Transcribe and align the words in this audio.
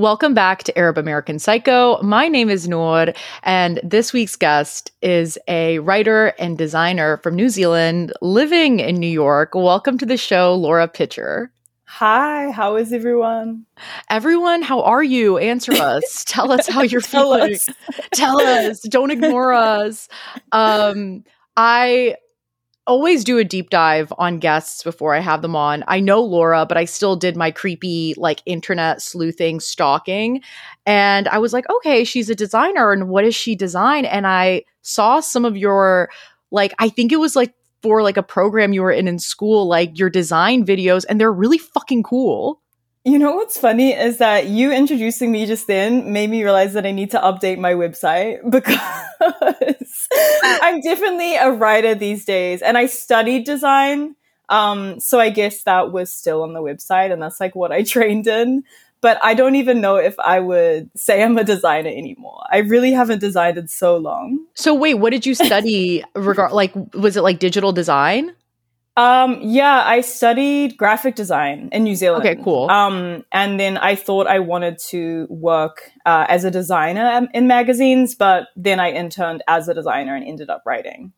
Welcome 0.00 0.32
back 0.32 0.62
to 0.62 0.78
Arab 0.78 0.96
American 0.96 1.38
Psycho. 1.38 2.00
My 2.00 2.26
name 2.26 2.48
is 2.48 2.66
Noor, 2.66 3.08
and 3.42 3.78
this 3.84 4.14
week's 4.14 4.34
guest 4.34 4.90
is 5.02 5.38
a 5.46 5.78
writer 5.80 6.28
and 6.38 6.56
designer 6.56 7.18
from 7.18 7.34
New 7.34 7.50
Zealand 7.50 8.10
living 8.22 8.80
in 8.80 8.94
New 8.94 9.06
York. 9.10 9.50
Welcome 9.54 9.98
to 9.98 10.06
the 10.06 10.16
show, 10.16 10.54
Laura 10.54 10.88
Pitcher. 10.88 11.52
Hi, 11.84 12.50
how 12.50 12.76
is 12.76 12.94
everyone? 12.94 13.66
Everyone, 14.08 14.62
how 14.62 14.80
are 14.84 15.02
you? 15.02 15.36
Answer 15.36 15.72
us. 15.74 16.24
Tell 16.26 16.50
us 16.50 16.66
how 16.66 16.80
you're 16.80 17.00
Tell 17.02 17.34
feeling. 17.34 17.52
us. 17.56 17.68
Tell 18.14 18.40
us. 18.40 18.80
Don't 18.80 19.10
ignore 19.10 19.52
us. 19.52 20.08
Um, 20.52 21.24
I 21.58 22.16
always 22.86 23.24
do 23.24 23.38
a 23.38 23.44
deep 23.44 23.70
dive 23.70 24.12
on 24.18 24.38
guests 24.38 24.82
before 24.82 25.14
I 25.14 25.20
have 25.20 25.42
them 25.42 25.54
on. 25.54 25.84
I 25.86 26.00
know 26.00 26.22
Laura, 26.22 26.66
but 26.66 26.76
I 26.76 26.84
still 26.84 27.16
did 27.16 27.36
my 27.36 27.50
creepy 27.50 28.14
like 28.16 28.42
internet 28.46 29.02
sleuthing 29.02 29.60
stalking. 29.60 30.42
And 30.86 31.28
I 31.28 31.38
was 31.38 31.52
like, 31.52 31.68
okay, 31.70 32.04
she's 32.04 32.30
a 32.30 32.34
designer 32.34 32.92
and 32.92 33.08
what 33.08 33.22
does 33.22 33.34
she 33.34 33.54
design? 33.54 34.04
And 34.04 34.26
I 34.26 34.64
saw 34.82 35.20
some 35.20 35.44
of 35.44 35.56
your 35.56 36.10
like 36.50 36.74
I 36.78 36.88
think 36.88 37.12
it 37.12 37.20
was 37.20 37.36
like 37.36 37.54
for 37.82 38.02
like 38.02 38.16
a 38.16 38.22
program 38.22 38.72
you 38.72 38.82
were 38.82 38.90
in 38.90 39.08
in 39.08 39.18
school, 39.18 39.66
like 39.66 39.98
your 39.98 40.10
design 40.10 40.64
videos, 40.64 41.04
and 41.08 41.20
they're 41.20 41.32
really 41.32 41.58
fucking 41.58 42.02
cool. 42.02 42.60
You 43.04 43.18
know 43.18 43.34
what's 43.34 43.58
funny 43.58 43.92
is 43.92 44.18
that 44.18 44.48
you 44.48 44.70
introducing 44.70 45.32
me 45.32 45.46
just 45.46 45.66
then 45.66 46.12
made 46.12 46.28
me 46.28 46.42
realize 46.42 46.74
that 46.74 46.84
I 46.84 46.90
need 46.90 47.10
to 47.12 47.18
update 47.18 47.58
my 47.58 47.72
website 47.72 48.38
because 48.50 50.08
I'm 50.62 50.80
definitely 50.82 51.36
a 51.36 51.50
writer 51.50 51.94
these 51.94 52.26
days 52.26 52.60
and 52.60 52.76
I 52.76 52.86
studied 52.86 53.44
design. 53.44 54.16
Um, 54.50 55.00
so 55.00 55.18
I 55.18 55.30
guess 55.30 55.62
that 55.62 55.92
was 55.92 56.12
still 56.12 56.42
on 56.42 56.52
the 56.52 56.60
website 56.60 57.10
and 57.10 57.22
that's 57.22 57.40
like 57.40 57.54
what 57.54 57.72
I 57.72 57.82
trained 57.84 58.26
in. 58.26 58.64
But 59.00 59.18
I 59.22 59.32
don't 59.32 59.54
even 59.54 59.80
know 59.80 59.96
if 59.96 60.18
I 60.18 60.40
would 60.40 60.90
say 60.94 61.22
I'm 61.22 61.38
a 61.38 61.44
designer 61.44 61.88
anymore. 61.88 62.42
I 62.50 62.58
really 62.58 62.92
haven't 62.92 63.20
designed 63.20 63.56
in 63.56 63.66
so 63.68 63.96
long. 63.96 64.44
So 64.52 64.74
wait, 64.74 64.94
what 64.94 65.08
did 65.10 65.24
you 65.24 65.34
study 65.34 66.04
regard 66.14 66.52
like 66.52 66.74
was 66.92 67.16
it 67.16 67.22
like 67.22 67.38
digital 67.38 67.72
design? 67.72 68.34
Um, 69.00 69.38
yeah, 69.40 69.82
I 69.86 70.02
studied 70.02 70.76
graphic 70.76 71.14
design 71.14 71.70
in 71.72 71.84
New 71.84 71.94
Zealand. 71.94 72.26
Okay, 72.26 72.38
cool. 72.44 72.70
Um, 72.70 73.24
and 73.32 73.58
then 73.58 73.78
I 73.78 73.94
thought 73.94 74.26
I 74.26 74.40
wanted 74.40 74.76
to 74.90 75.26
work 75.30 75.90
uh, 76.04 76.26
as 76.28 76.44
a 76.44 76.50
designer 76.50 77.26
in 77.32 77.46
magazines, 77.46 78.14
but 78.14 78.48
then 78.56 78.78
I 78.78 78.90
interned 78.90 79.42
as 79.48 79.68
a 79.68 79.74
designer 79.74 80.14
and 80.14 80.22
ended 80.22 80.50
up 80.50 80.64
writing. 80.66 81.14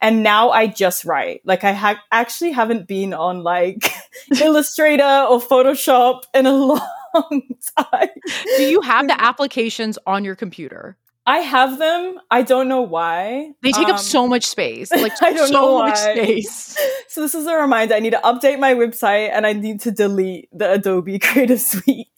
And 0.00 0.22
now 0.22 0.50
I 0.50 0.68
just 0.68 1.04
write. 1.04 1.40
Like 1.44 1.64
I 1.64 1.72
ha- 1.72 2.00
actually 2.12 2.52
haven't 2.52 2.86
been 2.86 3.12
on 3.12 3.42
like 3.42 3.92
Illustrator 4.40 5.26
or 5.28 5.40
Photoshop 5.40 6.22
in 6.34 6.46
a 6.46 6.52
long 6.54 7.42
time. 7.76 8.10
Do 8.56 8.62
you 8.62 8.80
have 8.82 9.08
the 9.08 9.20
applications 9.20 9.98
on 10.06 10.24
your 10.24 10.36
computer? 10.36 10.96
I 11.26 11.38
have 11.38 11.78
them. 11.78 12.18
I 12.30 12.42
don't 12.42 12.68
know 12.68 12.82
why. 12.82 13.52
They 13.62 13.72
take 13.72 13.86
Um, 13.88 13.94
up 13.94 13.98
so 14.00 14.28
much 14.28 14.44
space. 14.44 14.90
Like 14.96 15.12
I 15.22 15.32
don't 15.32 15.48
so 15.48 15.52
know 15.54 15.78
much 15.78 15.94
why. 15.94 16.14
space. 16.14 16.76
So 17.08 17.20
this 17.20 17.34
is 17.34 17.46
a 17.46 17.54
reminder. 17.54 17.94
I 17.94 18.00
need 18.00 18.10
to 18.10 18.20
update 18.24 18.58
my 18.58 18.74
website 18.74 19.30
and 19.32 19.46
I 19.46 19.52
need 19.52 19.80
to 19.82 19.92
delete 19.92 20.48
the 20.52 20.72
Adobe 20.72 21.18
Creative 21.20 21.60
Suite. 21.60 22.08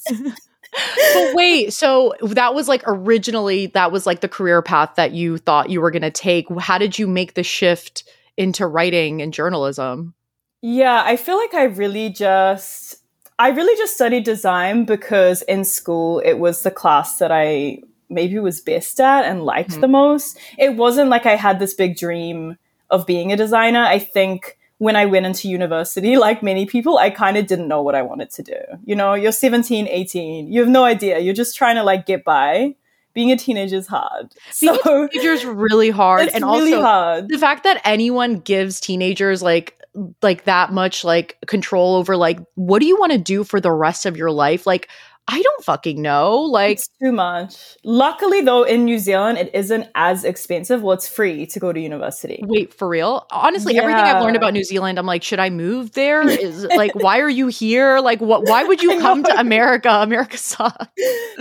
but 1.15 1.35
wait, 1.35 1.73
so 1.73 2.15
that 2.23 2.55
was 2.55 2.67
like 2.69 2.83
originally 2.87 3.67
that 3.69 3.93
was 3.93 4.07
like 4.07 4.21
the 4.21 4.29
career 4.29 4.63
path 4.63 4.95
that 4.97 5.13
you 5.13 5.39
thought 5.39 5.71
you 5.71 5.81
were 5.81 5.91
going 5.91 6.03
to 6.03 6.11
take. 6.11 6.47
How 6.59 6.79
did 6.79 6.99
you 6.99 7.07
make 7.07 7.35
the 7.35 7.43
shift 7.43 8.05
into 8.37 8.67
writing 8.67 9.23
and 9.23 9.33
journalism? 9.33 10.15
Yeah, 10.63 11.03
I 11.05 11.17
feel 11.17 11.37
like 11.37 11.55
I 11.55 11.65
really 11.65 12.09
just 12.11 12.97
I 13.39 13.51
really 13.51 13.77
just 13.77 13.95
studied 13.95 14.25
design 14.25 14.85
because 14.87 15.43
in 15.43 15.65
school 15.65 16.21
it 16.21 16.35
was 16.39 16.63
the 16.63 16.71
class 16.71 17.19
that 17.19 17.31
I 17.31 17.83
maybe 18.09 18.39
was 18.39 18.61
best 18.61 19.01
at 19.01 19.25
and 19.25 19.45
liked 19.45 19.71
Mhm. 19.73 19.81
the 19.81 19.89
most. 19.89 20.39
It 20.59 20.77
wasn't 20.77 21.11
like 21.11 21.27
I 21.27 21.37
had 21.37 21.59
this 21.59 21.75
big 21.75 21.97
dream 21.97 22.57
of 22.91 23.07
being 23.07 23.33
a 23.33 23.37
designer. 23.37 23.83
I 23.85 23.99
think 23.99 24.57
when 24.79 24.95
I 24.95 25.07
went 25.07 25.27
into 25.27 25.49
university, 25.49 26.17
like 26.17 26.43
many 26.43 26.67
people, 26.67 26.99
I 26.99 27.11
kind 27.11 27.37
of 27.37 27.47
didn't 27.47 27.67
know 27.69 27.83
what 27.83 27.95
I 27.95 28.03
wanted 28.03 28.31
to 28.33 28.43
do. 28.43 28.59
You 28.85 28.95
know, 28.95 29.15
you're 29.15 29.33
17, 29.33 29.89
18, 29.89 30.53
you 30.53 30.61
have 30.61 30.69
no 30.69 30.85
idea. 30.85 31.19
You're 31.19 31.35
just 31.35 31.57
trying 31.57 31.77
to 31.77 31.83
like 31.83 32.07
get 32.07 32.25
by. 32.25 32.75
Being 33.15 33.33
a 33.33 33.37
teenager 33.39 33.77
is 33.77 33.87
hard. 33.87 34.35
Being 34.61 34.75
so 34.75 35.05
a 35.05 35.09
teenager's 35.09 35.45
really 35.47 35.89
hard, 35.89 36.27
it's 36.27 36.35
and 36.35 36.45
really 36.45 36.75
also 36.75 36.83
hard. 36.83 37.29
the 37.31 37.39
fact 37.39 37.65
that 37.65 37.81
anyone 37.85 38.37
gives 38.41 38.79
teenagers 38.79 39.43
like 39.43 39.73
like 40.21 40.45
that 40.45 40.71
much 40.73 41.03
like 41.03 41.39
control 41.47 41.97
over 41.97 42.15
like 42.19 42.39
what 42.57 42.81
do 42.81 42.87
you 42.87 42.99
want 43.01 43.13
to 43.13 43.19
do 43.19 43.43
for 43.45 43.59
the 43.63 43.73
rest 43.73 44.05
of 44.05 44.19
your 44.19 44.31
life? 44.31 44.67
Like 44.67 44.91
I 45.29 45.43
don't 45.43 45.65
fucking 45.65 46.01
know. 46.01 46.37
Like 46.43 46.79
It's 46.79 46.89
too 47.03 47.13
much. 47.13 47.57
Luckily, 47.85 48.43
though, 48.43 48.63
in 48.63 48.85
New 48.85 48.99
Zealand, 48.99 49.39
it 49.39 49.51
isn't 49.55 49.89
as 49.95 50.25
expensive. 50.25 50.83
Well, 50.83 50.93
it's 50.93 51.09
free 51.09 51.47
to 51.47 51.59
go 51.59 51.73
to 51.73 51.81
university. 51.81 52.43
Wait, 52.47 52.73
for 52.73 52.89
real? 52.89 53.27
Honestly, 53.31 53.77
everything 53.77 54.03
I've 54.03 54.23
learned 54.23 54.37
about 54.37 54.53
New 54.53 54.65
Zealand, 54.65 54.99
I'm 54.99 55.07
like, 55.07 55.23
should 55.23 55.41
I 55.41 55.51
move 55.51 55.93
there? 55.93 56.27
Is 56.29 56.65
like, 56.65 56.95
why 56.95 57.21
are 57.21 57.29
you 57.29 57.49
here? 57.49 57.99
Like, 57.99 58.21
what? 58.21 58.47
Why 58.49 58.65
would 58.65 58.83
you 58.83 59.01
come 59.01 59.25
to. 59.25 59.37
America? 59.39 59.91
America 59.91 60.39
sucks. 60.39 60.87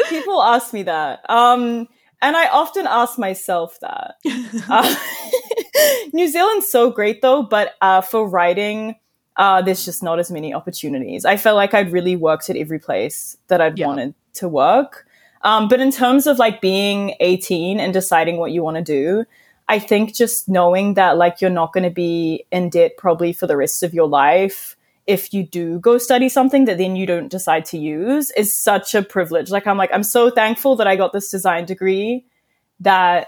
People 0.10 0.42
ask 0.42 0.74
me 0.74 0.84
that. 0.84 1.30
Um, 1.30 1.88
and 2.22 2.36
I 2.36 2.48
often 2.48 2.88
ask 2.88 3.20
myself 3.20 3.78
that. 3.82 4.16
Uh, 4.68 4.96
New 6.14 6.28
Zealand's 6.28 6.70
so 6.70 6.90
great, 6.90 7.22
though, 7.22 7.44
but 7.44 7.74
uh, 7.82 8.02
for 8.02 8.28
writing, 8.28 8.96
uh, 9.38 9.62
there's 9.62 9.84
just 9.86 10.02
not 10.02 10.20
as 10.20 10.32
many 10.32 10.54
opportunities. 10.54 11.26
I 11.26 11.38
felt 11.38 11.56
like 11.56 11.74
I'd 11.74 11.92
really 11.92 12.16
worked 12.16 12.50
at 12.50 12.56
every 12.56 12.80
place 12.80 13.38
that 13.48 13.62
I'd 13.62 13.78
Yeah. 13.78 13.88
wanted 13.88 14.14
to 14.36 14.48
work. 14.48 15.06
Um, 15.42 15.68
but 15.68 15.80
in 15.80 15.92
terms 15.92 16.26
of 16.28 16.40
like 16.40 16.62
being 16.62 17.16
18 17.20 17.80
and 17.80 17.94
deciding 17.94 18.38
what 18.38 18.52
you 18.52 18.64
want 18.64 18.78
to 18.78 18.84
do, 18.84 19.26
I 19.68 19.80
think 19.80 20.14
just 20.14 20.48
knowing 20.48 20.94
that 20.96 21.18
like 21.18 21.42
you're 21.42 21.50
not 21.52 21.74
going 21.74 21.84
to 21.84 21.90
be 21.90 22.46
in 22.52 22.70
debt 22.70 22.98
probably 22.98 23.34
for 23.34 23.48
the 23.48 23.58
rest 23.58 23.84
of 23.84 23.94
your 23.94 24.08
life 24.08 24.76
if 25.08 25.34
you 25.34 25.44
do 25.44 25.80
go 25.80 26.00
study 26.00 26.30
something 26.30 26.66
that 26.66 26.80
then 26.80 26.96
you 26.96 27.06
don't 27.06 27.30
decide 27.30 27.64
to 27.66 27.78
use 27.78 28.32
is 28.32 28.56
such 28.58 28.96
a 28.96 29.04
privilege. 29.04 29.52
Like 29.52 29.68
I'm 29.68 29.78
like 29.78 29.92
I'm 29.94 30.04
so 30.04 30.32
thankful 30.32 30.76
that 30.78 30.88
I 30.88 30.96
got 30.96 31.14
this 31.14 31.30
design 31.30 31.66
degree 31.66 32.26
that 32.80 33.28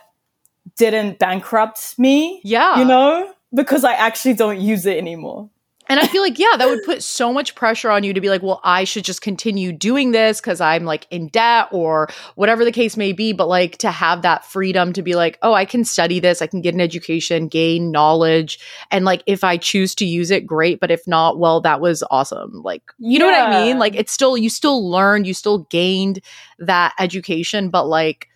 didn't 0.75 1.19
bankrupt 1.19 1.97
me, 1.99 2.41
yeah, 2.43 2.79
you 2.79 2.85
know, 2.85 3.31
because 3.53 3.83
I 3.83 3.93
actually 3.93 4.33
don't 4.33 4.59
use 4.59 4.85
it 4.87 4.97
anymore. 4.97 5.49
And 5.89 5.99
I 5.99 6.07
feel 6.07 6.21
like, 6.21 6.39
yeah, 6.39 6.55
that 6.57 6.67
would 6.67 6.83
put 6.83 7.03
so 7.03 7.31
much 7.31 7.55
pressure 7.55 7.89
on 7.89 8.03
you 8.03 8.13
to 8.13 8.21
be 8.21 8.29
like, 8.29 8.41
well, 8.41 8.59
I 8.63 8.83
should 8.83 9.05
just 9.05 9.21
continue 9.21 9.71
doing 9.71 10.11
this 10.11 10.41
because 10.41 10.61
I'm 10.61 10.85
like 10.85 11.07
in 11.09 11.27
debt 11.29 11.67
or 11.71 12.09
whatever 12.35 12.65
the 12.65 12.71
case 12.71 12.97
may 12.97 13.13
be. 13.13 13.33
But 13.33 13.47
like 13.47 13.77
to 13.79 13.91
have 13.91 14.21
that 14.21 14.45
freedom 14.45 14.93
to 14.93 15.01
be 15.01 15.15
like, 15.15 15.37
oh, 15.41 15.53
I 15.53 15.65
can 15.65 15.83
study 15.83 16.19
this, 16.19 16.41
I 16.41 16.47
can 16.47 16.61
get 16.61 16.73
an 16.73 16.81
education, 16.81 17.47
gain 17.47 17.91
knowledge. 17.91 18.59
And 18.91 19.05
like 19.05 19.23
if 19.25 19.43
I 19.43 19.57
choose 19.57 19.95
to 19.95 20.05
use 20.05 20.31
it, 20.31 20.45
great. 20.45 20.79
But 20.79 20.91
if 20.91 21.07
not, 21.07 21.39
well, 21.39 21.61
that 21.61 21.81
was 21.81 22.03
awesome. 22.11 22.61
Like, 22.63 22.83
you 22.97 23.19
know 23.19 23.25
what 23.25 23.35
I 23.35 23.63
mean? 23.63 23.79
Like 23.79 23.95
it's 23.95 24.11
still, 24.11 24.37
you 24.37 24.49
still 24.49 24.89
learned, 24.89 25.27
you 25.27 25.33
still 25.33 25.59
gained 25.69 26.19
that 26.59 26.93
education, 26.99 27.69
but 27.69 27.87
like, 27.87 28.29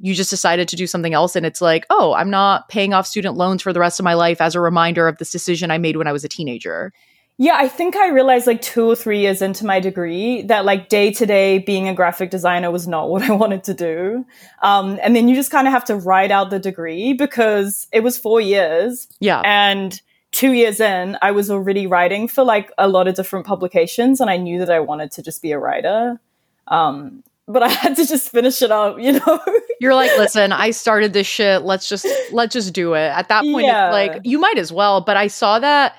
you 0.00 0.14
just 0.14 0.30
decided 0.30 0.68
to 0.68 0.76
do 0.76 0.86
something 0.86 1.14
else 1.14 1.36
and 1.36 1.46
it's 1.46 1.60
like 1.60 1.86
oh 1.90 2.14
i'm 2.14 2.30
not 2.30 2.68
paying 2.68 2.92
off 2.92 3.06
student 3.06 3.36
loans 3.36 3.62
for 3.62 3.72
the 3.72 3.80
rest 3.80 3.98
of 4.00 4.04
my 4.04 4.14
life 4.14 4.40
as 4.40 4.54
a 4.54 4.60
reminder 4.60 5.08
of 5.08 5.18
this 5.18 5.30
decision 5.30 5.70
i 5.70 5.78
made 5.78 5.96
when 5.96 6.06
i 6.06 6.12
was 6.12 6.24
a 6.24 6.28
teenager 6.28 6.92
Yeah, 7.36 7.56
I 7.56 7.66
think 7.66 7.96
I 7.96 8.10
realized 8.10 8.46
like 8.46 8.62
two 8.62 8.88
or 8.88 8.94
three 8.94 9.20
years 9.20 9.42
into 9.42 9.66
my 9.66 9.80
degree 9.80 10.42
that 10.42 10.64
like 10.64 10.88
day 10.88 11.10
to 11.12 11.26
day 11.26 11.58
being 11.58 11.88
a 11.88 11.94
graphic 11.94 12.30
designer 12.30 12.70
was 12.70 12.86
not 12.86 13.08
what 13.10 13.22
I 13.22 13.32
wanted 13.32 13.64
to 13.64 13.74
do. 13.74 14.24
Um, 14.62 14.98
and 15.02 15.16
then 15.16 15.28
you 15.28 15.34
just 15.34 15.50
kind 15.50 15.66
of 15.66 15.72
have 15.72 15.84
to 15.86 15.96
write 15.96 16.30
out 16.30 16.50
the 16.50 16.60
degree 16.60 17.12
because 17.12 17.88
it 17.92 18.00
was 18.00 18.16
four 18.18 18.40
years. 18.40 19.08
yeah 19.18 19.40
And 19.44 20.00
two 20.30 20.52
years 20.52 20.78
in, 20.78 21.18
I 21.22 21.32
was 21.32 21.50
already 21.50 21.88
writing 21.88 22.28
for 22.28 22.44
like 22.44 22.70
a 22.78 22.86
lot 22.86 23.08
of 23.08 23.16
different 23.16 23.46
publications 23.46 24.20
and 24.20 24.30
I 24.30 24.36
knew 24.36 24.60
that 24.60 24.70
I 24.70 24.80
wanted 24.80 25.10
to 25.12 25.22
just 25.22 25.42
be 25.42 25.50
a 25.50 25.58
writer. 25.58 26.20
Um, 26.68 27.24
but 27.48 27.62
I 27.62 27.68
had 27.68 27.96
to 27.96 28.06
just 28.06 28.30
finish 28.30 28.62
it 28.62 28.70
up, 28.70 28.98
you 29.00 29.12
know? 29.12 29.40
You're 29.80 29.94
like 29.94 30.10
listen 30.18 30.52
i 30.52 30.70
started 30.70 31.12
this 31.12 31.26
shit. 31.26 31.62
Let's 31.62 31.88
just 31.88 32.06
let's 32.32 32.52
just 32.52 32.72
do 32.72 32.94
it. 32.94 33.08
At 33.08 33.28
that 33.28 33.42
point 33.42 33.66
Yeah. 33.66 33.90
like 33.90 34.20
you 34.24 34.38
might 34.38 34.58
as 34.58 34.72
well 34.72 35.00
but 35.00 35.16
i 35.16 35.26
saw 35.26 35.58
that 35.58 35.96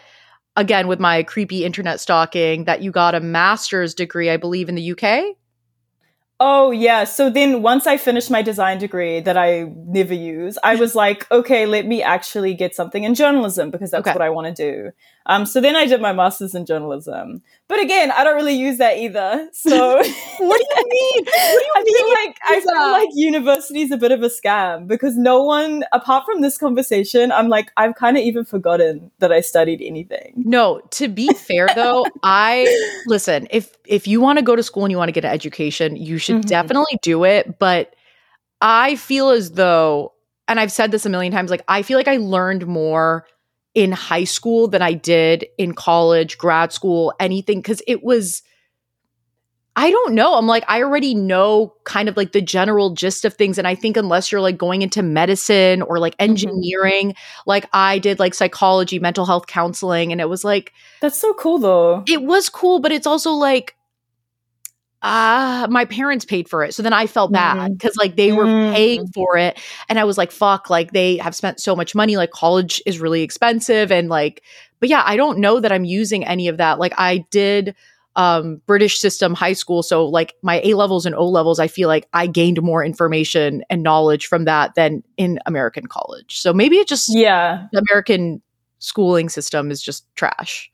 again 0.55 0.87
with 0.87 0.99
my 0.99 1.23
creepy 1.23 1.65
internet 1.65 1.99
stalking 1.99 2.63
that 2.65 2.81
you 2.81 2.91
got 2.91 3.13
a 3.15 3.19
master's 3.19 3.93
degree 3.93 4.29
i 4.29 4.37
believe 4.37 4.69
in 4.69 4.75
the 4.75 4.91
uk 4.91 5.03
Oh 6.39 6.71
yeah. 6.71 7.05
So 7.05 7.29
then 7.29 7.61
once 7.61 7.87
I 7.87 7.95
finished 7.95 8.29
my 8.29 8.41
design 8.41 8.77
degree 8.77 9.21
that 9.21 9.37
I 9.37 9.71
never 9.87 10.13
use, 10.13 10.57
I 10.63 10.75
was 10.75 10.93
like, 10.93 11.29
okay, 11.31 11.65
let 11.65 11.85
me 11.85 12.03
actually 12.03 12.53
get 12.53 12.75
something 12.75 13.05
in 13.05 13.15
journalism 13.15 13.71
because 13.71 13.91
that's 13.91 14.01
Okay. 14.05 14.11
what 14.11 14.21
I 14.21 14.29
want 14.29 14.53
to 14.53 14.53
do. 14.53 14.91
Um, 15.27 15.45
so 15.45 15.59
then 15.59 15.75
I 15.75 15.85
did 15.87 16.01
my 16.01 16.13
master's 16.13 16.53
in 16.53 16.65
journalism. 16.67 17.41
But 17.67 17.81
again, 17.81 18.11
I 18.11 18.23
don't 18.23 18.35
really 18.35 18.53
use 18.53 18.77
that 18.77 18.97
either. 18.97 19.49
So 19.53 19.95
what 19.97 20.03
do 20.05 20.07
you 20.37 20.89
mean 20.89 21.25
I 21.75 21.83
feel 21.83 22.09
like 22.09 22.37
I 22.43 22.59
feel 22.59 22.91
like 22.91 23.09
university 23.13 23.81
is 23.81 23.91
a 23.91 23.97
bit 23.97 24.11
of 24.11 24.21
a 24.21 24.29
scam 24.29 24.87
because 24.87 25.15
no 25.17 25.41
one, 25.41 25.83
apart 25.93 26.25
from 26.25 26.41
this 26.41 26.57
conversation, 26.57 27.31
I'm 27.31 27.47
like, 27.47 27.71
I've 27.77 27.95
kind 27.95 28.17
of 28.17 28.23
even 28.23 28.43
forgotten 28.45 29.09
that 29.19 29.31
I 29.31 29.39
studied 29.41 29.81
anything. 29.81 30.33
No, 30.35 30.81
to 30.91 31.07
be 31.07 31.33
fair 31.33 31.69
though, 31.73 32.05
I 32.23 32.67
listen, 33.07 33.47
if 33.51 33.75
if 33.85 34.07
you 34.07 34.19
want 34.21 34.37
to 34.37 34.43
go 34.43 34.55
to 34.55 34.63
school 34.63 34.83
and 34.85 34.91
you 34.91 34.97
want 34.97 35.09
to 35.09 35.13
get 35.13 35.25
an 35.25 35.31
education, 35.31 35.95
you 35.95 36.17
should 36.25 36.37
Mhm. 36.37 36.45
definitely 36.47 36.99
do 37.01 37.23
it. 37.23 37.57
But 37.59 37.95
I 38.61 38.95
feel 38.95 39.29
as 39.29 39.51
though, 39.51 40.13
and 40.47 40.59
I've 40.59 40.71
said 40.71 40.91
this 40.91 41.05
a 41.05 41.09
million 41.09 41.31
times, 41.31 41.49
like 41.51 41.63
I 41.67 41.81
feel 41.81 41.97
like 41.97 42.07
I 42.07 42.17
learned 42.17 42.67
more 42.67 43.25
in 43.73 43.91
high 43.91 44.23
school 44.23 44.67
than 44.67 44.81
I 44.81 44.93
did 44.93 45.45
in 45.57 45.73
college, 45.73 46.37
grad 46.37 46.71
school, 46.71 47.13
anything, 47.19 47.59
because 47.59 47.81
it 47.87 48.03
was. 48.03 48.41
I 49.77 49.91
don't 49.91 50.13
know. 50.13 50.35
I'm 50.35 50.47
like, 50.47 50.63
I 50.69 50.81
already 50.81 51.13
know 51.13 51.73
kind 51.83 52.07
of 52.07 52.15
like 52.15 52.31
the 52.31 52.39
general 52.41 52.91
gist 52.91 53.25
of 53.25 53.33
things. 53.33 53.57
And 53.57 53.67
I 53.67 53.75
think 53.75 53.97
unless 53.97 54.31
you're 54.31 54.39
like 54.39 54.57
going 54.57 54.81
into 54.81 55.03
medicine 55.03 55.81
or 55.81 55.99
like 55.99 56.15
engineering, 56.17 57.13
like 57.45 57.65
I 57.73 57.99
did 57.99 58.17
like 58.17 58.33
psychology, 58.33 58.99
mental 58.99 59.25
health 59.25 59.47
counseling, 59.47 60.13
and 60.13 60.21
it 60.21 60.29
was 60.29 60.45
like, 60.45 60.71
That's 61.01 61.19
so 61.19 61.33
cool 61.33 61.57
though. 61.57 62.03
it 62.07 62.21
was 62.23 62.47
cool, 62.47 62.79
but 62.79 62.93
it's 62.93 63.05
also 63.05 63.31
like, 63.31 63.75
ah, 65.07 65.67
my 65.69 65.85
parents 65.85 66.25
paid 66.25 66.49
for 66.49 66.63
it. 66.63 66.73
So 66.73 66.81
then 66.81 66.91
I 66.93 67.05
felt 67.05 67.31
bad 67.31 67.73
because 67.77 67.95
like 67.95 68.15
they 68.15 68.31
were 68.31 68.45
Mm. 68.45 68.73
paying 68.73 69.07
for 69.13 69.37
it. 69.37 69.59
And 69.87 69.99
I 69.99 70.03
was 70.03 70.17
like, 70.17 70.31
fuck, 70.31 70.69
like 70.69 70.91
they 70.91 71.17
have 71.17 71.35
spent 71.35 71.59
so 71.59 71.75
much 71.75 71.93
money. 71.93 72.17
Like 72.17 72.31
college 72.31 72.81
is 72.87 72.99
really 72.99 73.21
expensive. 73.21 73.91
And 73.91 74.09
like, 74.09 74.41
but 74.79 74.89
yeah, 74.89 75.03
I 75.05 75.15
don't 75.15 75.37
know 75.37 75.59
that 75.59 75.71
I'm 75.71 75.85
using 75.85 76.25
any 76.25 76.47
of 76.47 76.57
that. 76.57 76.79
Like 76.79 76.93
I 76.97 77.19
did 77.29 77.75
um 78.17 78.61
British 78.65 78.99
system 78.99 79.33
high 79.35 79.53
school. 79.53 79.83
So 79.83 80.05
like 80.07 80.33
my 80.41 80.59
A 80.63 80.73
levels 80.73 81.05
and 81.05 81.13
O 81.15 81.27
levels, 81.27 81.59
I 81.59 81.67
feel 81.67 81.87
like 81.87 82.07
I 82.13 82.25
gained 82.27 82.61
more 82.63 82.83
information 82.83 83.63
and 83.69 83.83
knowledge 83.83 84.25
from 84.27 84.45
that 84.45 84.73
than 84.75 85.03
in 85.17 85.37
American 85.45 85.85
college. 85.85 86.39
So 86.41 86.51
maybe 86.53 86.77
it 86.77 86.87
just 86.87 87.13
Yeah. 87.13 87.67
the 87.73 87.83
American 87.89 88.41
schooling 88.79 89.29
system 89.29 89.69
is 89.69 89.81
just 89.83 90.05
trash. 90.15 90.71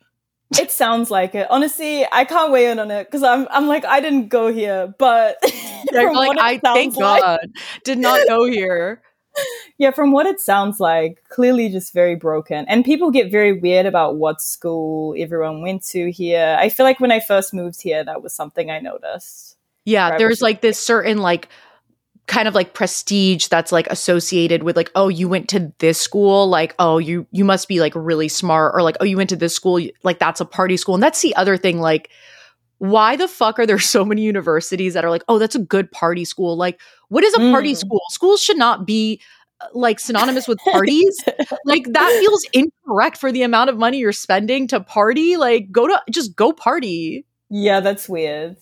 It 0.59 0.71
sounds 0.71 1.09
like 1.09 1.33
it. 1.35 1.47
Honestly, 1.49 2.05
I 2.11 2.25
can't 2.25 2.51
weigh 2.51 2.69
in 2.69 2.79
on 2.79 2.91
it 2.91 3.07
because 3.07 3.23
I'm 3.23 3.47
I'm 3.51 3.67
like 3.67 3.85
I 3.85 4.01
didn't 4.01 4.27
go 4.27 4.51
here, 4.51 4.93
but 4.97 5.37
from 5.91 6.13
like, 6.13 6.27
what 6.27 6.37
it 6.37 6.43
I 6.43 6.59
sounds 6.59 6.75
thank 6.77 6.95
like- 6.97 7.21
God 7.21 7.39
did 7.83 7.97
not 7.99 8.27
go 8.27 8.45
here. 8.45 9.01
Yeah, 9.77 9.91
from 9.91 10.11
what 10.11 10.25
it 10.25 10.41
sounds 10.41 10.81
like, 10.81 11.23
clearly 11.29 11.69
just 11.69 11.93
very 11.93 12.15
broken. 12.15 12.65
And 12.67 12.83
people 12.83 13.11
get 13.11 13.31
very 13.31 13.53
weird 13.53 13.85
about 13.85 14.17
what 14.17 14.41
school 14.41 15.15
everyone 15.17 15.61
went 15.61 15.83
to 15.85 16.11
here. 16.11 16.57
I 16.59 16.67
feel 16.67 16.85
like 16.85 16.99
when 16.99 17.11
I 17.13 17.21
first 17.21 17.53
moved 17.53 17.81
here, 17.81 18.03
that 18.03 18.21
was 18.21 18.33
something 18.33 18.69
I 18.69 18.79
noticed. 18.79 19.55
Yeah, 19.85 20.17
there's 20.17 20.41
like 20.41 20.59
this 20.59 20.77
certain 20.77 21.19
like 21.19 21.47
kind 22.27 22.47
of 22.47 22.55
like 22.55 22.73
prestige 22.73 23.47
that's 23.47 23.71
like 23.71 23.87
associated 23.87 24.63
with 24.63 24.77
like 24.77 24.89
oh 24.95 25.09
you 25.09 25.27
went 25.27 25.49
to 25.49 25.73
this 25.79 25.99
school 25.99 26.47
like 26.47 26.73
oh 26.79 26.97
you 26.97 27.27
you 27.31 27.43
must 27.43 27.67
be 27.67 27.79
like 27.81 27.93
really 27.95 28.29
smart 28.29 28.73
or 28.73 28.81
like 28.81 28.95
oh 29.01 29.03
you 29.03 29.17
went 29.17 29.29
to 29.29 29.35
this 29.35 29.53
school 29.53 29.81
like 30.03 30.19
that's 30.19 30.39
a 30.39 30.45
party 30.45 30.77
school. 30.77 30.95
And 30.95 31.03
that's 31.03 31.21
the 31.21 31.35
other 31.35 31.57
thing 31.57 31.79
like 31.79 32.09
why 32.77 33.15
the 33.15 33.27
fuck 33.27 33.59
are 33.59 33.65
there 33.65 33.79
so 33.95 34.05
many 34.05 34.21
universities 34.21 34.93
that 34.93 35.03
are 35.03 35.09
like 35.09 35.23
oh 35.27 35.39
that's 35.39 35.55
a 35.55 35.59
good 35.59 35.91
party 35.91 36.23
school? 36.23 36.55
Like 36.55 36.79
what 37.09 37.23
is 37.23 37.33
a 37.33 37.39
party 37.51 37.73
Mm. 37.73 37.77
school? 37.77 38.01
Schools 38.09 38.41
should 38.41 38.57
not 38.57 38.85
be 38.85 39.19
uh, 39.59 39.67
like 39.73 39.99
synonymous 39.99 40.47
with 40.47 40.59
parties. 40.59 41.23
Like 41.65 41.85
that 41.91 42.09
feels 42.19 42.45
incorrect 42.53 43.17
for 43.17 43.31
the 43.31 43.43
amount 43.43 43.69
of 43.69 43.77
money 43.77 43.97
you're 43.99 44.13
spending 44.13 44.67
to 44.67 44.79
party. 44.79 45.37
Like 45.37 45.71
go 45.71 45.87
to 45.87 46.01
just 46.09 46.35
go 46.35 46.53
party. 46.53 47.25
Yeah, 47.49 47.81
that's 47.81 48.07
weird. 48.07 48.55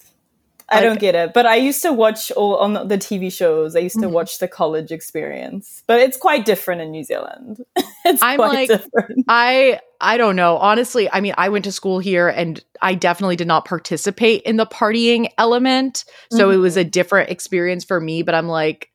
I 0.72 0.82
don't 0.82 1.00
get 1.00 1.16
it. 1.16 1.34
But 1.34 1.46
I 1.46 1.56
used 1.56 1.82
to 1.84 1.92
watch 1.94 2.32
all 2.32 2.58
on 2.58 2.74
the 2.88 2.98
TV 2.98 3.32
shows. 3.32 3.76
I 3.76 3.80
used 3.80 4.00
to 4.00 4.08
Mhm. 4.08 4.12
watch 4.12 4.40
the 4.40 4.48
college 4.48 4.92
experience. 4.92 5.84
But 5.88 6.00
it's 6.02 6.18
quite 6.18 6.46
different 6.46 6.82
in 6.82 6.92
New 6.92 7.04
Zealand. 7.04 7.64
it's 8.06 8.22
I'm 8.22 8.38
quite 8.38 8.54
like- 8.54 8.68
different. 8.70 9.26
I 9.28 9.80
I 10.02 10.18
don't 10.18 10.36
know. 10.38 10.58
Honestly, 10.58 11.10
I 11.12 11.20
mean, 11.22 11.34
I 11.38 11.50
went 11.50 11.66
to 11.66 11.72
school 11.72 12.00
here 12.00 12.30
and 12.30 12.64
I 12.82 12.94
definitely 12.96 13.36
did 13.36 13.48
not 13.48 13.66
participate 13.66 14.44
in 14.44 14.56
the 14.58 14.66
partying 14.66 15.30
element. 15.38 16.06
So 16.32 16.50
it 16.52 16.58
was 16.58 16.78
a 16.78 16.84
different 16.86 17.30
experience 17.30 17.84
for 17.84 18.00
me, 18.00 18.24
but 18.24 18.34
I'm 18.36 18.48
like 18.48 18.90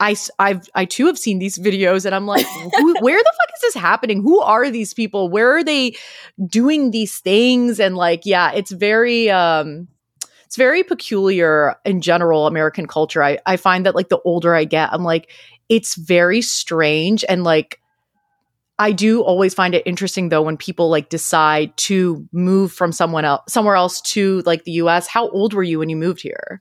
I 0.00 0.16
I've 0.38 0.66
I 0.74 0.86
too 0.86 1.06
have 1.06 1.18
seen 1.18 1.38
these 1.38 1.58
videos 1.58 2.06
and 2.06 2.14
I'm 2.14 2.26
like 2.26 2.46
who, 2.46 2.94
where 3.00 3.18
the 3.18 3.32
fuck 3.38 3.54
is 3.54 3.60
this 3.60 3.74
happening? 3.74 4.22
Who 4.22 4.40
are 4.40 4.70
these 4.70 4.94
people? 4.94 5.28
Where 5.28 5.56
are 5.56 5.64
they 5.64 5.94
doing 6.46 6.90
these 6.90 7.18
things 7.18 7.78
and 7.78 7.96
like 7.96 8.22
yeah, 8.24 8.52
it's 8.52 8.70
very 8.70 9.30
um 9.30 9.88
it's 10.50 10.56
very 10.56 10.82
peculiar 10.82 11.76
in 11.84 12.00
general 12.00 12.48
American 12.48 12.88
culture. 12.88 13.22
I 13.22 13.38
I 13.46 13.56
find 13.56 13.86
that 13.86 13.94
like 13.94 14.08
the 14.08 14.18
older 14.24 14.52
I 14.52 14.64
get, 14.64 14.92
I'm 14.92 15.04
like 15.04 15.30
it's 15.68 15.94
very 15.94 16.42
strange 16.42 17.24
and 17.28 17.44
like 17.44 17.80
I 18.76 18.90
do 18.90 19.22
always 19.22 19.54
find 19.54 19.76
it 19.76 19.84
interesting 19.86 20.28
though 20.28 20.42
when 20.42 20.56
people 20.56 20.90
like 20.90 21.08
decide 21.08 21.76
to 21.76 22.28
move 22.32 22.72
from 22.72 22.90
someone 22.90 23.24
else 23.24 23.42
somewhere 23.46 23.76
else 23.76 24.00
to 24.14 24.42
like 24.44 24.64
the 24.64 24.72
US. 24.72 25.06
How 25.06 25.28
old 25.28 25.54
were 25.54 25.62
you 25.62 25.78
when 25.78 25.88
you 25.88 25.94
moved 25.94 26.20
here? 26.20 26.60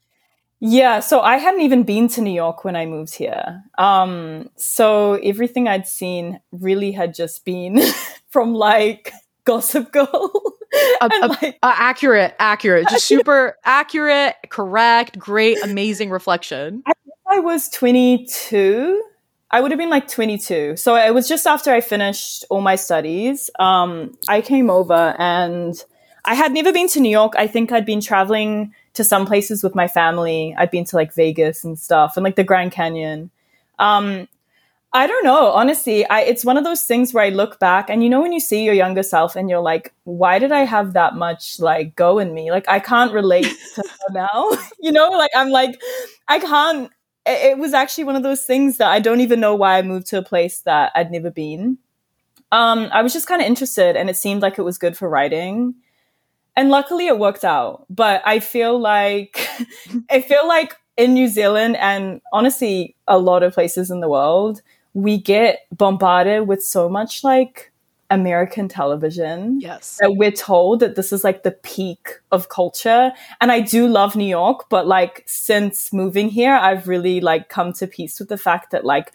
Yeah, 0.59 0.99
so 0.99 1.21
I 1.21 1.37
hadn't 1.37 1.61
even 1.61 1.81
been 1.81 2.07
to 2.09 2.21
New 2.21 2.29
York 2.33 2.63
when 2.63 2.75
I 2.75 2.85
moved 2.85 3.15
here. 3.15 3.63
Um, 3.79 4.51
so 4.55 5.15
everything 5.15 5.67
I'd 5.67 5.87
seen 5.87 6.41
really 6.51 6.91
had 6.91 7.15
just 7.15 7.43
been 7.43 7.81
from 8.29 8.53
like 8.53 9.13
Gossip 9.45 9.91
Girl. 9.91 10.58
A- 11.01 11.09
a- 11.21 11.27
like, 11.27 11.57
Uh, 11.63 11.73
accurate, 11.75 12.35
accurate, 12.39 12.87
just 12.89 13.05
super 13.13 13.57
accurate, 13.63 14.35
correct, 14.49 15.17
great, 15.17 15.61
amazing 15.63 16.09
reflection. 16.09 16.83
I 17.31 17.39
was 17.39 17.69
22. 17.69 19.03
I 19.51 19.61
would 19.61 19.71
have 19.71 19.77
been 19.79 19.89
like 19.89 20.07
22. 20.07 20.77
So 20.77 20.95
it 20.95 21.13
was 21.13 21.27
just 21.27 21.47
after 21.47 21.71
I 21.71 21.81
finished 21.81 22.45
all 22.49 22.61
my 22.61 22.75
studies. 22.75 23.49
Um, 23.59 24.15
I 24.27 24.41
came 24.41 24.69
over 24.69 25.15
and 25.17 25.73
I 26.25 26.35
had 26.35 26.51
never 26.51 26.71
been 26.71 26.87
to 26.89 26.99
New 26.99 27.09
York. 27.09 27.33
I 27.35 27.47
think 27.47 27.71
I'd 27.71 27.85
been 27.85 28.01
traveling 28.01 28.73
to 28.93 29.03
some 29.03 29.25
places 29.25 29.63
with 29.63 29.73
my 29.73 29.87
family. 29.87 30.53
I'd 30.57 30.69
been 30.71 30.85
to 30.85 30.95
like 30.95 31.13
Vegas 31.13 31.63
and 31.63 31.79
stuff 31.79 32.15
and 32.17 32.23
like 32.23 32.35
the 32.35 32.43
Grand 32.43 32.71
Canyon. 32.71 33.31
Um, 33.79 34.27
I 34.91 35.05
don't 35.05 35.23
know. 35.23 35.51
Honestly, 35.51 36.03
I, 36.07 36.21
it's 36.21 36.43
one 36.43 36.57
of 36.57 36.63
those 36.63 36.81
things 36.83 37.13
where 37.13 37.23
I 37.23 37.29
look 37.29 37.59
back 37.59 37.89
and 37.91 38.03
you 38.03 38.09
know 38.09 38.21
when 38.21 38.31
you 38.31 38.39
see 38.39 38.63
your 38.63 38.73
younger 38.73 39.03
self 39.03 39.35
and 39.35 39.47
you're 39.49 39.59
like, 39.61 39.93
why 40.03 40.39
did 40.39 40.51
I 40.51 40.61
have 40.65 40.93
that 40.93 41.15
much 41.15 41.59
like 41.59 41.95
go 41.95 42.17
in 42.17 42.33
me? 42.33 42.49
Like 42.49 42.67
I 42.67 42.79
can't 42.79 43.13
relate 43.13 43.43
to 43.75 43.83
her 43.83 44.13
now. 44.13 44.49
you 44.79 44.91
know, 44.91 45.09
like 45.09 45.29
I'm 45.35 45.49
like, 45.49 45.79
I 46.27 46.39
can't. 46.39 46.91
It, 47.27 47.51
it 47.51 47.57
was 47.59 47.73
actually 47.73 48.05
one 48.05 48.15
of 48.15 48.23
those 48.23 48.45
things 48.45 48.77
that 48.77 48.89
I 48.89 48.99
don't 48.99 49.21
even 49.21 49.39
know 49.39 49.53
why 49.53 49.77
I 49.77 49.83
moved 49.83 50.07
to 50.07 50.17
a 50.17 50.23
place 50.23 50.61
that 50.61 50.91
I'd 50.95 51.11
never 51.11 51.29
been. 51.29 51.77
Um, 52.51 52.89
I 52.93 53.03
was 53.03 53.13
just 53.13 53.27
kind 53.27 53.41
of 53.41 53.47
interested, 53.47 53.95
and 53.97 54.09
it 54.09 54.17
seemed 54.17 54.41
like 54.41 54.59
it 54.59 54.63
was 54.63 54.77
good 54.77 54.97
for 54.97 55.09
writing. 55.09 55.75
And 56.55 56.69
luckily, 56.69 57.07
it 57.07 57.19
worked 57.19 57.45
out. 57.45 57.85
But 57.89 58.21
I 58.25 58.39
feel 58.39 58.79
like 58.79 59.47
I 60.11 60.21
feel 60.21 60.47
like 60.47 60.75
in 60.97 61.13
New 61.13 61.27
Zealand 61.27 61.77
and 61.77 62.21
honestly, 62.33 62.95
a 63.07 63.17
lot 63.17 63.43
of 63.43 63.53
places 63.53 63.89
in 63.91 64.01
the 64.01 64.09
world, 64.09 64.61
we 65.01 65.17
get 65.17 65.59
bombarded 65.71 66.47
with 66.47 66.63
so 66.63 66.89
much 66.89 67.23
like 67.23 67.71
American 68.11 68.67
television 68.67 69.59
Yes. 69.61 69.97
that 70.01 70.13
we're 70.15 70.31
told 70.31 70.79
that 70.79 70.95
this 70.95 71.13
is 71.13 71.23
like 71.23 71.43
the 71.43 71.51
peak 71.51 72.09
of 72.31 72.49
culture. 72.49 73.11
And 73.39 73.51
I 73.51 73.59
do 73.61 73.87
love 73.87 74.15
New 74.15 74.25
York, 74.25 74.65
but 74.69 74.87
like 74.87 75.23
since 75.27 75.93
moving 75.93 76.29
here, 76.29 76.53
I've 76.53 76.87
really 76.87 77.21
like 77.21 77.49
come 77.49 77.71
to 77.73 77.85
peace 77.87 78.19
with 78.19 78.29
the 78.29 78.37
fact 78.37 78.71
that 78.71 78.83
like 78.83 79.11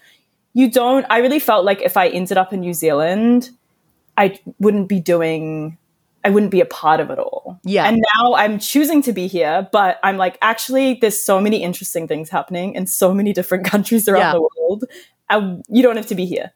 you 0.52 0.70
don't, 0.70 1.04
I 1.10 1.18
really 1.18 1.40
felt 1.40 1.64
like 1.64 1.82
if 1.82 1.96
I 1.96 2.06
ended 2.08 2.38
up 2.38 2.52
in 2.52 2.60
New 2.60 2.72
Zealand, 2.74 3.50
I 4.16 4.38
wouldn't 4.60 4.88
be 4.88 5.00
doing, 5.00 5.76
I 6.24 6.30
wouldn't 6.30 6.52
be 6.52 6.60
a 6.60 6.64
part 6.66 7.00
of 7.00 7.10
it 7.10 7.18
all. 7.18 7.58
Yeah. 7.64 7.88
And 7.88 7.96
now 8.16 8.34
I'm 8.34 8.60
choosing 8.60 9.02
to 9.02 9.12
be 9.12 9.26
here, 9.26 9.68
but 9.72 9.98
I'm 10.04 10.16
like, 10.18 10.38
actually, 10.40 10.94
there's 11.00 11.20
so 11.20 11.40
many 11.40 11.64
interesting 11.64 12.06
things 12.06 12.30
happening 12.30 12.76
in 12.76 12.86
so 12.86 13.12
many 13.12 13.32
different 13.32 13.64
countries 13.72 14.06
around 14.08 14.20
Yeah. 14.20 14.32
the 14.34 14.48
world. 14.60 14.84
And 15.30 15.64
you 15.68 15.82
don't 15.82 15.96
have 15.96 16.06
to 16.08 16.14
be 16.14 16.26
here. 16.26 16.52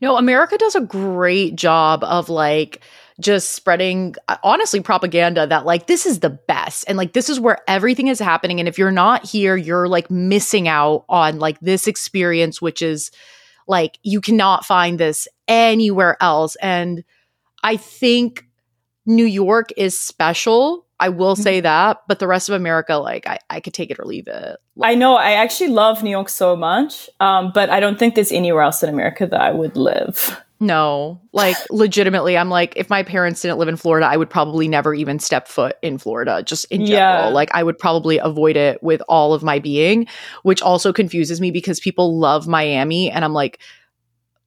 No, 0.00 0.16
America 0.16 0.58
does 0.58 0.74
a 0.74 0.80
great 0.80 1.56
job 1.56 2.04
of 2.04 2.28
like 2.28 2.82
just 3.18 3.52
spreading 3.52 4.14
uh, 4.28 4.36
honestly 4.42 4.80
propaganda 4.80 5.46
that 5.46 5.66
like 5.66 5.86
this 5.86 6.06
is 6.06 6.20
the 6.20 6.30
best 6.30 6.84
and 6.88 6.96
like 6.96 7.12
this 7.12 7.28
is 7.28 7.38
where 7.38 7.58
everything 7.68 8.08
is 8.08 8.18
happening 8.18 8.58
and 8.58 8.68
if 8.68 8.78
you're 8.78 8.90
not 8.90 9.26
here 9.26 9.56
you're 9.56 9.88
like 9.88 10.10
missing 10.10 10.68
out 10.68 11.04
on 11.06 11.38
like 11.38 11.60
this 11.60 11.86
experience 11.86 12.62
which 12.62 12.80
is 12.80 13.10
like 13.68 13.98
you 14.02 14.22
cannot 14.22 14.64
find 14.64 14.98
this 14.98 15.28
anywhere 15.48 16.16
else 16.22 16.56
and 16.62 17.04
I 17.62 17.76
think 17.76 18.46
New 19.06 19.24
York 19.24 19.70
is 19.76 19.98
special. 19.98 20.86
I 21.00 21.08
will 21.08 21.34
say 21.34 21.60
that, 21.60 22.02
but 22.06 22.18
the 22.18 22.28
rest 22.28 22.48
of 22.48 22.54
America 22.54 22.96
like 22.96 23.26
I 23.26 23.38
I 23.48 23.60
could 23.60 23.74
take 23.74 23.90
it 23.90 23.98
or 23.98 24.04
leave 24.04 24.28
it. 24.28 24.56
I 24.80 24.94
know. 24.94 25.16
I 25.16 25.32
actually 25.32 25.70
love 25.70 26.02
New 26.02 26.10
York 26.10 26.28
so 26.28 26.54
much, 26.54 27.10
um, 27.18 27.50
but 27.52 27.70
I 27.70 27.80
don't 27.80 27.98
think 27.98 28.14
there's 28.14 28.30
anywhere 28.30 28.62
else 28.62 28.82
in 28.82 28.88
America 28.88 29.26
that 29.26 29.40
I 29.40 29.50
would 29.50 29.76
live. 29.76 30.38
No, 30.62 31.22
like 31.32 31.56
legitimately, 31.70 32.36
I'm 32.36 32.50
like, 32.50 32.74
if 32.76 32.90
my 32.90 33.02
parents 33.02 33.40
didn't 33.40 33.56
live 33.56 33.68
in 33.68 33.76
Florida, 33.76 34.06
I 34.06 34.18
would 34.18 34.28
probably 34.28 34.68
never 34.68 34.92
even 34.92 35.18
step 35.18 35.48
foot 35.48 35.76
in 35.80 35.96
Florida, 35.96 36.42
just 36.42 36.66
in 36.66 36.84
general. 36.84 37.28
Yeah. 37.28 37.34
Like, 37.34 37.48
I 37.54 37.62
would 37.62 37.78
probably 37.78 38.18
avoid 38.18 38.58
it 38.58 38.82
with 38.82 39.00
all 39.08 39.32
of 39.32 39.42
my 39.42 39.58
being, 39.58 40.06
which 40.42 40.60
also 40.60 40.92
confuses 40.92 41.40
me 41.40 41.50
because 41.50 41.80
people 41.80 42.18
love 42.18 42.46
Miami. 42.46 43.10
And 43.10 43.24
I'm 43.24 43.32
like, 43.32 43.58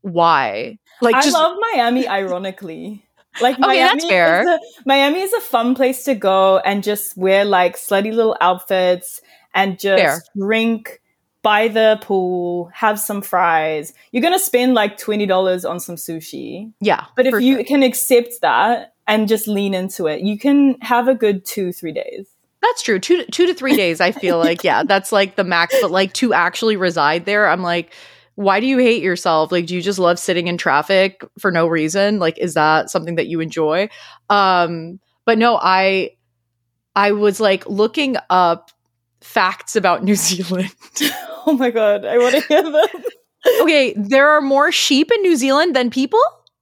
why? 0.02 0.78
Like, 1.02 1.16
I 1.16 1.22
just 1.24 1.34
love 1.34 1.58
Miami, 1.74 2.08
ironically. 2.08 3.04
Like 3.42 3.56
Okay, 3.56 3.62
Miami, 3.68 3.80
that's 4.00 4.06
fair. 4.06 4.42
Is 4.44 4.48
a, 4.48 4.60
Miami 4.86 5.22
is 5.22 5.34
a 5.34 5.42
fun 5.42 5.76
place 5.76 6.04
to 6.06 6.16
go 6.16 6.60
and 6.60 6.84
just 6.84 7.18
wear 7.18 7.46
like 7.46 7.76
slutty 7.78 8.14
little 8.14 8.38
outfits 8.42 9.22
and 9.56 9.80
just 9.80 10.02
Fair. 10.02 10.22
drink 10.38 11.02
by 11.42 11.68
the 11.68 12.00
pool, 12.02 12.70
have 12.74 13.00
some 13.00 13.22
fries. 13.22 13.94
You're 14.12 14.24
gonna 14.24 14.40
spend 14.40 14.74
like 14.76 14.98
twenty 14.98 15.26
dollars 15.26 15.66
on 15.66 15.80
some 15.80 15.96
sushi, 15.96 16.72
Yeah. 16.80 17.06
but 17.18 17.28
if 17.28 17.42
you 17.42 17.56
sure. 17.56 17.64
can 17.66 17.84
accept 17.84 18.36
that 18.42 18.94
and 19.08 19.28
just 19.28 19.48
lean 19.48 19.74
into 19.74 20.08
it, 20.08 20.22
you 20.22 20.38
can 20.40 20.80
have 20.82 21.08
a 21.10 21.14
good 21.16 21.46
two 21.46 21.74
three 21.74 21.92
days. 21.92 22.28
That's 22.62 22.82
true. 22.82 22.98
Two 22.98 23.26
two 23.26 23.46
to 23.48 23.54
three 23.54 23.76
days. 23.76 24.00
I 24.00 24.14
feel 24.14 24.38
like 24.48 24.64
yeah, 24.64 24.84
that's 24.84 25.12
like 25.12 25.36
the 25.36 25.44
max. 25.44 25.76
But 25.82 25.92
like 25.92 26.14
to 26.14 26.34
actually 26.34 26.78
reside 26.78 27.26
there, 27.26 27.50
I'm 27.50 27.62
like, 27.62 27.92
why 28.36 28.60
do 28.60 28.66
you 28.66 28.78
hate 28.80 29.04
yourself? 29.04 29.52
Like, 29.52 29.68
do 29.68 29.76
you 29.76 29.82
just 29.82 30.00
love 30.00 30.18
sitting 30.20 30.48
in 30.48 30.58
traffic 30.58 31.24
for 31.40 31.52
no 31.52 31.68
reason? 31.68 32.20
Like, 32.20 32.38
is 32.40 32.56
that 32.56 32.90
something 32.90 33.16
that 33.16 33.28
you 33.28 33.40
enjoy? 33.42 33.90
Um, 34.30 35.00
but 35.26 35.38
no, 35.38 35.58
I 35.62 36.12
I 36.96 37.12
was 37.12 37.40
like 37.40 37.66
looking 37.68 38.16
up 38.30 38.72
facts 39.22 39.76
about 39.76 40.04
New 40.06 40.16
Zealand. 40.16 40.74
Oh 41.46 41.58
my 41.58 41.72
god, 41.72 42.06
I 42.06 42.18
want 42.20 42.36
to 42.36 42.42
hear 42.48 42.64
them. 42.64 43.04
okay, 43.64 43.94
there 43.98 44.30
are 44.30 44.40
more 44.40 44.72
sheep 44.72 45.12
in 45.14 45.22
New 45.24 45.36
Zealand 45.36 45.76
than 45.76 45.90
people. 45.90 46.22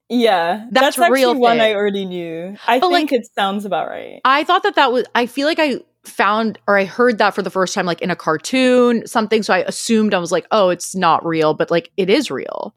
Yeah, 0.10 0.66
That's 0.72 0.98
that's, 0.98 1.00
actually 1.00 1.12
real 1.22 1.36
one 1.36 1.60
I 1.62 1.76
already 1.76 2.04
knew. 2.04 2.58
I 2.68 2.80
But, 2.80 2.90
think 2.90 3.12
like- 3.12 3.22
it 3.22 3.28
sounds 3.36 3.64
about 3.66 3.88
right. 3.90 4.22
I 4.26 4.44
thought 4.44 4.64
that 4.64 4.74
that 4.78 4.92
was. 4.92 5.06
I 5.14 5.28
feel 5.28 5.46
like 5.48 5.60
I 5.60 5.82
found 6.04 6.58
or 6.68 6.78
I 6.78 6.86
heard 6.86 7.18
that 7.20 7.36
for 7.36 7.42
the 7.42 7.50
first 7.50 7.74
time, 7.74 7.86
like 7.86 8.02
in 8.02 8.10
a 8.12 8.16
cartoon, 8.16 9.06
something. 9.06 9.44
So 9.44 9.54
I 9.54 9.60
assumed 9.60 10.14
I 10.14 10.20
was 10.20 10.32
like, 10.32 10.48
oh, 10.52 10.70
it's 10.70 10.96
not 10.96 11.26
real, 11.26 11.54
but 11.54 11.70
like 11.72 11.92
it 11.98 12.10
is 12.10 12.32
real. 12.32 12.74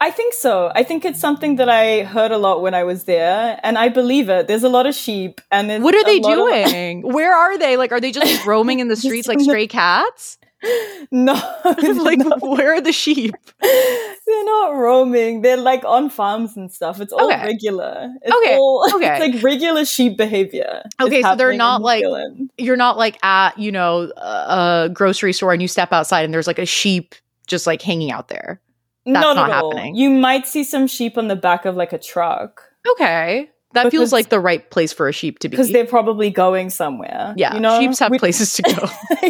I 0.00 0.12
think 0.12 0.32
so. 0.32 0.70
I 0.76 0.84
think 0.84 1.04
it's 1.04 1.18
something 1.18 1.56
that 1.56 1.68
I 1.68 2.04
heard 2.04 2.30
a 2.30 2.38
lot 2.38 2.62
when 2.62 2.72
I 2.72 2.84
was 2.84 3.02
there, 3.04 3.58
and 3.64 3.76
I 3.76 3.88
believe 3.88 4.28
it. 4.28 4.46
There's 4.46 4.62
a 4.62 4.68
lot 4.68 4.86
of 4.86 4.94
sheep, 4.94 5.40
and 5.50 5.82
What 5.82 5.92
are 5.92 6.04
they 6.04 6.20
lot 6.20 6.38
of- 6.38 6.70
doing? 6.70 7.02
Where 7.02 7.34
are 7.34 7.58
they? 7.58 7.76
Like, 7.76 7.90
are 7.90 8.00
they 8.00 8.12
just 8.12 8.46
roaming 8.46 8.78
in 8.78 8.86
the 8.86 8.94
streets 8.94 9.26
like 9.26 9.40
stray 9.40 9.66
cats? 9.66 10.38
no, 11.10 11.32
like, 11.64 12.18
no, 12.18 12.36
where 12.40 12.74
are 12.74 12.80
the 12.80 12.92
sheep? 12.92 13.34
they're 13.60 14.44
not 14.44 14.70
roaming. 14.76 15.42
They're 15.42 15.56
like 15.56 15.84
on 15.84 16.10
farms 16.10 16.56
and 16.56 16.70
stuff. 16.70 17.00
It's 17.00 17.12
all 17.12 17.32
Okay. 17.32 17.42
regular. 17.44 18.08
It's 18.22 18.34
Okay, 18.36 18.56
all, 18.56 18.84
okay. 18.94 19.16
It's 19.24 19.34
like 19.36 19.42
regular 19.42 19.84
sheep 19.84 20.16
behavior. 20.16 20.82
Okay, 21.00 21.22
so 21.22 21.36
they're 21.36 21.54
not 21.54 21.82
like- 21.82 22.00
Zealand. 22.02 22.50
You're 22.58 22.76
not 22.76 22.96
like 22.98 23.22
at 23.24 23.58
you 23.58 23.70
know 23.72 24.10
a 24.16 24.90
grocery 24.92 25.32
store 25.32 25.52
and 25.52 25.62
you 25.62 25.68
step 25.68 25.92
outside 25.92 26.24
and 26.24 26.34
there's 26.34 26.46
like 26.46 26.58
a 26.58 26.66
sheep 26.66 27.14
just 27.46 27.66
like 27.66 27.80
hanging 27.82 28.10
out 28.10 28.28
there. 28.28 28.60
That's 29.06 29.22
not, 29.22 29.36
not 29.36 29.50
happening. 29.50 29.94
You 29.96 30.10
might 30.10 30.46
see 30.46 30.64
some 30.64 30.86
sheep 30.86 31.16
on 31.16 31.28
the 31.28 31.36
back 31.36 31.64
of 31.64 31.76
like 31.76 31.92
a 31.94 31.98
truck 31.98 32.62
Okay, 32.92 33.48
that 33.84 33.90
feels 33.90 34.12
like 34.12 34.28
the 34.28 34.40
right 34.40 34.68
place 34.70 34.92
for 34.92 35.08
a 35.08 35.12
sheep 35.12 35.38
to 35.40 35.48
be. 35.48 35.56
because 35.56 35.70
they're 35.72 35.86
probably 35.86 36.30
going 36.30 36.70
somewhere. 36.70 37.34
yeah, 37.36 37.54
you 37.54 37.60
know, 37.60 37.80
sheeps 37.80 37.98
have 37.98 38.10
We- 38.10 38.18
places 38.18 38.54
to 38.54 38.62
go. 38.62 38.86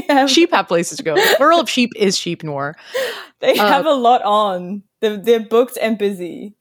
have, 0.09 0.31
sheep 0.31 0.51
have 0.53 0.69
places 0.69 0.99
to 0.99 1.03
go. 1.03 1.15
The 1.15 1.35
plural 1.37 1.61
of 1.61 1.69
sheep 1.71 1.91
is 1.97 2.17
sheep 2.19 2.43
noir. 2.43 2.75
they 3.41 3.59
uh, 3.59 3.67
have 3.67 3.87
a 3.87 3.95
lot 3.95 4.23
on. 4.23 4.83
They're, 5.01 5.17
they're 5.17 5.41
booked 5.41 5.79
and 5.81 5.97
busy. 5.99 6.55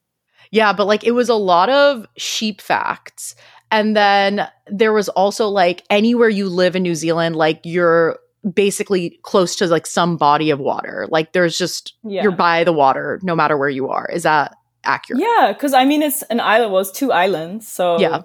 Yeah, 0.52 0.72
but 0.74 0.86
like 0.88 1.04
it 1.04 1.12
was 1.12 1.30
a 1.30 1.36
lot 1.36 1.70
of 1.70 2.06
sheep 2.18 2.62
facts. 2.62 3.36
And 3.70 3.96
then 3.98 4.48
there 4.68 4.94
was 4.94 5.10
also 5.10 5.48
like 5.50 5.84
anywhere 5.90 6.30
you 6.30 6.48
live 6.48 6.76
in 6.76 6.84
New 6.84 6.96
Zealand, 6.96 7.36
like 7.36 7.60
you're 7.66 8.18
basically 8.54 9.20
close 9.24 9.58
to 9.58 9.68
like 9.68 9.86
some 9.86 10.16
body 10.16 10.52
of 10.52 10.60
water. 10.60 11.06
Like 11.10 11.34
there's 11.34 11.58
just 11.58 11.96
Yeah. 12.04 12.24
you're 12.24 12.32
by 12.32 12.64
the 12.64 12.72
water 12.72 13.20
no 13.24 13.36
matter 13.36 13.58
where 13.58 13.68
you 13.68 13.90
are. 13.90 14.08
Is 14.14 14.24
that 14.24 14.56
accurate? 14.88 15.22
Yeah, 15.22 15.52
because 15.54 15.74
I 15.74 15.86
mean, 15.86 16.02
it's 16.02 16.24
an 16.24 16.40
island. 16.40 16.72
Well, 16.72 16.82
it's 16.82 16.92
two 16.92 17.12
islands, 17.12 17.68
so 17.68 18.00
Yeah. 18.00 18.22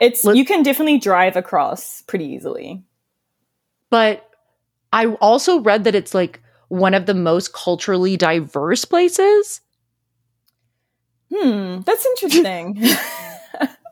it's 0.00 0.24
Let- 0.24 0.36
you 0.36 0.44
can 0.44 0.62
definitely 0.62 0.98
drive 0.98 1.36
across 1.36 2.02
pretty 2.02 2.24
easily. 2.26 2.82
But 3.90 4.28
I 4.92 5.06
also 5.20 5.60
read 5.60 5.84
that 5.84 5.94
it's 5.94 6.14
like 6.14 6.40
one 6.68 6.94
of 6.94 7.06
the 7.06 7.14
most 7.14 7.52
culturally 7.52 8.16
diverse 8.16 8.84
places. 8.84 9.60
Hmm, 11.34 11.80
that's 11.84 12.06
interesting. 12.06 12.78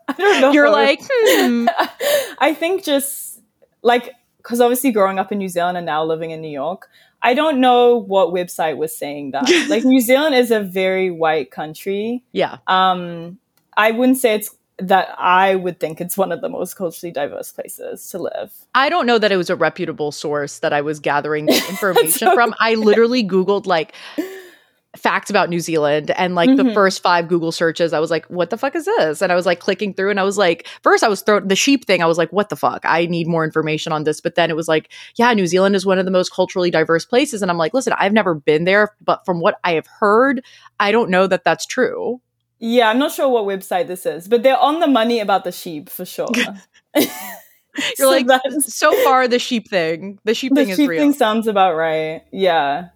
I 0.09 0.13
don't 0.17 0.41
know. 0.41 0.51
You're 0.51 0.69
like, 0.69 0.99
hmm. 1.03 1.67
I 2.39 2.53
think 2.53 2.83
just 2.83 3.39
like 3.83 4.13
because 4.37 4.61
obviously 4.61 4.91
growing 4.91 5.19
up 5.19 5.31
in 5.31 5.37
New 5.37 5.49
Zealand 5.49 5.77
and 5.77 5.85
now 5.85 6.03
living 6.03 6.31
in 6.31 6.41
New 6.41 6.49
York, 6.49 6.87
I 7.21 7.33
don't 7.33 7.59
know 7.59 7.97
what 7.97 8.33
website 8.33 8.77
was 8.77 8.95
saying 8.95 9.31
that. 9.31 9.49
like 9.69 9.83
New 9.83 10.01
Zealand 10.01 10.35
is 10.35 10.51
a 10.51 10.59
very 10.59 11.11
white 11.11 11.51
country. 11.51 12.23
Yeah. 12.31 12.57
Um, 12.67 13.39
I 13.75 13.91
wouldn't 13.91 14.17
say 14.17 14.35
it's 14.35 14.55
that 14.79 15.15
I 15.17 15.55
would 15.55 15.79
think 15.79 15.99
it's 15.99 16.17
one 16.17 16.31
of 16.31 16.41
the 16.41 16.49
most 16.49 16.75
culturally 16.75 17.11
diverse 17.11 17.51
places 17.51 18.07
to 18.11 18.19
live. 18.19 18.51
I 18.75 18.89
don't 18.89 19.07
know 19.07 19.17
that 19.17 19.31
it 19.31 19.37
was 19.37 19.49
a 19.49 19.55
reputable 19.55 20.11
source 20.11 20.59
that 20.59 20.71
I 20.71 20.81
was 20.81 20.99
gathering 20.99 21.49
information 21.69 22.27
okay. 22.27 22.35
from. 22.35 22.53
I 22.59 22.75
literally 22.75 23.23
Googled 23.23 23.65
like 23.65 23.93
facts 24.97 25.29
about 25.29 25.49
New 25.49 25.59
Zealand 25.59 26.11
and 26.11 26.35
like 26.35 26.55
the 26.55 26.63
Mhm. 26.63 26.73
first 26.73 27.01
five 27.01 27.27
Google 27.27 27.51
searches, 27.51 27.93
I 27.93 27.99
was 27.99 28.09
like, 28.11 28.25
what 28.27 28.49
the 28.49 28.57
fuck 28.57 28.75
is 28.75 28.85
this? 28.85 29.21
And 29.21 29.31
I 29.31 29.35
was 29.35 29.45
like 29.45 29.59
clicking 29.59 29.93
through 29.93 30.09
and 30.09 30.19
I 30.19 30.23
was 30.23 30.37
like, 30.37 30.67
first 30.83 31.03
I 31.03 31.07
was 31.07 31.21
thrown 31.21 31.47
the 31.47 31.55
sheep 31.55 31.85
thing. 31.85 32.01
I 32.01 32.05
was 32.05 32.17
like, 32.17 32.31
what 32.33 32.49
the 32.49 32.55
fuck? 32.55 32.81
I 32.83 33.05
need 33.05 33.27
more 33.27 33.43
information 33.43 33.93
on 33.93 34.03
this. 34.03 34.19
But 34.21 34.35
then 34.35 34.49
it 34.49 34.55
was 34.55 34.67
like, 34.67 34.89
yeah, 35.15 35.31
New 35.33 35.47
Zealand 35.47 35.75
is 35.75 35.85
one 35.85 35.99
of 35.99 36.05
the 36.05 36.11
most 36.11 36.33
culturally 36.33 36.71
diverse 36.71 37.05
places. 37.05 37.41
And 37.41 37.49
I'm 37.51 37.57
like, 37.57 37.73
listen, 37.73 37.93
I've 37.97 38.13
never 38.13 38.33
been 38.33 38.65
there, 38.65 38.89
but 39.03 39.23
from 39.25 39.39
what 39.39 39.59
I 39.63 39.73
have 39.73 39.87
heard, 39.87 40.43
I 40.79 40.91
don't 40.91 41.09
know 41.09 41.27
that 41.27 41.43
that's 41.43 41.65
true. 41.65 42.19
Yeah, 42.59 42.89
I'm 42.89 42.97
not 42.97 43.11
sure 43.11 43.29
what 43.29 43.45
website 43.45 43.85
this 43.87 44.05
is, 44.05 44.27
but 44.27 44.41
they're 44.41 44.57
on 44.57 44.79
the 44.79 44.87
money 44.87 45.19
about 45.19 45.43
the 45.43 45.51
sheep 45.51 45.89
for 45.89 46.05
sure. 46.05 46.27
You're 47.99 48.07
like, 48.09 48.25
so 48.61 48.91
far, 49.03 49.27
the 49.27 49.37
sheep 49.37 49.69
thing, 49.69 50.17
the 50.23 50.33
sheep 50.33 50.53
the 50.55 50.61
thing 50.61 50.69
is 50.69 50.77
sheep 50.77 50.89
real. 50.89 50.99
thing 50.99 51.13
sounds 51.13 51.45
about 51.45 51.75
right. 51.75 52.23
Yeah. 52.31 52.87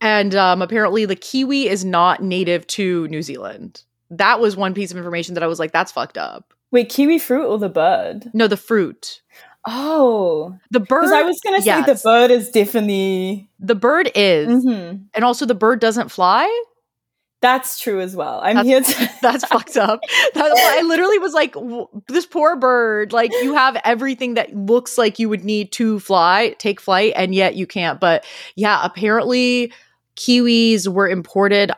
And 0.00 0.34
um, 0.34 0.62
apparently, 0.62 1.04
the 1.04 1.16
kiwi 1.16 1.68
is 1.68 1.84
not 1.84 2.22
native 2.22 2.66
to 2.68 3.06
New 3.08 3.22
Zealand. 3.22 3.82
That 4.10 4.40
was 4.40 4.56
one 4.56 4.74
piece 4.74 4.90
of 4.90 4.96
information 4.96 5.34
that 5.34 5.42
I 5.42 5.46
was 5.46 5.58
like, 5.58 5.72
that's 5.72 5.92
fucked 5.92 6.18
up. 6.18 6.54
Wait, 6.70 6.88
kiwi 6.88 7.18
fruit 7.18 7.46
or 7.46 7.58
the 7.58 7.68
bird? 7.68 8.30
No, 8.32 8.46
the 8.46 8.56
fruit. 8.56 9.20
Oh, 9.66 10.56
The 10.70 10.80
bird. 10.80 11.00
because 11.02 11.12
I 11.12 11.22
was 11.22 11.38
gonna 11.44 11.60
say 11.60 11.82
the 11.82 12.00
bird 12.02 12.30
is 12.30 12.48
definitely. 12.50 13.50
The 13.58 13.74
bird 13.74 14.10
is. 14.14 14.48
Mhm. 14.64 15.04
And 15.14 15.24
also, 15.24 15.44
the 15.44 15.54
bird 15.54 15.80
doesn't 15.80 16.08
fly. 16.10 16.48
That's 17.42 17.78
true 17.78 18.00
as 18.00 18.14
well. 18.16 18.40
I'm 18.42 18.56
That's- 18.66 18.88
here 18.96 19.06
to. 19.06 19.12
That's 19.22 19.44
fucked 19.44 19.76
up. 19.76 20.00
That, 20.34 20.52
I 20.78 20.82
literally 20.82 21.18
was 21.18 21.32
like, 21.34 21.52
w- 21.54 21.88
this 22.08 22.24
poor 22.26 22.56
bird. 22.56 23.12
Like, 23.12 23.32
you 23.42 23.54
have 23.54 23.76
everything 23.84 24.34
that 24.34 24.54
looks 24.54 24.96
like 24.98 25.18
you 25.18 25.28
would 25.28 25.44
need 25.44 25.72
to 25.72 26.00
fly, 26.00 26.54
take 26.58 26.80
flight, 26.80 27.12
and 27.16 27.34
yet 27.34 27.54
you 27.54 27.66
can't. 27.66 27.98
But 28.00 28.24
yeah, 28.56 28.80
apparently, 28.82 29.72
kiwis 30.20 30.86
were 30.86 31.08
imported 31.08 31.72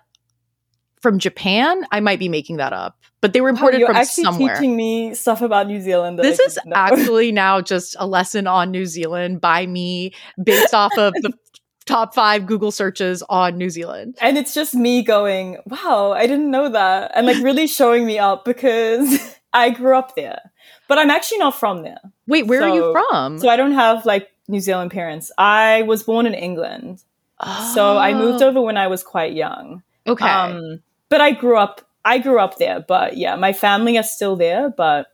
from 1.00 1.18
Japan. 1.18 1.84
I 1.92 2.00
might 2.00 2.18
be 2.18 2.28
making 2.28 2.56
that 2.56 2.72
up, 2.72 2.98
but 3.20 3.32
they 3.32 3.40
were 3.40 3.48
imported 3.48 3.76
Wow, 3.76 3.78
you're 3.78 3.86
from 3.88 3.96
actually 3.96 4.24
somewhere. 4.24 4.54
teaching 4.56 4.76
me 4.76 5.14
stuff 5.14 5.42
about 5.42 5.68
New 5.68 5.80
Zealand. 5.80 6.18
This 6.18 6.40
is 6.40 6.58
know. 6.66 6.72
actually 6.76 7.30
now 7.32 7.60
just 7.60 7.94
a 7.98 8.06
lesson 8.06 8.46
on 8.46 8.70
New 8.72 8.84
Zealand 8.86 9.40
by 9.40 9.66
me 9.66 10.12
based 10.42 10.74
off 10.74 10.92
of 10.98 11.12
the 11.14 11.32
top 11.86 12.14
five 12.14 12.46
Google 12.46 12.72
searches 12.72 13.22
on 13.28 13.56
New 13.56 13.70
Zealand. 13.70 14.16
and 14.20 14.36
it's 14.36 14.54
just 14.54 14.74
me 14.74 15.02
going, 15.02 15.58
"Wow, 15.66 16.12
I 16.12 16.26
didn't 16.26 16.50
know 16.50 16.68
that," 16.68 17.12
and 17.14 17.26
like 17.26 17.42
really 17.42 17.66
showing 17.68 18.04
me 18.06 18.18
up 18.18 18.44
because 18.44 19.36
I 19.52 19.70
grew 19.70 19.96
up 19.96 20.16
there, 20.16 20.40
but 20.88 20.98
I'm 20.98 21.10
actually 21.10 21.38
not 21.38 21.54
from 21.54 21.82
there. 21.82 22.00
Wait, 22.26 22.46
where 22.46 22.62
are 22.62 22.74
you 22.74 22.92
from? 22.92 23.38
So 23.38 23.48
I 23.48 23.56
don't 23.56 23.72
have 23.74 24.04
like 24.06 24.28
New 24.48 24.60
Zealand 24.60 24.90
parents. 24.90 25.30
I 25.38 25.82
was 25.82 26.02
born 26.02 26.26
in 26.26 26.34
England. 26.34 27.02
So 27.74 27.98
I 27.98 28.14
moved 28.14 28.42
Oh, 28.42 28.48
over 28.48 28.60
when 28.62 28.76
I 28.76 28.86
was 28.86 29.02
quite 29.02 29.32
young. 29.34 29.82
Okay. 30.06 30.28
Um, 30.28 30.80
but 31.08 31.20
I 31.20 31.32
grew 31.32 31.56
up 31.56 31.80
I 32.04 32.18
grew 32.18 32.38
up 32.40 32.58
there, 32.58 32.80
but 32.80 33.16
yeah, 33.16 33.36
my 33.36 33.52
family 33.52 33.96
are 33.96 34.02
still 34.02 34.34
there, 34.36 34.68
but 34.70 35.06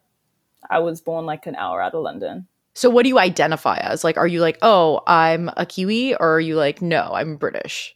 I 0.70 0.78
was 0.78 1.00
born 1.02 1.26
like 1.26 1.46
an 1.46 1.54
hour 1.56 1.82
out 1.82 1.94
of 1.94 2.02
London. 2.02 2.46
so 2.74 2.88
what 2.90 3.02
do 3.02 3.08
you 3.10 3.18
identify 3.18 3.76
as? 3.78 4.04
Like, 4.04 4.16
are 4.16 4.26
you 4.26 4.40
like, 4.40 4.58
oh, 4.62 5.00
I'm 5.06 5.50
a 5.56 5.66
Kiwi, 5.66 6.14
or 6.14 6.36
are 6.36 6.40
you 6.40 6.54
like, 6.56 6.80
no, 6.80 7.10
I'm 7.12 7.36
British? 7.36 7.94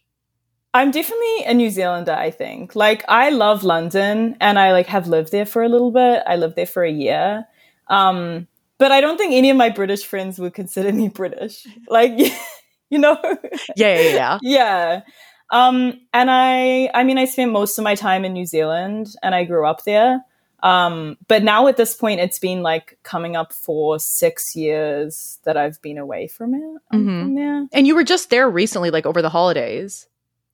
I'm 0.75 0.91
definitely 0.91 1.43
a 1.45 1.53
New 1.53 1.69
Zealander, 1.69 2.13
I 2.13 2.31
think. 2.31 2.75
Like 2.75 3.03
I 3.07 3.29
love 3.29 3.63
London 3.63 4.35
and 4.41 4.57
I 4.57 4.71
like 4.71 4.87
have 4.87 5.07
lived 5.07 5.31
there 5.31 5.45
for 5.45 5.61
a 5.63 5.69
little 5.69 5.91
bit. 5.91 6.23
I 6.25 6.35
lived 6.35 6.55
there 6.55 6.65
for 6.65 6.83
a 6.83 6.91
year. 6.91 7.45
Um, 7.87 8.47
but 8.79 8.91
I 8.91 8.99
don't 9.01 9.17
think 9.17 9.33
any 9.33 9.51
of 9.51 9.57
my 9.57 9.69
British 9.69 10.03
friends 10.05 10.39
would 10.39 10.53
consider 10.55 10.91
me 10.91 11.09
British. 11.09 11.67
Like 11.87 12.13
you 12.93 12.99
know? 12.99 13.17
Yeah, 13.75 13.99
yeah, 13.99 14.09
yeah. 14.15 14.39
yeah. 14.57 15.01
Um, 15.49 15.99
and 16.13 16.29
I, 16.31 16.89
I 16.93 17.03
mean, 17.03 17.17
I 17.17 17.25
spent 17.25 17.51
most 17.51 17.77
of 17.77 17.83
my 17.83 17.95
time 17.95 18.25
in 18.25 18.33
New 18.33 18.45
Zealand 18.45 19.15
and 19.21 19.35
I 19.35 19.43
grew 19.43 19.65
up 19.67 19.83
there. 19.83 20.23
Um, 20.63 21.17
but 21.27 21.43
now 21.43 21.67
at 21.67 21.75
this 21.77 21.93
point, 21.93 22.21
it's 22.21 22.39
been 22.39 22.61
like 22.63 22.97
coming 23.03 23.35
up 23.35 23.51
for 23.51 23.99
six 23.99 24.55
years 24.55 25.39
that 25.43 25.57
I've 25.57 25.81
been 25.81 25.97
away 25.97 26.27
from 26.27 26.53
it. 26.53 26.81
um, 26.91 27.05
Mhm. 27.05 27.21
From 27.35 27.69
and 27.73 27.85
you 27.87 27.95
were 27.95 28.05
just 28.05 28.29
there 28.29 28.49
recently, 28.49 28.89
like 28.89 29.05
over 29.05 29.21
the 29.21 29.29
holidays. 29.29 30.07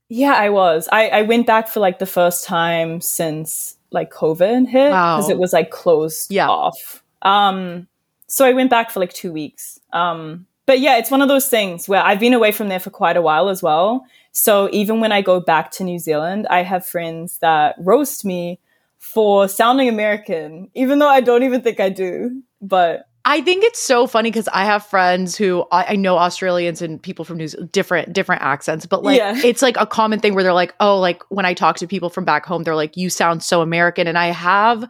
Yeah, 0.10 0.34
I 0.34 0.50
was. 0.50 0.90
I, 0.92 1.10
I 1.10 1.22
went 1.22 1.46
back 1.46 1.68
for 1.70 1.80
like 1.80 2.00
the 2.00 2.08
first 2.08 2.44
time 2.46 3.00
since 3.02 3.78
like 3.92 4.12
COVID 4.12 4.68
hit 4.68 4.90
because 4.90 5.26
Wow. 5.26 5.30
it 5.30 5.38
was 5.38 5.54
like 5.54 5.70
closed 5.70 6.32
Yeah. 6.32 6.50
off. 6.50 7.04
Um, 7.22 7.88
so 8.28 8.46
I 8.46 8.54
went 8.54 8.70
back 8.72 8.90
for 8.92 9.00
like 9.00 9.14
two 9.14 9.32
weeks. 9.32 9.80
Um, 9.94 10.48
but 10.70 10.82
yeah, 10.82 10.98
it's 10.98 11.10
one 11.10 11.24
of 11.24 11.28
those 11.28 11.48
things 11.48 11.90
where 11.90 12.00
I've 12.04 12.20
been 12.20 12.36
away 12.36 12.52
from 12.52 12.70
there 12.70 12.80
for 12.80 12.92
quite 12.92 13.18
a 13.18 13.24
while 13.24 13.50
as 13.50 13.64
well. 13.64 14.06
So 14.34 14.70
even 14.72 15.00
when 15.00 15.12
I 15.12 15.24
go 15.24 15.40
back 15.40 15.72
to 15.72 15.84
New 15.84 15.98
Zealand, 15.98 16.46
I 16.48 16.62
have 16.62 16.86
friends 16.86 17.40
that 17.40 17.74
roast 17.80 18.24
me 18.24 18.60
for 19.00 19.48
sounding 19.48 19.90
American, 19.90 20.70
even 20.76 21.00
though 21.00 21.08
I 21.08 21.22
don't 21.22 21.42
even 21.42 21.64
think 21.64 21.80
I 21.80 21.90
do. 21.90 22.44
But 22.62 23.08
I 23.26 23.42
think 23.42 23.64
it's 23.64 23.80
so 23.80 24.06
funny 24.06 24.30
because 24.30 24.48
I 24.50 24.64
have 24.64 24.86
friends 24.86 25.36
who 25.36 25.66
I, 25.72 25.94
I 25.94 25.96
know 25.96 26.20
Australians 26.20 26.84
and 26.84 27.02
people 27.02 27.26
from 27.26 27.38
New 27.38 27.48
Zealand, 27.48 27.72
different 27.72 28.14
different 28.14 28.44
accents, 28.44 28.86
but 28.86 29.02
like 29.02 29.18
Yeah. 29.18 29.42
it's 29.44 29.64
like 29.64 29.76
a 29.80 29.88
common 29.88 30.20
thing 30.20 30.36
where 30.36 30.44
they're 30.44 30.54
like, 30.54 30.76
oh, 30.80 31.00
like 31.00 31.24
when 31.30 31.48
I 31.48 31.56
talk 31.56 31.78
to 31.78 31.88
people 31.88 32.12
from 32.12 32.26
back 32.26 32.46
home, 32.46 32.62
they're 32.62 32.76
like, 32.76 32.96
you 32.96 33.10
sound 33.10 33.42
so 33.42 33.62
American, 33.64 34.06
and 34.06 34.20
I 34.20 34.28
have 34.28 34.88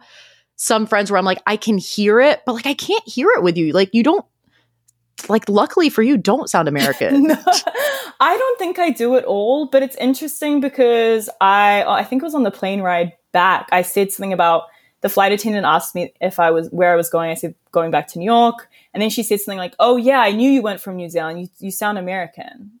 some 0.56 0.86
friends 0.86 1.10
where 1.10 1.16
I'm 1.16 1.24
like, 1.24 1.40
I 1.46 1.56
can 1.56 1.78
hear 1.78 2.20
it, 2.20 2.42
but 2.44 2.52
like 2.52 2.66
I 2.66 2.74
can't 2.74 3.08
hear 3.08 3.30
it 3.30 3.42
with 3.42 3.56
you. 3.56 3.72
Like 3.72 3.94
you 3.94 4.02
don't. 4.02 4.26
Like, 5.28 5.48
luckily 5.48 5.90
for 5.90 6.02
you, 6.02 6.16
don't 6.16 6.48
sound 6.48 6.68
American. 6.74 7.24
No, 7.24 7.36
I 8.20 8.36
don't 8.36 8.58
think 8.58 8.78
I 8.78 8.90
do 8.90 9.16
at 9.16 9.24
all, 9.24 9.66
but 9.66 9.82
it's 9.82 9.96
interesting 9.96 10.60
because 10.60 11.28
I 11.40 11.82
uh, 11.82 11.92
I 11.92 12.04
think 12.04 12.22
it 12.22 12.24
was 12.24 12.34
on 12.34 12.42
the 12.42 12.50
plane 12.50 12.80
ride 12.80 13.12
back. 13.32 13.68
I 13.72 13.82
said 13.82 14.12
something 14.12 14.32
about 14.32 14.64
the 15.00 15.08
flight 15.08 15.32
attendant 15.32 15.66
asked 15.66 15.94
me 15.94 16.12
if 16.20 16.38
I 16.38 16.50
was 16.50 16.68
where 16.68 16.92
I 16.92 16.96
was 16.96 17.08
going. 17.08 17.30
I 17.30 17.34
said 17.34 17.54
going 17.72 17.90
back 17.90 18.08
to 18.08 18.18
New 18.18 18.24
York, 18.24 18.68
and 18.92 19.02
then 19.02 19.10
she 19.10 19.22
said 19.22 19.40
something 19.40 19.58
like, 19.58 19.74
"Oh 19.78 19.96
yeah, 19.96 20.20
I 20.20 20.32
knew 20.32 20.50
you 20.50 20.62
weren't 20.62 20.80
from 20.80 20.96
New 20.96 21.08
Zealand. 21.08 21.40
You 21.40 21.48
you 21.58 21.70
sound 21.70 21.98
American." 21.98 22.79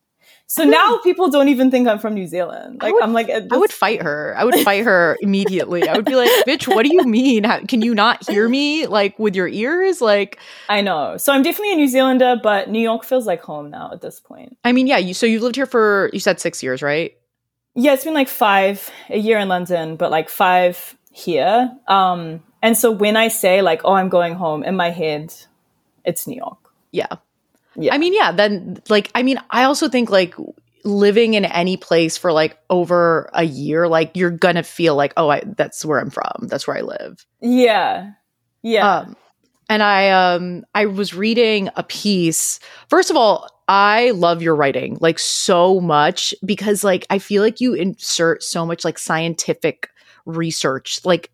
So 0.52 0.64
now 0.64 0.98
people 0.98 1.30
don't 1.30 1.46
even 1.46 1.70
think 1.70 1.86
I'm 1.86 2.00
from 2.00 2.14
New 2.14 2.26
Zealand. 2.26 2.82
Like 2.82 2.92
would- 2.92 3.04
I'm 3.04 3.12
like 3.12 3.30
I 3.30 3.56
would 3.56 3.72
fight 3.72 4.02
her. 4.02 4.34
I 4.36 4.42
would 4.42 4.56
fight 4.56 4.84
her 4.84 5.16
immediately. 5.22 5.88
I 5.88 5.94
would 5.94 6.04
be 6.04 6.16
like, 6.16 6.28
bitch, 6.44 6.66
what 6.66 6.84
do 6.84 6.92
you 6.92 7.04
mean? 7.04 7.44
How, 7.44 7.60
can 7.60 7.82
you 7.82 7.94
not 7.94 8.28
hear 8.28 8.48
me 8.48 8.88
like 8.88 9.16
with 9.16 9.36
your 9.36 9.46
ears? 9.46 10.00
Like, 10.00 10.40
I 10.68 10.80
know. 10.80 11.16
So 11.18 11.32
I'm 11.32 11.44
definitely 11.44 11.74
a 11.74 11.76
New 11.76 11.86
Zealander, 11.86 12.34
but 12.42 12.68
New 12.68 12.80
York 12.80 13.04
feels 13.04 13.28
like 13.28 13.42
home 13.42 13.70
now 13.70 13.90
at 13.92 14.00
this 14.00 14.18
point. 14.18 14.58
I 14.64 14.72
mean, 14.72 14.88
yeah, 14.88 14.98
you 14.98 15.14
so 15.14 15.24
you've 15.24 15.42
lived 15.42 15.54
here 15.54 15.66
for 15.66 16.10
you 16.12 16.18
said 16.18 16.40
6 16.40 16.64
years, 16.64 16.82
right? 16.82 17.16
Yeah, 17.76 17.92
it's 17.92 18.02
been 18.02 18.14
like 18.14 18.28
five, 18.28 18.90
a 19.08 19.18
year 19.18 19.38
in 19.38 19.46
London, 19.46 19.94
but 19.94 20.10
like 20.10 20.28
five 20.28 20.96
here. 21.12 21.70
Um, 21.86 22.42
and 22.60 22.76
so 22.76 22.90
when 22.90 23.16
I 23.16 23.28
say 23.28 23.62
like, 23.62 23.82
oh, 23.84 23.92
I'm 23.92 24.08
going 24.08 24.34
home, 24.34 24.64
in 24.64 24.74
my 24.74 24.90
head, 24.90 25.32
it's 26.04 26.26
New 26.26 26.36
York. 26.36 26.58
Yeah. 26.90 27.06
Yeah. 27.80 27.94
I 27.94 27.98
mean, 27.98 28.14
yeah, 28.14 28.32
then 28.32 28.82
like 28.88 29.10
I 29.14 29.22
mean, 29.22 29.38
I 29.50 29.64
also 29.64 29.88
think 29.88 30.10
like 30.10 30.34
living 30.84 31.34
in 31.34 31.44
any 31.44 31.76
place 31.76 32.16
for 32.16 32.32
like 32.32 32.58
over 32.68 33.30
a 33.32 33.44
year, 33.44 33.88
like 33.88 34.12
you're 34.14 34.30
to 34.56 34.62
feel 34.62 34.96
like, 34.96 35.12
oh, 35.16 35.28
I 35.28 35.42
that's 35.56 35.84
where 35.84 35.98
I'm 35.98 36.10
from. 36.10 36.48
That's 36.48 36.66
where 36.66 36.76
I 36.76 36.82
live. 36.82 37.24
Yeah. 37.40 38.12
Yeah. 38.62 38.98
Um, 38.98 39.16
and 39.68 39.82
I 39.82 40.10
um 40.10 40.64
I 40.74 40.86
was 40.86 41.14
reading 41.14 41.70
a 41.76 41.82
piece. 41.82 42.60
First 42.88 43.10
of 43.10 43.16
all, 43.16 43.48
I 43.68 44.10
love 44.10 44.42
your 44.42 44.56
writing 44.56 44.98
like 45.00 45.18
so 45.18 45.80
much 45.80 46.34
because 46.44 46.82
like 46.82 47.06
I 47.08 47.18
feel 47.18 47.42
like 47.42 47.60
you 47.60 47.74
insert 47.74 48.42
so 48.42 48.66
much 48.66 48.84
like 48.84 48.98
scientific 48.98 49.88
research 50.26 51.00
like 51.04 51.30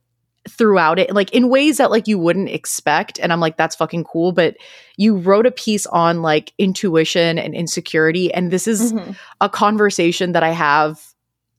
throughout 0.48 0.98
it 0.98 1.12
like 1.12 1.32
in 1.32 1.48
ways 1.48 1.78
that 1.78 1.90
like 1.90 2.06
you 2.06 2.18
wouldn't 2.18 2.48
expect 2.48 3.18
and 3.18 3.32
I'm 3.32 3.40
like 3.40 3.56
that's 3.56 3.74
fucking 3.74 4.04
cool 4.04 4.32
but 4.32 4.56
you 4.96 5.16
wrote 5.16 5.44
a 5.46 5.50
piece 5.50 5.86
on 5.86 6.22
like 6.22 6.52
intuition 6.58 7.38
and 7.38 7.54
insecurity 7.54 8.32
and 8.32 8.50
this 8.50 8.68
is 8.68 8.92
Mhm. 8.92 9.16
a 9.40 9.48
conversation 9.48 10.32
that 10.32 10.42
I 10.42 10.50
have 10.50 11.00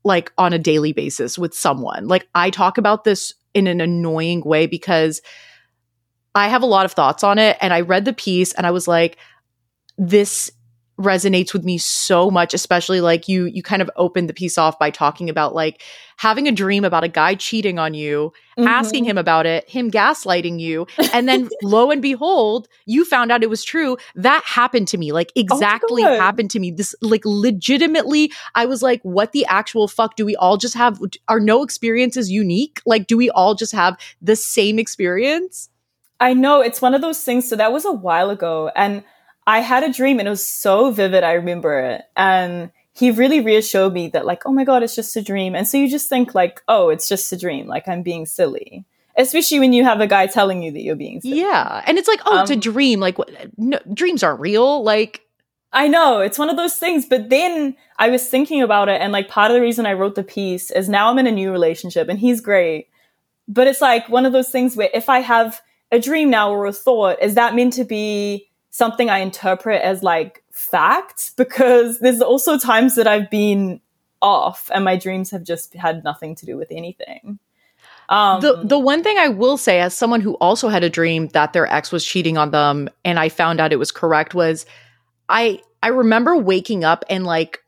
like 0.03 0.32
on 0.38 0.53
a 0.53 0.60
daily 0.60 0.94
basis 0.94 1.38
with 1.38 1.53
someone. 1.53 2.08
Like 2.08 2.27
I 2.34 2.50
talk 2.50 2.77
about 2.77 3.03
this 3.03 3.34
in 3.53 3.67
an 3.67 3.82
annoying 3.82 4.41
way 4.46 4.65
because 4.67 5.22
I 6.34 6.48
have 6.48 6.62
a 6.63 6.67
lot 6.67 6.86
of 6.86 6.94
thoughts 6.94 7.24
on 7.24 7.39
it 7.39 7.58
and 7.62 7.74
I 7.74 7.82
read 7.82 8.06
the 8.06 8.13
piece 8.13 8.53
and 8.53 8.65
I 8.65 8.72
was 8.72 8.88
like 8.88 9.17
this 9.98 10.51
resonates 11.00 11.54
with 11.54 11.63
me 11.63 11.77
so 11.77 12.32
much 12.32 12.54
especially 12.54 13.01
like 13.01 13.27
you 13.27 13.46
you 13.46 13.62
kind 13.62 13.82
of 13.82 13.92
opened 13.98 14.27
the 14.27 14.34
piece 14.34 14.58
off 14.58 14.80
by 14.80 14.89
talking 14.89 15.29
about 15.29 15.53
like 15.53 15.83
having 16.18 16.48
a 16.48 16.51
dream 16.51 16.83
about 16.83 17.03
a 17.03 17.07
guy 17.07 17.36
cheating 17.36 17.77
on 17.77 17.94
you 17.94 18.33
asking 18.60 19.03
Mhm. 19.03 19.10
him 19.10 19.18
about 19.20 19.46
it, 19.46 19.70
him 19.70 19.92
gaslighting 19.92 20.60
you, 20.60 20.88
and 21.14 21.29
then 21.29 21.48
lo 21.62 21.92
and 21.92 22.01
behold, 22.01 22.68
you 22.88 23.05
found 23.05 23.31
out 23.31 23.44
it 23.44 23.51
was 23.51 23.64
true. 23.64 23.98
That 24.16 24.42
happened 24.46 24.88
to 24.88 24.98
me. 24.98 25.12
Like 25.12 25.31
exactly 25.36 26.01
God. 26.01 26.20
happened 26.20 26.50
to 26.51 26.60
me. 26.60 26.72
This 26.72 26.96
like 27.03 27.22
legitimately, 27.24 28.31
I 28.55 28.66
was 28.66 28.81
like, 28.81 29.00
what 29.03 29.31
the 29.31 29.46
actual 29.46 29.88
fuck? 29.88 30.16
Do 30.16 30.25
we 30.25 30.36
all 30.38 30.57
just 30.57 30.74
have 30.74 31.00
are 31.27 31.40
no 31.40 31.62
experiences 31.62 32.31
unique? 32.31 32.81
Like, 32.86 33.05
do 33.05 33.16
we 33.16 33.29
all 33.29 33.53
just 33.53 33.74
have 33.74 33.96
the 34.22 34.36
same 34.36 34.79
experience? 34.79 35.70
I 36.20 36.33
know 36.33 36.62
it's 36.62 36.81
one 36.81 36.96
of 36.96 37.01
those 37.01 37.24
things. 37.24 37.48
So 37.48 37.55
that 37.57 37.72
was 37.72 37.86
a 37.86 37.92
while 37.92 38.31
ago, 38.31 38.72
and 38.75 39.03
I 39.48 39.62
had 39.62 39.83
a 39.83 39.92
dream, 39.92 40.20
and 40.20 40.27
it 40.27 40.31
was 40.31 40.46
so 40.46 40.92
vivid. 40.92 41.24
I 41.24 41.33
remember 41.33 41.79
it, 41.79 42.03
and 42.16 42.70
he 42.94 43.12
really 43.12 43.40
reassured 43.40 43.94
me 43.94 44.10
that, 44.10 44.25
like, 44.25 44.46
oh 44.46 44.51
my 44.51 44.66
god, 44.66 44.83
it's 44.83 44.96
just 44.96 45.16
a 45.16 45.22
dream. 45.22 45.55
And 45.55 45.68
so 45.68 45.77
you 45.77 45.90
just 45.90 46.10
think, 46.10 46.36
like, 46.36 46.62
oh, 46.68 46.90
it's 46.90 47.07
just 47.07 47.31
a 47.31 47.38
dream. 47.38 47.66
Like 47.68 47.88
I'm 47.88 48.03
being 48.03 48.25
silly, 48.25 48.86
especially 49.16 49.60
when 49.60 49.72
you 49.72 49.83
have 49.83 50.01
a 50.01 50.07
guy 50.07 50.27
telling 50.27 50.62
you 50.62 50.72
that 50.72 50.81
you're 50.81 50.96
being 50.96 51.22
silly. 51.22 51.40
Yeah. 51.40 51.83
And 51.88 51.98
it's 51.98 52.07
like, 52.07 52.22
oh, 52.25 52.42
it's 52.42 52.51
a 52.51 52.55
Um, 52.55 52.60
dream. 52.60 53.00
Like 53.00 53.18
what 53.18 53.29
no, 53.57 53.79
dreams 53.94 54.22
aren't 54.24 54.42
real. 54.42 54.83
Like 54.83 55.22
I 55.72 55.88
know 55.88 56.20
it's 56.22 56.40
one 56.40 56.50
of 56.50 56.57
those 56.57 56.75
things, 56.75 57.05
but 57.05 57.29
then 57.29 57.75
I 57.98 58.10
was 58.10 58.27
thinking 58.27 58.62
about 58.62 58.90
it, 58.90 59.00
and 59.00 59.14
like 59.14 59.29
part 59.29 59.51
of 59.51 59.55
the 59.55 59.62
reason 59.62 59.86
I 59.86 59.94
wrote 59.94 60.16
the 60.16 60.24
piece 60.24 60.72
is 60.72 60.90
now 60.90 61.10
I'm 61.10 61.20
in 61.20 61.27
a 61.27 61.31
new 61.31 61.51
relationship, 61.51 62.10
and 62.10 62.20
he's 62.20 62.42
great. 62.42 62.88
But 63.48 63.68
it's 63.68 63.79
like 63.81 64.10
one 64.10 64.25
of 64.25 64.33
those 64.33 64.50
things 64.50 64.75
where 64.75 64.90
if 64.94 65.07
I 65.07 65.20
have 65.20 65.62
a 65.92 66.00
dream 66.00 66.29
now 66.29 66.51
or 66.51 66.66
a 66.66 66.74
thought, 66.74 67.22
is 67.22 67.36
that 67.36 67.55
meant 67.55 67.74
to 67.74 67.86
be 67.86 68.47
something 68.77 69.09
I 69.09 69.20
interpret 69.20 69.81
as 69.81 70.03
like 70.03 70.44
fact? 70.51 71.35
Because 71.35 72.00
there's 72.00 72.22
also 72.22 72.57
times 72.57 72.96
that 72.96 73.07
I've 73.07 73.29
been 73.29 73.81
off, 74.22 74.70
and 74.74 74.85
my 74.85 74.96
dreams 74.96 75.31
have 75.31 75.44
just 75.44 75.74
had 75.74 76.03
nothing 76.03 76.35
to 76.35 76.46
do 76.46 76.55
with 76.57 76.68
anything. 76.72 77.40
Um, 78.09 78.40
the 78.40 78.61
the 78.63 78.79
one 78.79 79.03
thing 79.03 79.18
I 79.18 79.27
will 79.27 79.57
say, 79.57 79.81
as 79.81 79.94
someone 79.94 80.22
who 80.22 80.35
also 80.35 80.70
had 80.70 80.83
a 80.83 80.90
dream 80.90 81.27
that 81.29 81.53
their 81.53 81.68
ex 81.68 81.92
was 81.92 82.05
cheating 82.05 82.37
on 82.37 82.51
them, 82.51 82.90
and 83.03 83.20
I 83.20 83.29
found 83.29 83.59
out 83.59 83.74
it 83.74 83.79
was 83.79 83.92
correct, 83.92 84.33
was 84.33 84.66
I 85.27 85.61
I 85.83 85.90
remember 85.90 86.37
waking 86.37 86.83
up 86.83 87.03
and 87.09 87.25
like 87.25 87.59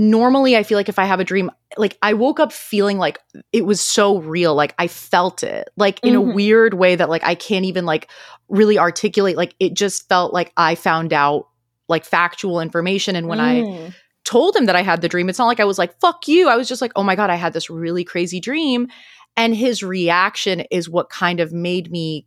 normally 0.00 0.56
I 0.56 0.62
feel 0.62 0.78
like 0.78 0.88
if 0.88 0.98
I 0.98 1.04
have 1.04 1.20
a 1.20 1.24
dream, 1.24 1.50
like 1.76 1.98
I 2.02 2.14
woke 2.14 2.40
up 2.40 2.52
feeling 2.52 2.98
like 2.98 3.18
it 3.52 3.66
was 3.66 3.80
so 3.80 4.18
real, 4.18 4.54
like 4.54 4.74
I 4.78 4.88
felt 4.88 5.42
it, 5.44 5.68
like 5.76 6.00
in 6.04 6.14
a 6.14 6.20
Mhm. 6.20 6.34
weird 6.34 6.74
way 6.74 6.96
that 6.96 7.10
like 7.10 7.24
I 7.24 7.34
can't 7.34 7.66
even 7.66 7.86
like 7.86 8.10
really 8.48 8.78
articulate. 8.78 9.36
Like 9.36 9.54
it 9.60 9.74
just 9.74 10.08
felt 10.08 10.32
like 10.32 10.52
I 10.56 10.74
found 10.74 11.12
out 11.12 11.48
like 11.88 12.04
factual 12.04 12.60
information, 12.60 13.16
and 13.16 13.28
when 13.28 13.40
I 13.40 13.66
mm, 13.66 13.94
told 14.24 14.56
him 14.56 14.66
that 14.66 14.76
I 14.76 14.82
had 14.82 15.02
the 15.02 15.08
dream, 15.08 15.28
it's 15.28 15.38
not 15.38 15.46
like 15.46 15.60
I 15.60 15.64
was 15.64 15.78
like, 15.78 15.98
fuck 16.00 16.28
you. 16.28 16.48
I 16.48 16.56
was 16.56 16.68
just 16.68 16.82
like, 16.82 16.92
oh 16.96 17.02
my 17.04 17.16
God, 17.16 17.30
I 17.30 17.36
had 17.36 17.52
this 17.52 17.70
really 17.70 18.04
crazy 18.04 18.40
dream. 18.40 18.88
And 19.36 19.54
his 19.56 19.82
reaction 19.82 20.60
is 20.70 20.88
what 20.90 21.10
kind 21.10 21.40
of 21.40 21.52
made 21.52 21.90
me 21.90 22.26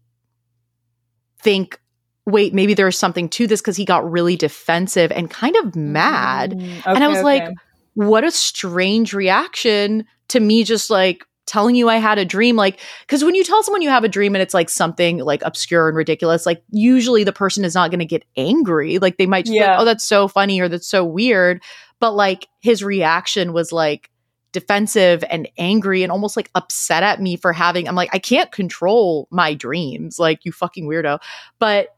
think, 1.41 1.79
wait, 2.25 2.53
maybe 2.53 2.73
there's 2.73 2.97
something 2.97 3.29
to 3.29 3.47
this 3.47 3.61
because 3.61 3.75
he 3.77 3.85
got 3.85 4.09
really 4.09 4.35
defensive 4.35 5.11
and 5.11 5.29
kind 5.29 5.55
of 5.57 5.75
mad. 5.75 6.55
mm, 6.55 6.81
and 6.93 7.03
I 7.03 7.07
okay, 7.07 7.09
was 7.09 7.21
like, 7.21 7.43
okay. 7.43 7.55
What 7.95 8.23
a 8.23 8.31
strange 8.31 9.13
reaction 9.13 10.05
to 10.29 10.39
me 10.39 10.63
just 10.63 10.89
like 10.89 11.25
telling 11.45 11.75
you 11.75 11.89
I 11.89 11.97
had 11.97 12.17
a 12.17 12.25
dream. 12.25 12.55
Like, 12.55 12.79
because 13.01 13.23
when 13.23 13.35
you 13.35 13.43
tell 13.43 13.61
someone 13.63 13.81
you 13.81 13.89
have 13.89 14.03
a 14.03 14.09
dream 14.09 14.33
and 14.35 14.41
it's 14.41 14.53
like 14.53 14.69
something 14.69 15.19
like 15.19 15.41
obscure 15.43 15.87
and 15.89 15.97
ridiculous, 15.97 16.45
like 16.45 16.63
usually 16.71 17.23
the 17.23 17.33
person 17.33 17.65
is 17.65 17.75
not 17.75 17.91
going 17.91 17.99
to 17.99 18.05
get 18.05 18.23
angry. 18.37 18.97
Like 18.97 19.17
they 19.17 19.25
might 19.25 19.45
just 19.45 19.53
be 19.53 19.59
like, 19.59 19.67
Yeah. 19.67 19.79
oh, 19.79 19.85
that's 19.85 20.03
so 20.05 20.27
funny 20.27 20.59
or 20.61 20.69
that's 20.69 20.87
so 20.87 21.03
weird. 21.03 21.61
But 21.99 22.13
like 22.13 22.47
his 22.61 22.83
reaction 22.83 23.53
was 23.53 23.71
like 23.71 24.09
defensive 24.53 25.23
and 25.29 25.49
angry 25.57 26.03
and 26.03 26.11
almost 26.11 26.37
like 26.37 26.49
upset 26.55 27.03
at 27.03 27.21
me 27.21 27.35
for 27.35 27.51
having, 27.51 27.87
I'm 27.87 27.95
like, 27.95 28.09
I 28.13 28.19
can't 28.19 28.51
control 28.51 29.27
my 29.31 29.53
dreams. 29.53 30.19
Like, 30.19 30.45
you 30.45 30.51
fucking 30.51 30.87
weirdo. 30.87 31.19
But 31.59 31.89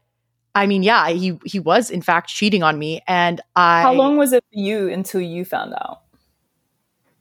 I 0.56 0.66
mean, 0.66 0.82
yeah, 0.82 1.08
he 1.10 1.38
he 1.44 1.60
was 1.60 1.90
in 1.90 2.02
fact 2.02 2.28
cheating 2.30 2.62
on 2.62 2.78
me, 2.78 3.02
and 3.06 3.40
I 3.54 3.82
how 3.82 3.92
long 3.92 4.16
was 4.16 4.32
it 4.32 4.42
for 4.52 4.58
you 4.58 4.88
until 4.88 5.20
you 5.20 5.44
found 5.44 5.74
out? 5.74 6.00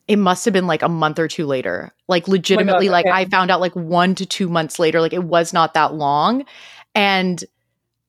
it 0.08 0.18
must 0.18 0.46
have 0.46 0.54
been 0.54 0.68
like 0.68 0.84
a 0.84 0.90
month 0.90 1.18
or 1.18 1.28
two 1.28 1.46
later. 1.48 1.92
Like 2.08 2.28
legitimately, 2.28 2.90
like 2.90 3.08
okay. 3.08 3.16
I 3.16 3.26
found 3.26 3.50
out 3.50 3.60
like 3.60 3.76
one 3.76 4.14
to 4.16 4.26
two 4.26 4.48
months 4.48 4.78
later. 4.78 5.02
Like 5.02 5.14
it 5.14 5.24
was 5.24 5.52
not 5.52 5.74
that 5.74 5.96
long. 5.96 6.46
And 6.94 7.44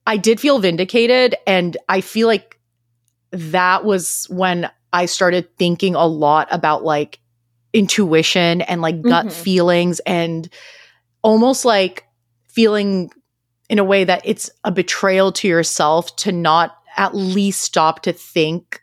I 0.05 0.17
did 0.17 0.39
feel 0.39 0.59
vindicated. 0.59 1.35
And 1.47 1.75
I 1.89 2.01
feel 2.01 2.27
like 2.27 2.59
that 3.31 3.83
was 3.83 4.27
when 4.29 4.69
I 4.93 5.07
started 5.07 5.57
thinking 5.57 5.95
a 5.95 6.05
lot 6.05 6.47
about 6.51 6.83
like 6.83 7.19
intuition 7.73 8.61
and 8.61 8.81
like 8.81 9.01
gut 9.01 9.25
Mhm. 9.25 9.31
feelings 9.31 9.99
and 10.01 10.47
almost 11.23 11.65
like 11.65 12.05
feeling 12.47 13.09
in 13.69 13.79
a 13.79 13.83
way 13.83 14.03
that 14.03 14.21
it's 14.23 14.49
a 14.63 14.71
betrayal 14.71 15.31
to 15.33 15.47
yourself 15.47 16.15
to 16.17 16.31
not 16.31 16.77
at 16.95 17.15
least 17.15 17.61
stop 17.61 18.01
to 18.03 18.13
think 18.13 18.81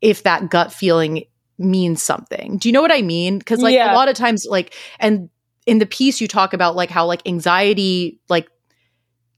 if 0.00 0.22
that 0.22 0.50
gut 0.50 0.72
feeling 0.72 1.24
means 1.58 2.02
something. 2.02 2.56
Do 2.58 2.68
you 2.68 2.72
know 2.72 2.82
what 2.82 2.92
I 2.92 3.02
mean? 3.02 3.38
Because 3.38 3.60
like 3.60 3.74
Yeah. 3.74 3.92
a 3.92 3.96
lot 3.96 4.08
of 4.08 4.14
times, 4.14 4.46
like, 4.48 4.74
and 4.98 5.30
in 5.66 5.78
the 5.78 5.86
piece 5.86 6.20
you 6.20 6.28
talk 6.28 6.52
about 6.52 6.76
like 6.76 6.90
how 6.90 7.06
like 7.06 7.22
anxiety 7.26 8.20
like 8.28 8.48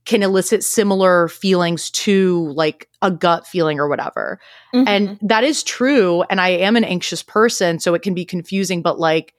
can 0.05 0.23
elicit 0.23 0.63
similar 0.63 1.27
feelings 1.27 1.91
to 1.91 2.51
like 2.53 2.87
a 3.01 3.11
gut 3.11 3.45
feeling 3.45 3.79
or 3.79 3.89
whatever. 3.89 4.39
Mm-hmm. 4.73 4.87
And 4.87 5.19
that 5.21 5.43
is 5.43 5.63
true. 5.63 6.23
And 6.29 6.39
I 6.39 6.49
am 6.49 6.75
an 6.75 6.85
anxious 6.85 7.21
person, 7.23 7.79
so 7.79 7.93
it 7.93 8.01
can 8.03 8.13
be 8.13 8.25
confusing, 8.25 8.81
but 8.81 8.99
like, 8.99 9.33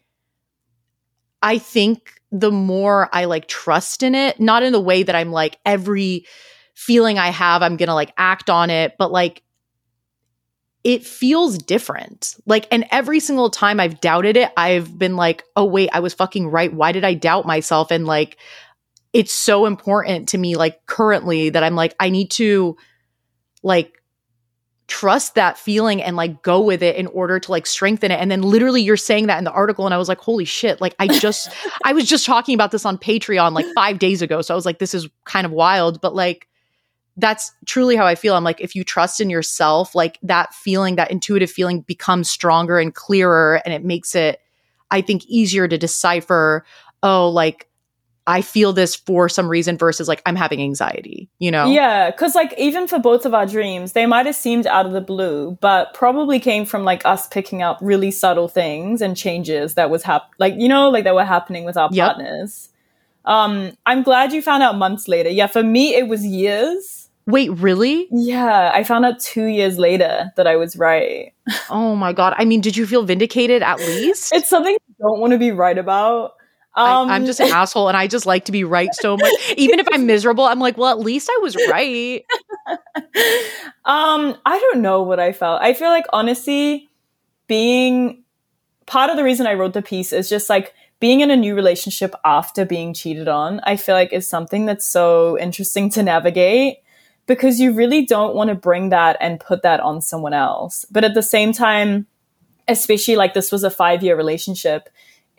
I 1.41 1.59
think 1.59 2.18
the 2.31 2.51
more 2.51 3.09
I 3.13 3.25
like 3.25 3.49
trust 3.49 4.03
in 4.03 4.15
it, 4.15 4.39
not 4.41 4.63
in 4.63 4.73
the 4.73 4.81
way 4.81 5.03
that 5.03 5.15
I'm 5.15 5.31
like 5.31 5.59
every 5.65 6.27
feeling 6.75 7.19
I 7.19 7.29
have, 7.29 7.63
I'm 7.63 7.77
gonna 7.77 7.95
like 7.95 8.13
act 8.17 8.51
on 8.51 8.71
it, 8.71 8.97
but 8.99 9.11
like, 9.11 9.43
it 10.85 11.05
feels 11.05 11.59
different. 11.59 12.37
Like, 12.47 12.67
and 12.71 12.87
every 12.91 13.21
single 13.21 13.51
time 13.51 13.81
I've 13.81 14.01
doubted 14.01 14.37
it, 14.37 14.53
I've 14.57 14.97
been 14.97 15.17
like, 15.17 15.43
oh, 15.57 15.65
wait, 15.65 15.91
I 15.93 16.01
was 16.01 16.15
fucking 16.15 16.49
right. 16.49 16.73
Why 16.73 16.93
did 16.93 17.05
I 17.05 17.15
doubt 17.15 17.47
myself? 17.47 17.91
And 17.91 18.07
like, 18.07 18.39
it's 19.13 19.33
so 19.33 19.67
important 19.67 20.29
to 20.31 20.39
me 20.39 20.57
like 20.57 20.85
currently 20.87 21.51
that 21.51 21.63
I'm 21.63 21.75
like 21.75 21.95
I 21.99 22.11
need 22.11 22.31
to 22.33 22.77
like 23.63 23.98
trust 24.89 25.35
that 25.35 25.59
feeling 25.59 26.03
and 26.03 26.17
like 26.17 26.43
go 26.43 26.61
with 26.61 26.83
it 26.83 26.97
in 26.97 27.07
order 27.09 27.39
to 27.39 27.51
like 27.51 27.67
strengthen 27.67 28.11
it. 28.11 28.19
And 28.19 28.31
then 28.31 28.41
literally 28.43 28.81
you're 28.81 28.97
saying 28.97 29.27
that 29.27 29.37
in 29.37 29.45
the 29.45 29.53
article 29.53 29.85
and 29.85 29.95
I 29.95 29.99
was 29.99 30.09
like 30.09 30.19
holy 30.19 30.47
shit. 30.47 30.81
Like 30.81 30.95
I 30.99 31.07
just 31.07 31.51
I 31.85 31.93
was 31.93 32.09
just 32.09 32.27
talking 32.27 32.55
about 32.55 32.71
this 32.73 32.87
on 32.87 32.99
Patreon 32.99 33.53
like 33.53 33.67
5 33.75 33.99
days 33.99 34.23
ago. 34.23 34.43
So 34.43 34.55
I 34.55 34.57
was 34.57 34.67
like 34.67 34.79
this 34.79 34.95
is 34.95 35.09
kind 35.25 35.45
of 35.45 35.53
wild. 35.53 36.01
But 36.01 36.15
like 36.15 36.49
that's 37.19 37.53
truly 37.67 37.97
how 37.97 38.07
I 38.07 38.15
feel. 38.15 38.35
I'm 38.35 38.45
like 38.45 38.61
if 38.61 38.75
you 38.75 38.83
trust 38.83 39.21
in 39.21 39.29
yourself 39.29 39.95
like 39.95 40.19
that 40.23 40.55
feeling 40.55 40.97
that 40.97 41.11
intuitive 41.11 41.51
feeling 41.51 41.83
becomes 41.83 42.31
stronger 42.31 42.79
and 42.79 42.95
clearer 42.95 43.61
and 43.65 43.75
it 43.75 43.85
makes 43.85 44.15
it 44.15 44.41
I 44.91 45.03
think 45.03 45.27
easier 45.27 45.69
to 45.69 45.77
decipher 45.77 46.65
oh 47.03 47.29
like 47.29 47.69
I 48.29 48.43
feel 48.43 48.75
this 48.75 48.95
for 48.95 49.27
some 49.31 49.49
reason 49.49 49.79
versus 49.79 50.07
like 50.07 50.21
I'm 50.27 50.37
having 50.37 50.61
anxiety, 50.61 51.31
you 51.39 51.51
know? 51.51 51.65
Yeah, 51.67 52.11
because 52.11 52.35
like 52.35 52.53
even 52.59 52.87
for 52.87 52.99
both 52.99 53.25
of 53.25 53.33
our 53.33 53.47
dreams, 53.47 53.93
they 53.93 54.05
might 54.05 54.27
have 54.27 54.37
seemed 54.37 54.67
out 54.67 54.85
of 54.85 54.93
the 54.93 55.01
blue, 55.01 55.57
but 55.63 55.95
probably 55.95 56.39
came 56.39 56.67
from 56.67 56.85
like 56.85 57.05
us 57.07 57.27
picking 57.27 57.63
up 57.63 57.79
really 57.81 58.11
subtle 58.11 58.47
things 58.47 59.01
and 59.01 59.17
changes 59.17 59.75
that 59.75 59.89
was 59.89 60.03
hap 60.03 60.31
like 60.39 60.55
you 60.59 60.69
know 60.69 60.91
like 60.91 61.05
that 61.05 61.15
were 61.15 61.25
happening 61.25 61.65
with 61.65 61.79
our 61.79 61.89
yep. 61.91 62.17
partners. 62.17 62.69
Um, 63.25 63.73
I'm 63.87 64.03
glad 64.03 64.33
you 64.35 64.43
found 64.43 64.63
out 64.63 64.77
months 64.77 65.09
later. 65.09 65.31
Yeah, 65.31 65.47
for 65.47 65.63
me 65.63 65.95
it 65.95 66.07
was 66.07 66.25
years. 66.25 67.09
Wait, 67.27 67.51
really? 67.51 68.09
Yeah, 68.11 68.71
I 68.75 68.85
found 68.85 69.07
out 69.07 69.21
two 69.21 69.47
years 69.47 69.79
later 69.79 70.33
that 70.37 70.47
I 70.47 70.57
was 70.57 70.77
right. 70.77 71.33
oh 71.71 71.97
my 71.97 72.13
god! 72.13 72.35
I 72.37 72.45
mean, 72.45 72.61
did 72.61 72.77
you 72.77 72.87
feel 72.87 73.05
vindicated 73.05 73.63
at 73.63 73.79
least? 73.79 74.35
it's 74.35 74.51
something 74.51 74.75
I 74.75 74.95
don't 75.01 75.19
want 75.19 75.33
to 75.33 75.39
be 75.39 75.51
right 75.51 75.79
about 75.79 76.33
um, 76.75 77.11
I, 77.11 77.17
am 77.17 77.27
just 77.27 77.41
an 77.41 77.49
asshole 77.49 77.89
and 77.89 77.97
I 77.97 78.07
just 78.07 78.27
like 78.27 78.45
to 78.45 78.53
be 78.53 78.63
right 78.65 78.95
so 78.95 79.17
much. 79.17 79.33
Even 79.57 79.81
if 79.81 79.89
I'm 79.91 80.07
miserable, 80.07 80.45
I'm 80.45 80.61
like, 80.61 80.77
well, 80.77 80.91
at 80.91 81.01
least 81.01 81.29
I 81.31 81.39
was 81.43 81.57
right. 81.69 82.25
um, 83.85 84.37
I 84.47 84.59
don't 84.59 84.81
know 84.81 85.03
what 85.03 85.19
I 85.19 85.33
felt. 85.33 85.61
I 85.61 85.75
feel 85.75 85.89
like 85.89 86.05
honestly, 86.13 86.89
being 87.49 88.23
part 88.87 89.11
of 89.11 89.17
the 89.17 89.25
reason 89.25 89.47
I 89.47 89.55
wrote 89.55 89.73
the 89.73 89.83
piece 89.83 90.13
is 90.13 90.29
just 90.29 90.49
like 90.49 90.73
being 91.01 91.21
in 91.21 91.31
a 91.31 91.37
new 91.37 91.55
relationship 91.55 92.15
after 92.25 92.65
being 92.65 92.95
cheated 92.95 93.29
on. 93.29 93.61
I 93.65 93.77
feel 93.77 93.95
like 93.95 94.13
is 94.13 94.29
something 94.29 94.67
that's 94.67 94.85
so 94.85 95.39
interesting 95.39 95.91
to 95.91 96.03
navigate 96.03 96.79
because 97.27 97.61
you 97.61 97.73
really 97.73 98.05
don't 98.05 98.35
want 98.35 98.49
to 98.49 98.55
bring 98.55 98.89
that 98.89 99.17
and 99.21 99.39
put 99.39 99.63
that 99.63 99.81
on 99.81 100.01
someone 100.01 100.33
else. 100.33 100.85
But 100.91 101.05
at 101.05 101.15
the 101.15 101.23
same 101.23 101.53
time, 101.53 102.07
especially 102.67 103.17
like 103.17 103.35
this 103.35 103.53
was 103.53 103.65
a 103.65 103.71
five 103.71 104.03
year 104.03 104.17
relationship 104.17 104.89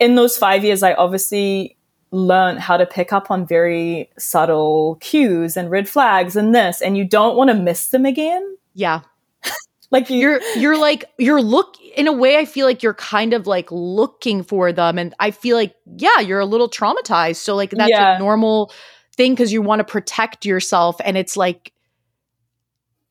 in 0.00 0.14
those 0.14 0.36
five 0.36 0.64
years, 0.64 0.82
I 0.82 0.94
obviously 0.94 1.76
learned 2.10 2.58
how 2.58 2.76
to 2.76 2.86
pick 2.86 3.12
up 3.12 3.30
on 3.30 3.46
very 3.46 4.10
subtle 4.18 4.96
cues 5.00 5.56
and 5.56 5.70
red 5.70 5.88
flags 5.88 6.34
and 6.34 6.54
this, 6.54 6.80
and 6.80 6.96
you 6.96 7.04
don't 7.04 7.36
want 7.36 7.50
to 7.50 7.54
miss 7.54 7.88
them 7.88 8.04
again. 8.04 8.56
Yeah. 8.74 9.02
like 9.90 10.10
you, 10.10 10.18
you're 10.18 10.40
you're 10.56 10.78
like 10.78 11.04
you're 11.18 11.42
look 11.42 11.76
in 11.94 12.08
a 12.08 12.12
way 12.12 12.38
I 12.38 12.46
feel 12.46 12.66
like 12.66 12.82
you're 12.82 12.94
kind 12.94 13.34
of 13.34 13.46
like 13.46 13.70
looking 13.70 14.42
for 14.42 14.72
them 14.72 14.98
and 14.98 15.14
I 15.20 15.30
feel 15.30 15.56
like 15.56 15.76
yeah, 15.86 16.18
you're 16.20 16.40
a 16.40 16.46
little 16.46 16.68
traumatized. 16.68 17.36
So 17.36 17.54
like 17.54 17.70
that's 17.70 17.90
yeah. 17.90 18.16
a 18.16 18.18
normal 18.18 18.72
thing 19.14 19.36
cuz 19.36 19.52
you 19.52 19.62
want 19.62 19.80
to 19.80 19.84
protect 19.84 20.46
yourself 20.46 20.96
and 21.04 21.16
it's 21.16 21.36
like 21.36 21.72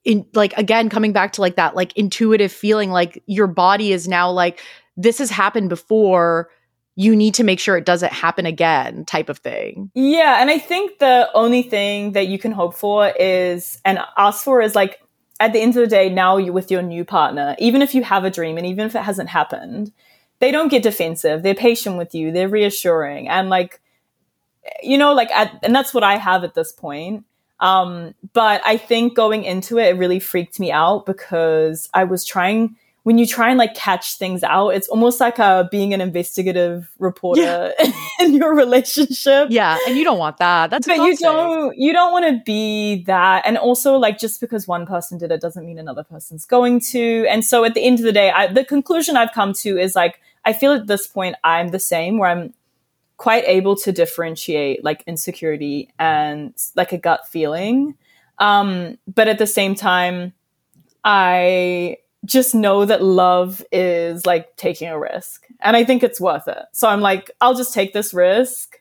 in 0.05 0.25
like 0.33 0.57
again 0.57 0.89
coming 0.89 1.13
back 1.13 1.33
to 1.33 1.41
like 1.41 1.55
that 1.57 1.75
like 1.75 1.95
intuitive 1.97 2.51
feeling 2.51 2.89
like 2.89 3.21
your 3.27 3.47
body 3.47 3.91
is 3.91 4.07
now 4.07 4.31
like 4.31 4.61
this 4.97 5.19
has 5.19 5.29
happened 5.29 5.69
before 5.69 6.49
you 6.99 7.15
need 7.15 7.33
to 7.33 7.45
make 7.45 7.61
sure 7.61 7.77
it 7.77 7.85
doesn't 7.85 8.11
happen 8.11 8.45
again 8.45 9.05
type 9.05 9.29
of 9.29 9.37
thing. 9.37 9.89
Yeah, 9.95 10.41
and 10.41 10.49
I 10.49 10.59
think 10.59 10.99
the 10.99 11.29
only 11.33 11.61
thing 11.61 12.11
that 12.11 12.27
you 12.27 12.37
can 12.37 12.51
hope 12.51 12.73
for 12.73 13.07
is 13.17 13.79
and 13.85 13.99
ask 14.17 14.43
for 14.43 14.61
is 14.61 14.75
like 14.75 14.99
at 15.39 15.53
the 15.53 15.61
end 15.61 15.77
of 15.77 15.81
the 15.81 15.87
day 15.87 16.09
now 16.09 16.35
you're 16.35 16.51
with 16.51 16.69
your 16.69 16.81
new 16.81 17.05
partner, 17.05 17.55
even 17.57 17.81
if 17.81 17.95
you 17.95 18.03
have 18.03 18.25
a 18.25 18.29
dream 18.29 18.57
and 18.57 18.67
even 18.67 18.85
if 18.85 18.95
it 18.95 19.03
hasn't 19.03 19.29
happened, 19.29 19.93
they 20.39 20.51
don't 20.51 20.67
get 20.67 20.83
defensive. 20.83 21.41
They're 21.41 21.55
patient 21.55 21.95
with 21.97 22.13
you. 22.13 22.33
They're 22.33 22.49
reassuring 22.49 23.29
and 23.29 23.49
like 23.49 23.79
you 24.83 24.97
know 24.97 25.13
like 25.13 25.31
at, 25.31 25.57
and 25.63 25.73
that's 25.73 25.93
what 25.93 26.03
I 26.03 26.17
have 26.17 26.43
at 26.43 26.53
this 26.53 26.73
point. 26.73 27.23
Um 27.61 28.13
but 28.33 28.61
I 28.65 28.75
think 28.75 29.15
going 29.15 29.45
into 29.45 29.77
it 29.77 29.95
it 29.95 29.97
really 29.97 30.19
freaked 30.19 30.59
me 30.59 30.69
out 30.69 31.05
because 31.05 31.89
I 31.93 32.03
was 32.03 32.25
trying 32.25 32.75
when 33.03 33.17
you 33.17 33.25
try 33.25 33.49
and 33.49 33.57
like 33.57 33.75
catch 33.75 34.17
things 34.17 34.43
out, 34.43 34.69
it's 34.69 34.87
almost 34.87 35.19
like 35.19 35.39
uh, 35.39 35.63
being 35.71 35.93
an 35.93 36.01
investigative 36.01 36.89
reporter 36.99 37.41
yeah. 37.79 37.91
in 38.19 38.33
your 38.33 38.53
relationship. 38.53 39.47
Yeah, 39.49 39.77
and 39.87 39.97
you 39.97 40.03
don't 40.03 40.19
want 40.19 40.37
that. 40.37 40.69
That's 40.69 40.85
but 40.85 40.97
you 40.97 41.15
don't 41.15 41.77
you 41.77 41.93
don't 41.93 42.11
want 42.11 42.25
to 42.25 42.43
be 42.45 43.03
that. 43.05 43.43
And 43.45 43.57
also, 43.57 43.95
like 43.95 44.19
just 44.19 44.41
because 44.41 44.67
one 44.67 44.85
person 44.85 45.17
did 45.17 45.31
it 45.31 45.41
doesn't 45.41 45.65
mean 45.65 45.79
another 45.79 46.03
person's 46.03 46.45
going 46.45 46.81
to. 46.91 47.25
And 47.29 47.43
so, 47.45 47.63
at 47.63 47.73
the 47.73 47.83
end 47.83 47.99
of 47.99 48.05
the 48.05 48.11
day, 48.11 48.31
I, 48.31 48.47
the 48.47 48.65
conclusion 48.65 49.15
I've 49.15 49.31
come 49.31 49.53
to 49.53 49.77
is 49.77 49.95
like 49.95 50.19
I 50.45 50.53
feel 50.53 50.73
at 50.73 50.87
this 50.87 51.07
point 51.07 51.35
I'm 51.43 51.69
the 51.69 51.79
same, 51.79 52.17
where 52.17 52.29
I'm 52.29 52.53
quite 53.17 53.43
able 53.47 53.75
to 53.75 53.91
differentiate 53.91 54.83
like 54.83 55.03
insecurity 55.05 55.89
and 55.99 56.53
like 56.75 56.91
a 56.91 56.97
gut 56.97 57.27
feeling. 57.27 57.95
Um, 58.37 58.97
but 59.13 59.27
at 59.27 59.37
the 59.37 59.47
same 59.47 59.75
time, 59.75 60.33
I 61.03 61.97
just 62.25 62.53
know 62.53 62.85
that 62.85 63.01
love 63.01 63.63
is 63.71 64.25
like 64.25 64.55
taking 64.57 64.89
a 64.89 64.99
risk. 64.99 65.47
And 65.61 65.75
I 65.75 65.83
think 65.83 66.03
it's 66.03 66.19
worth 66.19 66.47
it. 66.47 66.63
So 66.73 66.87
I'm 66.89 67.01
like, 67.01 67.31
I'll 67.41 67.55
just 67.55 67.73
take 67.73 67.93
this 67.93 68.13
risk. 68.13 68.79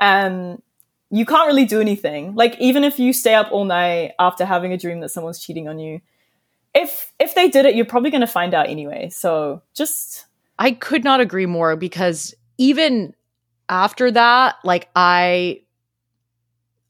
And 0.00 0.62
you 1.10 1.24
can't 1.24 1.46
really 1.46 1.64
do 1.64 1.80
anything. 1.80 2.34
Like, 2.34 2.56
even 2.60 2.84
if 2.84 2.98
you 2.98 3.12
stay 3.12 3.34
up 3.34 3.52
all 3.52 3.64
night 3.64 4.12
after 4.18 4.44
having 4.44 4.72
a 4.72 4.78
dream 4.78 5.00
that 5.00 5.10
someone's 5.10 5.38
cheating 5.38 5.68
on 5.68 5.78
you, 5.78 6.00
if 6.74 7.12
if 7.20 7.34
they 7.34 7.48
did 7.48 7.66
it, 7.66 7.76
you're 7.76 7.84
probably 7.84 8.10
gonna 8.10 8.26
find 8.26 8.52
out 8.52 8.68
anyway. 8.68 9.08
So 9.10 9.62
just 9.74 10.26
I 10.58 10.72
could 10.72 11.04
not 11.04 11.20
agree 11.20 11.46
more 11.46 11.76
because 11.76 12.34
even 12.58 13.14
after 13.68 14.10
that, 14.10 14.56
like 14.64 14.88
I 14.96 15.60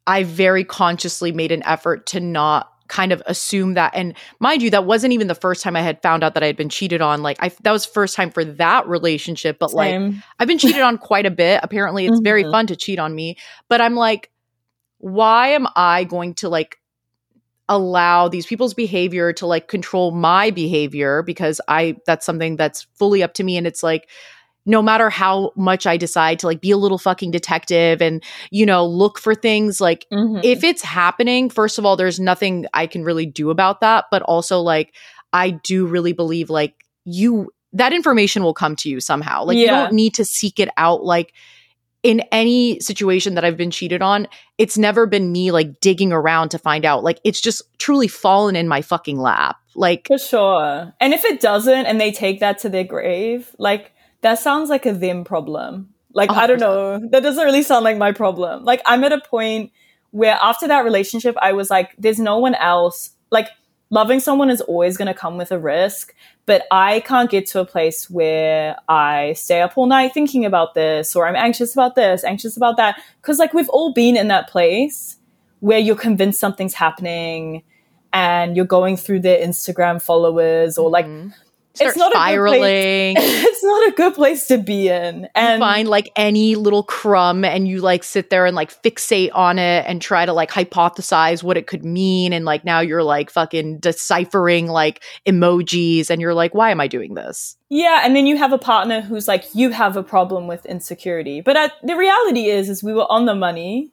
I 0.06 0.24
very 0.24 0.64
consciously 0.64 1.32
made 1.32 1.52
an 1.52 1.62
effort 1.64 2.06
to 2.08 2.20
not 2.20 2.72
kind 2.88 3.12
of 3.12 3.22
assume 3.26 3.74
that. 3.74 3.92
And 3.94 4.14
mind 4.40 4.62
you 4.62 4.70
that 4.70 4.84
wasn't 4.84 5.12
even 5.12 5.26
the 5.26 5.34
first 5.34 5.62
time 5.62 5.76
i 5.76 5.80
had 5.80 6.00
found 6.02 6.22
out 6.22 6.34
that 6.34 6.42
i 6.42 6.46
had 6.46 6.56
been 6.56 6.68
cheated 6.68 7.00
on. 7.00 7.22
Like 7.22 7.38
i 7.40 7.50
that 7.62 7.72
was 7.72 7.84
first 7.84 8.14
time 8.16 8.30
for 8.30 8.44
that 8.44 8.86
relationship 8.86 9.58
but 9.58 9.70
Same. 9.70 10.12
like 10.12 10.22
i've 10.38 10.48
been 10.48 10.58
cheated 10.58 10.82
on 10.82 10.98
quite 10.98 11.26
a 11.26 11.30
bit. 11.30 11.60
Apparently 11.62 12.06
it's 12.06 12.16
mm-hmm. 12.16 12.24
very 12.24 12.42
fun 12.44 12.66
to 12.68 12.76
cheat 12.76 12.98
on 12.98 13.14
me. 13.14 13.36
But 13.68 13.80
i'm 13.80 13.94
like 13.94 14.30
why 14.98 15.48
am 15.48 15.66
i 15.76 16.04
going 16.04 16.34
to 16.34 16.48
like 16.48 16.78
allow 17.68 18.28
these 18.28 18.44
people's 18.44 18.74
behavior 18.74 19.32
to 19.32 19.46
like 19.46 19.68
control 19.68 20.10
my 20.10 20.50
behavior? 20.50 21.22
Because 21.22 21.60
i 21.68 21.96
that's 22.06 22.26
something 22.26 22.56
that's 22.56 22.82
fully 22.94 23.22
up 23.22 23.34
to 23.34 23.44
me. 23.44 23.56
And 23.56 23.66
it's 23.66 23.82
like 23.82 24.08
no 24.66 24.80
matter 24.80 25.10
how 25.10 25.52
much 25.56 25.86
I 25.86 25.96
decide 25.96 26.38
to 26.38 26.46
like 26.46 26.60
be 26.60 26.70
a 26.70 26.76
little 26.76 26.98
fucking 26.98 27.30
detective 27.30 28.00
and, 28.00 28.22
you 28.50 28.64
know, 28.64 28.86
look 28.86 29.18
for 29.18 29.34
things, 29.34 29.80
like 29.80 30.06
mm-hmm. 30.12 30.40
if 30.42 30.64
it's 30.64 30.82
happening, 30.82 31.50
first 31.50 31.78
of 31.78 31.84
all, 31.84 31.96
there's 31.96 32.18
nothing 32.18 32.66
I 32.72 32.86
can 32.86 33.04
really 33.04 33.26
do 33.26 33.50
about 33.50 33.80
that. 33.80 34.06
But 34.10 34.22
also, 34.22 34.60
like, 34.60 34.94
I 35.32 35.50
do 35.50 35.86
really 35.86 36.12
believe 36.12 36.48
like 36.48 36.74
you, 37.04 37.52
that 37.72 37.92
information 37.92 38.42
will 38.42 38.54
come 38.54 38.76
to 38.76 38.88
you 38.88 39.00
somehow. 39.00 39.44
Like, 39.44 39.56
yeah. 39.56 39.62
you 39.62 39.68
don't 39.68 39.92
need 39.92 40.14
to 40.14 40.24
seek 40.24 40.58
it 40.58 40.68
out. 40.76 41.04
Like, 41.04 41.34
in 42.02 42.20
any 42.30 42.78
situation 42.80 43.34
that 43.34 43.46
I've 43.46 43.56
been 43.56 43.70
cheated 43.70 44.02
on, 44.02 44.28
it's 44.58 44.76
never 44.76 45.06
been 45.06 45.32
me 45.32 45.50
like 45.50 45.80
digging 45.80 46.12
around 46.12 46.50
to 46.50 46.58
find 46.58 46.84
out. 46.84 47.02
Like, 47.02 47.18
it's 47.24 47.40
just 47.40 47.62
truly 47.78 48.08
fallen 48.08 48.56
in 48.56 48.68
my 48.68 48.82
fucking 48.82 49.18
lap. 49.18 49.56
Like, 49.74 50.06
for 50.06 50.18
sure. 50.18 50.92
And 51.00 51.14
if 51.14 51.24
it 51.24 51.40
doesn't 51.40 51.86
and 51.86 51.98
they 51.98 52.12
take 52.12 52.40
that 52.40 52.58
to 52.58 52.68
their 52.68 52.84
grave, 52.84 53.56
like, 53.58 53.92
that 54.24 54.38
sounds 54.38 54.70
like 54.70 54.86
a 54.86 54.92
them 54.92 55.22
problem. 55.22 55.90
Like, 56.14 56.30
100%. 56.30 56.36
I 56.36 56.46
don't 56.46 56.60
know. 56.60 56.98
That 57.10 57.22
doesn't 57.22 57.44
really 57.44 57.62
sound 57.62 57.84
like 57.84 57.98
my 57.98 58.10
problem. 58.10 58.64
Like, 58.64 58.80
I'm 58.86 59.04
at 59.04 59.12
a 59.12 59.20
point 59.20 59.70
where 60.12 60.38
after 60.40 60.66
that 60.66 60.82
relationship, 60.84 61.36
I 61.42 61.52
was 61.52 61.68
like, 61.68 61.94
there's 61.98 62.18
no 62.18 62.38
one 62.38 62.54
else. 62.54 63.10
Like, 63.30 63.48
loving 63.90 64.20
someone 64.20 64.48
is 64.48 64.62
always 64.62 64.96
going 64.96 65.08
to 65.08 65.14
come 65.14 65.36
with 65.36 65.52
a 65.52 65.58
risk, 65.58 66.14
but 66.46 66.62
I 66.70 67.00
can't 67.00 67.30
get 67.30 67.46
to 67.48 67.60
a 67.60 67.66
place 67.66 68.08
where 68.08 68.76
I 68.88 69.34
stay 69.34 69.60
up 69.60 69.76
all 69.76 69.86
night 69.86 70.14
thinking 70.14 70.46
about 70.46 70.72
this 70.72 71.14
or 71.14 71.28
I'm 71.28 71.36
anxious 71.36 71.74
about 71.74 71.94
this, 71.94 72.24
anxious 72.24 72.56
about 72.56 72.78
that. 72.78 72.98
Cause 73.20 73.38
like 73.38 73.52
we've 73.52 73.68
all 73.68 73.92
been 73.92 74.16
in 74.16 74.28
that 74.28 74.48
place 74.48 75.18
where 75.60 75.78
you're 75.78 75.96
convinced 75.96 76.40
something's 76.40 76.74
happening 76.74 77.62
and 78.12 78.56
you're 78.56 78.64
going 78.64 78.96
through 78.96 79.20
their 79.20 79.38
Instagram 79.38 80.00
followers 80.02 80.78
or 80.78 80.90
like 80.90 81.06
mm-hmm 81.06 81.28
it's 81.80 81.96
not 81.96 82.12
spiraling. 82.12 83.16
it's 83.18 83.64
not 83.64 83.88
a 83.88 83.92
good 83.92 84.14
place 84.14 84.46
to 84.48 84.58
be 84.58 84.88
in. 84.88 85.28
And 85.34 85.54
you 85.54 85.58
find 85.58 85.88
like 85.88 86.10
any 86.14 86.54
little 86.54 86.82
crumb 86.82 87.44
and 87.44 87.66
you 87.66 87.80
like 87.80 88.04
sit 88.04 88.30
there 88.30 88.46
and 88.46 88.54
like 88.54 88.70
fixate 88.82 89.30
on 89.34 89.58
it 89.58 89.84
and 89.86 90.00
try 90.00 90.24
to 90.24 90.32
like 90.32 90.50
hypothesize 90.50 91.42
what 91.42 91.56
it 91.56 91.66
could 91.66 91.84
mean. 91.84 92.32
And 92.32 92.44
like 92.44 92.64
now 92.64 92.80
you're 92.80 93.02
like 93.02 93.30
fucking 93.30 93.78
deciphering 93.78 94.68
like 94.68 95.02
emojis 95.26 96.10
and 96.10 96.20
you're 96.20 96.34
like, 96.34 96.54
why 96.54 96.70
am 96.70 96.80
I 96.80 96.86
doing 96.86 97.14
this? 97.14 97.56
Yeah, 97.68 98.02
and 98.04 98.14
then 98.14 98.26
you 98.26 98.36
have 98.36 98.52
a 98.52 98.58
partner 98.58 99.00
who's 99.00 99.26
like, 99.26 99.44
you 99.52 99.70
have 99.70 99.96
a 99.96 100.02
problem 100.02 100.46
with 100.46 100.64
insecurity. 100.66 101.40
But 101.40 101.56
uh, 101.56 101.68
the 101.82 101.96
reality 101.96 102.46
is, 102.46 102.68
is 102.68 102.84
we 102.84 102.92
were 102.92 103.10
on 103.10 103.24
the 103.24 103.34
money. 103.34 103.90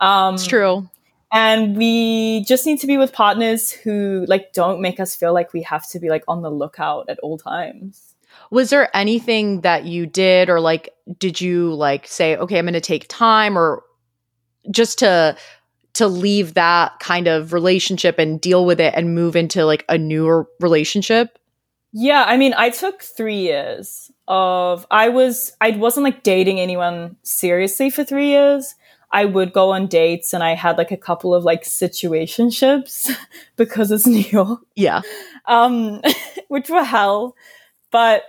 Um, 0.00 0.36
it's 0.36 0.46
true 0.46 0.88
and 1.32 1.76
we 1.76 2.44
just 2.44 2.66
need 2.66 2.80
to 2.80 2.86
be 2.86 2.96
with 2.96 3.12
partners 3.12 3.70
who 3.70 4.24
like 4.28 4.52
don't 4.52 4.80
make 4.80 4.98
us 4.98 5.14
feel 5.14 5.32
like 5.32 5.52
we 5.52 5.62
have 5.62 5.88
to 5.90 6.00
be 6.00 6.08
like 6.08 6.24
on 6.26 6.42
the 6.42 6.50
lookout 6.50 7.08
at 7.08 7.18
all 7.20 7.38
times. 7.38 8.14
Was 8.50 8.70
there 8.70 8.94
anything 8.96 9.60
that 9.60 9.84
you 9.84 10.06
did 10.06 10.50
or 10.50 10.60
like 10.60 10.90
did 11.18 11.40
you 11.40 11.74
like 11.74 12.06
say 12.06 12.36
okay 12.36 12.58
i'm 12.58 12.64
going 12.64 12.74
to 12.74 12.80
take 12.80 13.06
time 13.08 13.58
or 13.58 13.82
just 14.70 14.98
to 15.00 15.36
to 15.94 16.06
leave 16.06 16.54
that 16.54 16.98
kind 17.00 17.26
of 17.26 17.52
relationship 17.52 18.18
and 18.18 18.40
deal 18.40 18.64
with 18.64 18.80
it 18.80 18.94
and 18.96 19.14
move 19.14 19.34
into 19.34 19.64
like 19.64 19.84
a 19.88 19.98
newer 19.98 20.48
relationship? 20.60 21.38
Yeah 21.92 22.24
i 22.26 22.36
mean 22.36 22.54
i 22.56 22.70
took 22.70 23.02
3 23.02 23.36
years 23.36 24.10
of 24.28 24.86
i 24.90 25.08
was 25.08 25.52
i 25.60 25.70
wasn't 25.70 26.04
like 26.04 26.22
dating 26.22 26.60
anyone 26.60 27.16
seriously 27.22 27.90
for 27.90 28.04
3 28.04 28.28
years 28.28 28.74
I 29.12 29.24
would 29.24 29.52
go 29.52 29.70
on 29.70 29.86
dates 29.86 30.32
and 30.32 30.42
I 30.42 30.54
had 30.54 30.78
like 30.78 30.92
a 30.92 30.96
couple 30.96 31.34
of 31.34 31.44
like 31.44 31.64
situationships 31.64 33.10
because 33.56 33.90
it's 33.90 34.06
New 34.06 34.20
York. 34.20 34.60
Yeah. 34.76 35.02
Um, 35.46 36.00
which 36.48 36.68
were 36.68 36.84
hell. 36.84 37.34
But 37.90 38.24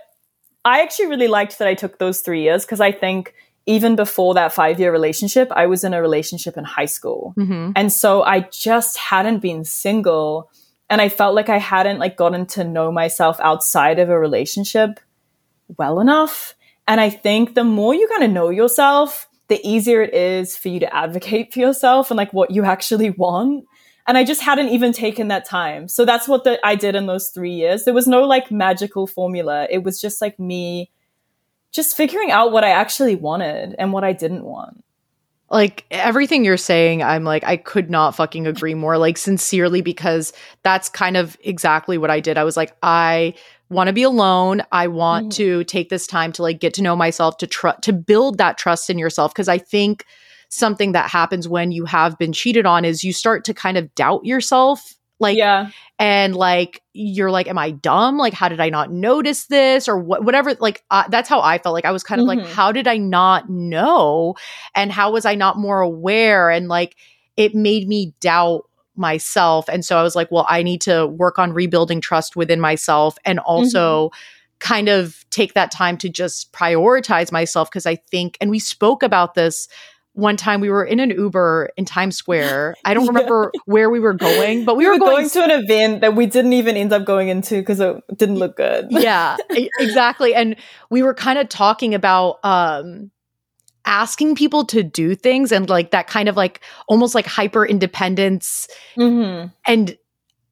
I 0.64 0.82
actually 0.82 1.06
really 1.06 1.28
liked 1.28 1.58
that 1.58 1.68
I 1.68 1.74
took 1.74 1.98
those 1.98 2.20
three 2.20 2.42
years 2.42 2.64
because 2.64 2.80
I 2.80 2.92
think 2.92 3.34
even 3.66 3.94
before 3.94 4.34
that 4.34 4.52
five 4.52 4.80
year 4.80 4.90
relationship, 4.90 5.48
I 5.52 5.66
was 5.66 5.84
in 5.84 5.94
a 5.94 6.02
relationship 6.02 6.56
in 6.56 6.64
high 6.64 6.86
school. 6.86 7.34
Mm-hmm. 7.38 7.72
And 7.76 7.92
so 7.92 8.22
I 8.22 8.40
just 8.40 8.96
hadn't 8.98 9.38
been 9.38 9.64
single. 9.64 10.50
And 10.90 11.00
I 11.00 11.08
felt 11.08 11.34
like 11.34 11.48
I 11.48 11.58
hadn't 11.58 11.98
like 11.98 12.16
gotten 12.16 12.46
to 12.46 12.64
know 12.64 12.90
myself 12.90 13.38
outside 13.40 13.98
of 13.98 14.08
a 14.08 14.18
relationship 14.18 14.98
well 15.78 16.00
enough. 16.00 16.54
And 16.88 17.00
I 17.00 17.08
think 17.08 17.54
the 17.54 17.64
more 17.64 17.94
you 17.94 18.08
kind 18.08 18.24
of 18.24 18.30
know 18.30 18.50
yourself, 18.50 19.28
the 19.52 19.68
easier 19.68 20.00
it 20.00 20.14
is 20.14 20.56
for 20.56 20.68
you 20.68 20.80
to 20.80 20.96
advocate 20.96 21.52
for 21.52 21.60
yourself 21.60 22.10
and 22.10 22.16
like 22.16 22.32
what 22.32 22.50
you 22.50 22.64
actually 22.64 23.10
want. 23.10 23.66
And 24.06 24.16
I 24.16 24.24
just 24.24 24.40
hadn't 24.40 24.70
even 24.70 24.92
taken 24.92 25.28
that 25.28 25.44
time. 25.44 25.88
So 25.88 26.06
that's 26.06 26.26
what 26.26 26.44
the, 26.44 26.58
I 26.66 26.74
did 26.74 26.94
in 26.94 27.06
those 27.06 27.28
three 27.28 27.52
years. 27.52 27.84
There 27.84 27.92
was 27.92 28.06
no 28.06 28.22
like 28.22 28.50
magical 28.50 29.06
formula. 29.06 29.68
It 29.70 29.84
was 29.84 30.00
just 30.00 30.22
like 30.22 30.40
me 30.40 30.90
just 31.70 31.98
figuring 31.98 32.30
out 32.30 32.50
what 32.50 32.64
I 32.64 32.70
actually 32.70 33.14
wanted 33.14 33.74
and 33.78 33.92
what 33.92 34.04
I 34.04 34.14
didn't 34.14 34.44
want 34.44 34.82
like 35.50 35.84
everything 35.90 36.46
you're 36.46 36.56
saying 36.56 37.02
i'm 37.02 37.24
like 37.24 37.44
i 37.44 37.58
could 37.58 37.90
not 37.90 38.16
fucking 38.16 38.46
agree 38.46 38.72
more 38.72 38.96
like 38.96 39.18
sincerely 39.18 39.82
because 39.82 40.32
that's 40.62 40.88
kind 40.88 41.14
of 41.14 41.36
exactly 41.44 41.98
what 41.98 42.10
i 42.10 42.20
did 42.20 42.38
i 42.38 42.44
was 42.44 42.56
like 42.56 42.74
i 42.82 43.34
want 43.72 43.88
to 43.88 43.92
be 43.92 44.02
alone. 44.02 44.62
I 44.70 44.86
want 44.86 45.28
mm. 45.28 45.34
to 45.36 45.64
take 45.64 45.88
this 45.88 46.06
time 46.06 46.32
to 46.32 46.42
like 46.42 46.60
get 46.60 46.74
to 46.74 46.82
know 46.82 46.94
myself, 46.94 47.38
to 47.38 47.46
trust, 47.46 47.82
to 47.82 47.92
build 47.92 48.38
that 48.38 48.58
trust 48.58 48.90
in 48.90 48.98
yourself. 48.98 49.34
Cause 49.34 49.48
I 49.48 49.58
think 49.58 50.04
something 50.48 50.92
that 50.92 51.10
happens 51.10 51.48
when 51.48 51.72
you 51.72 51.86
have 51.86 52.18
been 52.18 52.32
cheated 52.32 52.66
on 52.66 52.84
is 52.84 53.02
you 53.02 53.12
start 53.12 53.44
to 53.46 53.54
kind 53.54 53.76
of 53.76 53.94
doubt 53.94 54.24
yourself. 54.24 54.94
Like, 55.18 55.36
yeah. 55.36 55.70
And 55.98 56.34
like, 56.34 56.82
you're 56.92 57.30
like, 57.30 57.46
am 57.46 57.56
I 57.56 57.70
dumb? 57.70 58.18
Like, 58.18 58.34
how 58.34 58.48
did 58.48 58.60
I 58.60 58.70
not 58.70 58.90
notice 58.90 59.46
this 59.46 59.88
or 59.88 59.96
what, 59.96 60.24
whatever? 60.24 60.54
Like, 60.54 60.82
uh, 60.90 61.04
that's 61.08 61.28
how 61.28 61.40
I 61.40 61.58
felt. 61.58 61.74
Like, 61.74 61.84
I 61.84 61.92
was 61.92 62.02
kind 62.02 62.20
of 62.20 62.26
mm-hmm. 62.26 62.40
like, 62.40 62.48
how 62.48 62.72
did 62.72 62.88
I 62.88 62.96
not 62.98 63.48
know? 63.48 64.34
And 64.74 64.90
how 64.90 65.12
was 65.12 65.24
I 65.24 65.36
not 65.36 65.58
more 65.58 65.80
aware? 65.80 66.50
And 66.50 66.66
like, 66.66 66.96
it 67.36 67.54
made 67.54 67.86
me 67.88 68.14
doubt 68.20 68.64
myself. 68.96 69.68
And 69.68 69.84
so 69.84 69.98
I 69.98 70.02
was 70.02 70.14
like, 70.14 70.30
well, 70.30 70.46
I 70.48 70.62
need 70.62 70.80
to 70.82 71.06
work 71.06 71.38
on 71.38 71.52
rebuilding 71.52 72.00
trust 72.00 72.36
within 72.36 72.60
myself 72.60 73.16
and 73.24 73.38
also 73.38 74.08
mm-hmm. 74.08 74.18
kind 74.58 74.88
of 74.88 75.24
take 75.30 75.54
that 75.54 75.70
time 75.70 75.96
to 75.98 76.08
just 76.08 76.52
prioritize 76.52 77.32
myself. 77.32 77.70
Cause 77.70 77.86
I 77.86 77.96
think, 77.96 78.36
and 78.40 78.50
we 78.50 78.58
spoke 78.58 79.02
about 79.02 79.34
this 79.34 79.68
one 80.14 80.36
time 80.36 80.60
we 80.60 80.68
were 80.68 80.84
in 80.84 81.00
an 81.00 81.10
Uber 81.10 81.70
in 81.76 81.84
Times 81.84 82.16
Square. 82.16 82.76
I 82.84 82.92
don't 82.94 83.06
remember 83.08 83.50
yeah. 83.54 83.60
where 83.64 83.90
we 83.90 83.98
were 83.98 84.12
going, 84.12 84.64
but 84.64 84.76
we, 84.76 84.84
we 84.84 84.88
were, 84.88 84.94
were 84.94 84.98
going, 84.98 85.16
going, 85.16 85.30
to 85.30 85.42
an 85.44 85.50
event 85.50 86.00
that 86.02 86.14
we 86.14 86.26
didn't 86.26 86.52
even 86.52 86.76
end 86.76 86.92
up 86.92 87.04
going 87.04 87.28
into 87.28 87.56
because 87.56 87.80
it 87.80 87.96
didn't 88.16 88.36
look 88.36 88.56
good. 88.56 88.88
yeah, 88.90 89.36
exactly. 89.50 90.34
And 90.34 90.56
we 90.90 91.02
were 91.02 91.14
kind 91.14 91.38
of 91.38 91.48
talking 91.48 91.94
about 91.94 92.40
um 92.44 93.10
asking 93.86 94.34
people 94.34 94.64
to 94.64 94.82
do 94.82 95.14
things 95.14 95.52
and 95.52 95.68
like 95.68 95.90
that 95.90 96.06
kind 96.06 96.28
of 96.28 96.36
like 96.36 96.60
almost 96.88 97.14
like 97.14 97.26
hyper 97.26 97.66
independence 97.66 98.68
mm-hmm. 98.96 99.48
and 99.66 99.96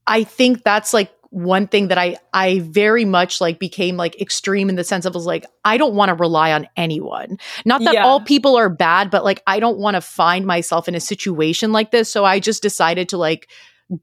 i 0.06 0.24
think 0.24 0.62
that's 0.64 0.92
like 0.92 1.12
one 1.30 1.68
thing 1.68 1.88
that 1.88 1.98
i 1.98 2.16
i 2.32 2.58
very 2.60 3.04
much 3.04 3.40
like 3.40 3.60
became 3.60 3.96
like 3.96 4.20
extreme 4.20 4.68
in 4.68 4.74
the 4.74 4.82
sense 4.82 5.04
of 5.04 5.14
was 5.14 5.26
like 5.26 5.46
i 5.64 5.76
don't 5.76 5.94
want 5.94 6.08
to 6.08 6.14
rely 6.14 6.52
on 6.52 6.66
anyone 6.76 7.38
not 7.64 7.82
that 7.84 7.94
yeah. 7.94 8.04
all 8.04 8.20
people 8.20 8.56
are 8.56 8.68
bad 8.68 9.10
but 9.10 9.24
like 9.24 9.42
i 9.46 9.60
don't 9.60 9.78
want 9.78 9.94
to 9.94 10.00
find 10.00 10.44
myself 10.44 10.88
in 10.88 10.94
a 10.96 11.00
situation 11.00 11.70
like 11.70 11.92
this 11.92 12.12
so 12.12 12.24
i 12.24 12.40
just 12.40 12.62
decided 12.62 13.08
to 13.08 13.16
like 13.16 13.48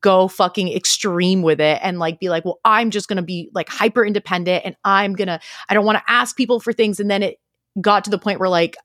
go 0.01 0.27
fucking 0.27 0.71
extreme 0.73 1.41
with 1.41 1.61
it 1.61 1.79
and 1.81 1.99
like 1.99 2.19
be 2.19 2.29
like 2.29 2.45
well 2.45 2.59
i'm 2.63 2.91
just 2.91 3.09
going 3.09 3.17
to 3.17 3.23
be 3.23 3.49
like 3.53 3.67
hyper 3.69 4.05
independent 4.05 4.63
and 4.65 4.75
i'm 4.85 5.13
going 5.13 5.27
to 5.27 5.39
i 5.69 5.73
don't 5.73 5.85
want 5.85 5.97
to 5.97 6.03
ask 6.11 6.35
people 6.35 6.59
for 6.59 6.71
things 6.71 6.99
and 6.99 7.11
then 7.11 7.23
it 7.23 7.37
got 7.79 8.03
to 8.03 8.09
the 8.09 8.17
point 8.17 8.39
where 8.39 8.49
like 8.49 8.75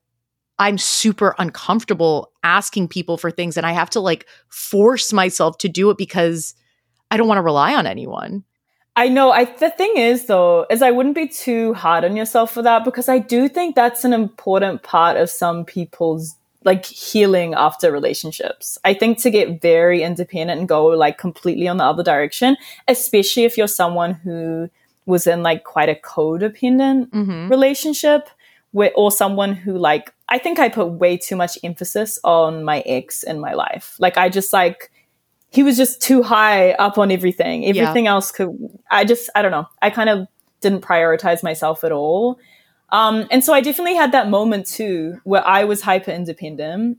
I'm 0.58 0.78
super 0.78 1.34
uncomfortable 1.38 2.30
asking 2.44 2.88
people 2.88 3.16
for 3.16 3.30
things 3.30 3.56
and 3.56 3.66
I 3.66 3.72
have 3.72 3.90
to 3.90 4.00
like 4.00 4.26
force 4.48 5.12
myself 5.12 5.58
to 5.58 5.68
do 5.68 5.90
it 5.90 5.98
because 5.98 6.54
I 7.10 7.16
don't 7.16 7.28
want 7.28 7.38
to 7.38 7.42
rely 7.42 7.74
on 7.74 7.86
anyone. 7.86 8.44
I 8.94 9.08
know. 9.08 9.32
I 9.32 9.44
the 9.44 9.70
thing 9.70 9.96
is 9.96 10.26
though, 10.26 10.66
is 10.70 10.82
I 10.82 10.90
wouldn't 10.90 11.14
be 11.14 11.28
too 11.28 11.72
hard 11.74 12.04
on 12.04 12.16
yourself 12.16 12.52
for 12.52 12.62
that 12.62 12.84
because 12.84 13.08
I 13.08 13.18
do 13.18 13.48
think 13.48 13.74
that's 13.74 14.04
an 14.04 14.12
important 14.12 14.82
part 14.82 15.16
of 15.16 15.30
some 15.30 15.64
people's 15.64 16.36
like 16.64 16.84
healing 16.84 17.54
after 17.54 17.90
relationships. 17.90 18.78
I 18.84 18.94
think 18.94 19.18
to 19.22 19.30
get 19.30 19.62
very 19.62 20.02
independent 20.02 20.60
and 20.60 20.68
go 20.68 20.86
like 20.86 21.18
completely 21.18 21.68
on 21.68 21.78
the 21.78 21.84
other 21.84 22.02
direction, 22.02 22.56
especially 22.86 23.44
if 23.44 23.56
you're 23.56 23.66
someone 23.66 24.12
who 24.12 24.68
was 25.06 25.26
in 25.26 25.42
like 25.42 25.64
quite 25.64 25.88
a 25.88 25.94
codependent 25.94 27.10
mm-hmm. 27.10 27.48
relationship 27.48 28.28
or 28.72 29.10
someone 29.10 29.54
who 29.54 29.76
like 29.76 30.12
I 30.28 30.38
think 30.38 30.58
I 30.58 30.68
put 30.68 30.86
way 30.86 31.16
too 31.16 31.36
much 31.36 31.58
emphasis 31.62 32.18
on 32.24 32.64
my 32.64 32.80
ex 32.80 33.22
in 33.22 33.40
my 33.40 33.52
life. 33.54 33.96
Like 33.98 34.16
I 34.16 34.28
just 34.28 34.52
like 34.52 34.90
he 35.50 35.62
was 35.62 35.76
just 35.76 36.00
too 36.00 36.22
high 36.22 36.72
up 36.72 36.96
on 36.96 37.10
everything. 37.10 37.66
Everything 37.66 38.06
yeah. 38.06 38.12
else 38.12 38.32
could 38.32 38.56
I 38.90 39.04
just 39.04 39.28
I 39.34 39.42
don't 39.42 39.50
know. 39.50 39.68
I 39.80 39.90
kind 39.90 40.08
of 40.08 40.26
didn't 40.60 40.82
prioritize 40.82 41.42
myself 41.42 41.84
at 41.84 41.92
all. 41.92 42.38
Um, 42.90 43.26
and 43.30 43.42
so 43.42 43.54
I 43.54 43.60
definitely 43.60 43.94
had 43.94 44.12
that 44.12 44.28
moment 44.28 44.66
too 44.66 45.20
where 45.24 45.46
I 45.46 45.64
was 45.64 45.82
hyper 45.82 46.10
independent. 46.10 46.98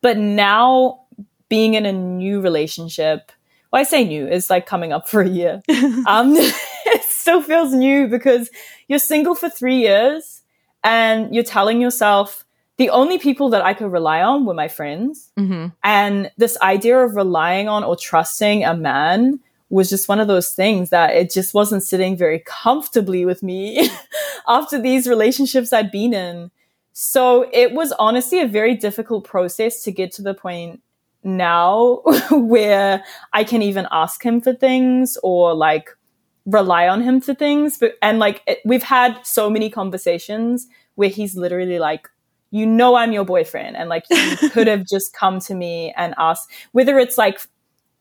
But 0.00 0.18
now 0.18 1.04
being 1.48 1.74
in 1.74 1.86
a 1.86 1.92
new 1.92 2.40
relationship, 2.40 3.32
well, 3.70 3.80
I 3.80 3.84
say 3.84 4.04
new, 4.04 4.26
it's 4.26 4.50
like 4.50 4.66
coming 4.66 4.92
up 4.92 5.08
for 5.08 5.22
a 5.22 5.28
year. 5.28 5.62
um, 6.06 6.34
it 6.36 7.02
still 7.04 7.42
feels 7.42 7.72
new 7.72 8.06
because 8.08 8.50
you're 8.88 8.98
single 8.98 9.34
for 9.34 9.48
three 9.48 9.76
years 9.76 10.41
and 10.84 11.34
you're 11.34 11.44
telling 11.44 11.80
yourself 11.80 12.44
the 12.78 12.90
only 12.90 13.18
people 13.18 13.50
that 13.50 13.62
I 13.62 13.74
could 13.74 13.92
rely 13.92 14.22
on 14.22 14.44
were 14.44 14.54
my 14.54 14.68
friends. 14.68 15.30
Mm-hmm. 15.38 15.68
And 15.84 16.30
this 16.36 16.58
idea 16.60 16.98
of 16.98 17.16
relying 17.16 17.68
on 17.68 17.84
or 17.84 17.96
trusting 17.96 18.64
a 18.64 18.74
man 18.74 19.40
was 19.70 19.88
just 19.88 20.08
one 20.08 20.20
of 20.20 20.28
those 20.28 20.52
things 20.52 20.90
that 20.90 21.14
it 21.14 21.32
just 21.32 21.54
wasn't 21.54 21.82
sitting 21.82 22.16
very 22.16 22.40
comfortably 22.40 23.24
with 23.24 23.42
me 23.42 23.88
after 24.48 24.80
these 24.80 25.06
relationships 25.06 25.72
I'd 25.72 25.90
been 25.90 26.12
in. 26.12 26.50
So 26.92 27.48
it 27.52 27.72
was 27.72 27.92
honestly 27.92 28.40
a 28.40 28.46
very 28.46 28.74
difficult 28.74 29.24
process 29.24 29.82
to 29.84 29.92
get 29.92 30.12
to 30.12 30.22
the 30.22 30.34
point 30.34 30.82
now 31.24 32.02
where 32.30 33.04
I 33.32 33.44
can 33.44 33.62
even 33.62 33.86
ask 33.90 34.22
him 34.22 34.40
for 34.40 34.52
things 34.52 35.16
or 35.22 35.54
like 35.54 35.96
rely 36.46 36.88
on 36.88 37.02
him 37.02 37.20
for 37.20 37.34
things. 37.34 37.78
But 37.78 37.94
and 38.02 38.18
like 38.18 38.42
it, 38.46 38.58
we've 38.64 38.82
had 38.82 39.18
so 39.24 39.48
many 39.50 39.70
conversations 39.70 40.66
where 40.96 41.08
he's 41.08 41.36
literally 41.36 41.78
like, 41.78 42.08
you 42.50 42.66
know, 42.66 42.94
I'm 42.96 43.12
your 43.12 43.24
boyfriend, 43.24 43.76
and 43.76 43.88
like 43.88 44.04
you 44.10 44.36
could 44.50 44.66
have 44.66 44.86
just 44.86 45.12
come 45.14 45.40
to 45.40 45.54
me 45.54 45.92
and 45.96 46.14
asked 46.18 46.50
whether 46.72 46.98
it's 46.98 47.16
like 47.16 47.40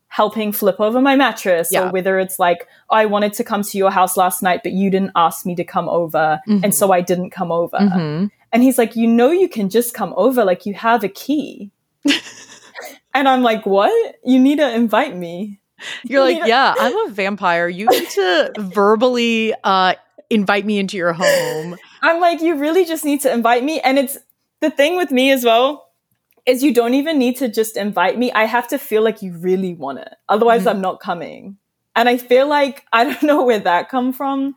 helping 0.08 0.51
flip 0.51 0.75
over 0.82 0.99
my 0.99 1.15
mattress 1.15 1.69
Yeah. 1.71 1.88
or 1.88 1.91
whether 1.91 2.19
it's 2.19 2.38
like 2.38 2.67
I 2.89 3.06
wanted 3.06 3.32
to 3.36 3.45
come 3.45 3.62
to 3.63 3.77
your 3.77 3.91
house 3.91 4.17
last 4.17 4.43
night 4.43 4.60
but 4.62 4.73
you 4.73 4.89
didn't 4.89 5.12
ask 5.15 5.45
me 5.45 5.56
to 5.56 5.63
come 5.63 5.88
over 5.88 6.41
Mhm. 6.49 6.65
and 6.65 6.75
so 6.75 6.91
I 6.91 6.99
didn't 6.99 7.30
come 7.30 7.49
over. 7.49 7.77
Mhm. 7.77 8.30
And 8.51 8.62
he's 8.63 8.77
like, 8.77 8.97
"You 8.97 9.08
know 9.08 9.32
you 9.32 9.47
can 9.47 9.69
just 9.69 9.93
come 9.93 10.13
over 10.17 10.43
like 10.43 10.65
you 10.65 10.73
have 10.73 11.06
a 11.06 11.08
key." 11.08 11.71
and 13.13 13.30
I'm 13.30 13.41
like, 13.41 13.65
"What? 13.65 14.15
You 14.25 14.38
need 14.38 14.58
to 14.58 14.69
invite 14.73 15.15
me." 15.15 15.61
You're 16.04 16.22
like, 16.22 16.46
Yeah. 16.46 16.74
I'm 16.78 16.96
a 17.08 17.10
vampire. 17.12 17.67
You 17.67 17.88
need 17.89 18.10
to 18.10 18.54
verbally 18.60 19.54
uh, 19.63 19.96
invite 20.30 20.65
me 20.65 20.80
into 20.80 20.98
your 20.98 21.13
home. 21.13 21.78
I'm 22.02 22.20
like, 22.20 22.41
"You 22.41 22.56
really 22.56 22.86
just 22.86 23.06
need 23.06 23.22
to 23.22 23.32
invite 23.34 23.63
me." 23.63 23.80
And 23.82 24.00
it's 24.00 24.17
the 24.62 24.70
thing 24.72 24.96
with 24.98 25.12
me 25.12 25.32
as 25.32 25.44
well 25.46 25.88
is 26.46 26.63
you 26.63 26.74
don't 26.74 26.96
even 26.96 27.20
need 27.20 27.38
to 27.38 27.48
just 27.48 27.78
invite 27.78 28.17
me. 28.17 28.32
I 28.32 28.46
have 28.46 28.67
to 28.70 28.80
feel 28.80 29.04
like 29.04 29.22
you 29.22 29.34
really 29.38 29.74
want 29.76 30.00
it. 30.00 30.13
Otherwise, 30.30 30.63
Mhm. 30.63 30.72
I'm 30.72 30.82
not 30.82 31.00
coming. 31.00 31.58
And 31.96 32.10
I 32.10 32.17
feel 32.17 32.48
like 32.48 32.86
I 32.94 33.04
don't 33.04 33.24
know 33.24 33.44
where 33.44 33.60
that 33.60 33.89
come 33.89 34.12
from, 34.13 34.56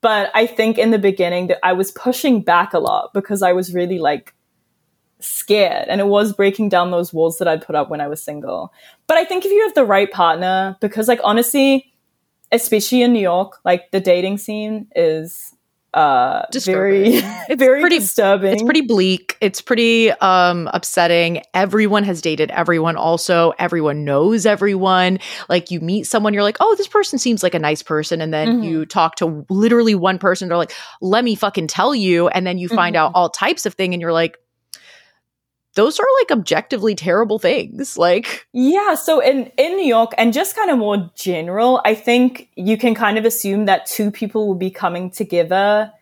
but 0.00 0.30
I 0.34 0.46
think 0.46 0.78
in 0.78 0.90
the 0.92 0.98
beginning 0.98 1.48
that 1.48 1.58
I 1.62 1.72
was 1.74 1.90
pushing 1.90 2.40
back 2.42 2.72
a 2.72 2.78
lot 2.78 3.12
because 3.12 3.42
I 3.42 3.52
was 3.52 3.74
really 3.74 3.98
like 3.98 4.32
scared 5.20 5.86
and 5.88 6.00
it 6.00 6.06
was 6.06 6.32
breaking 6.32 6.68
down 6.68 6.90
those 6.90 7.12
walls 7.12 7.38
that 7.38 7.48
I'd 7.48 7.62
put 7.64 7.74
up 7.74 7.88
when 7.90 8.00
I 8.00 8.08
was 8.08 8.22
single. 8.22 8.72
But 9.06 9.16
I 9.16 9.24
think 9.24 9.44
if 9.44 9.50
you 9.52 9.62
have 9.64 9.74
the 9.74 9.84
right 9.84 10.10
partner 10.10 10.76
because 10.80 11.08
like 11.08 11.20
honestly, 11.24 11.92
especially 12.52 13.02
in 13.02 13.12
New 13.12 13.20
York, 13.20 13.58
like 13.64 13.90
the 13.90 14.00
dating 14.00 14.38
scene 14.38 14.88
is 14.94 15.52
uh 15.94 16.42
very 16.66 17.14
It's 17.48 17.58
very 17.58 17.80
pretty- 17.80 18.00
disturbing. 18.00 18.52
It's 18.52 18.62
pretty 18.62 18.82
bleak. 18.82 19.38
It's 19.40 19.62
pretty 19.62 20.10
um 20.10 20.68
upsetting. 20.74 21.42
Everyone 21.54 22.04
has 22.04 22.20
dated 22.20 22.50
everyone 22.50 22.96
also. 22.96 23.54
Everyone 23.58 24.04
knows 24.04 24.44
everyone. 24.44 25.18
Like 25.48 25.70
you 25.70 25.80
meet 25.80 26.06
someone 26.06 26.34
you're 26.34 26.42
like, 26.42 26.58
"Oh, 26.60 26.74
this 26.76 26.88
person 26.88 27.18
seems 27.18 27.42
like 27.42 27.54
a 27.54 27.58
nice 27.58 27.82
person." 27.82 28.20
And 28.20 28.34
then 28.34 28.60
Mhm. 28.60 28.64
you 28.68 28.84
talk 28.84 29.14
to 29.16 29.46
literally 29.48 29.94
one 29.94 30.18
person 30.18 30.48
they're 30.48 30.58
like, 30.58 30.74
"Let 31.00 31.24
me 31.24 31.34
fucking 31.34 31.68
tell 31.68 31.94
you." 31.94 32.28
And 32.28 32.46
then 32.46 32.58
you 32.58 32.68
find 32.68 32.94
Mhm. 32.94 32.98
out 32.98 33.12
all 33.14 33.30
types 33.30 33.64
of 33.64 33.72
thing 33.72 33.94
and 33.94 34.00
you're 34.02 34.12
like, 34.12 34.36
those 35.76 36.00
are 36.00 36.06
like 36.20 36.32
objectively 36.32 36.94
terrible 36.96 37.38
things. 37.38 37.96
Like, 37.96 38.46
Yeah, 38.52 38.94
so 38.96 39.20
in 39.20 39.52
in 39.56 39.76
New 39.76 39.86
York 39.86 40.12
and 40.18 40.32
just 40.32 40.56
kind 40.56 40.70
of 40.70 40.78
more 40.78 41.10
general, 41.14 41.80
I 41.84 41.94
think 41.94 42.48
you 42.56 42.76
can 42.76 42.94
kind 42.94 43.16
of 43.18 43.24
assume 43.24 43.66
that 43.66 43.86
two 43.86 44.10
people 44.10 44.48
will 44.48 44.56
be 44.58 44.70
coming 44.70 45.10
together 45.10 45.92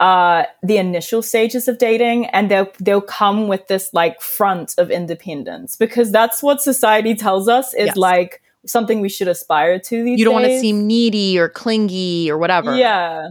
uh 0.00 0.44
the 0.62 0.76
initial 0.78 1.22
stages 1.22 1.66
of 1.66 1.76
dating 1.78 2.26
and 2.26 2.48
they'll 2.48 2.70
they'll 2.78 3.00
come 3.00 3.48
with 3.48 3.66
this 3.66 3.90
like 3.92 4.20
front 4.20 4.72
of 4.78 4.92
independence 4.92 5.74
because 5.76 6.12
that's 6.12 6.40
what 6.40 6.62
society 6.62 7.16
tells 7.16 7.48
us 7.48 7.74
is 7.74 7.86
Yes. 7.86 7.96
like 7.96 8.40
something 8.64 9.00
we 9.00 9.08
should 9.08 9.26
aspire 9.26 9.80
to 9.80 10.04
these 10.04 10.18
you 10.20 10.24
don't 10.24 10.34
want 10.34 10.46
to 10.46 10.60
seem 10.60 10.86
needy 10.86 11.36
or 11.36 11.48
clingy 11.48 12.30
or 12.30 12.38
whatever. 12.38 12.76
Yeah. 12.76 13.28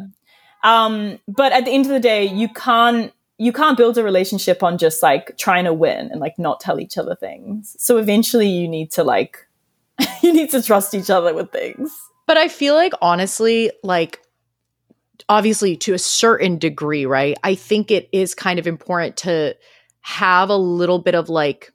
Um, 0.63 1.19
but 1.27 1.53
at 1.53 1.63
the 1.63 1.71
end 1.71 1.85
of 1.85 1.91
the 1.91 1.99
day, 2.01 2.25
you 2.25 2.49
can't 2.49 3.13
you 3.37 3.53
can't 3.53 3.77
build 3.77 3.97
a 3.97 4.03
relationship 4.03 4.63
on 4.63 4.77
just 4.77 5.03
like 5.03 5.37
trying 5.37 5.65
to 5.65 5.73
win 5.73 6.09
and 6.11 6.19
like 6.19 6.39
not 6.39 6.59
tell 6.59 6.79
each 6.79 6.97
other 6.97 7.15
things. 7.15 7.75
So 7.79 7.97
eventually 7.97 8.47
you 8.49 8.67
need 8.67 8.91
to 8.93 9.03
like 9.03 9.47
you 10.23 10.33
need 10.33 10.49
to 10.51 10.61
trust 10.61 10.93
each 10.93 11.09
other 11.09 11.33
with 11.33 11.51
things. 11.51 11.91
But 12.25 12.37
I 12.37 12.47
feel 12.47 12.73
like 12.75 12.93
honestly, 13.01 13.71
like 13.83 14.19
obviously 15.29 15.75
to 15.77 15.93
a 15.93 15.99
certain 15.99 16.57
degree, 16.57 17.05
right? 17.05 17.37
I 17.43 17.55
think 17.55 17.91
it 17.91 18.09
is 18.11 18.33
kind 18.35 18.59
of 18.59 18.67
important 18.67 19.17
to 19.17 19.55
have 20.01 20.49
a 20.49 20.57
little 20.57 20.99
bit 20.99 21.15
of 21.15 21.29
like 21.29 21.71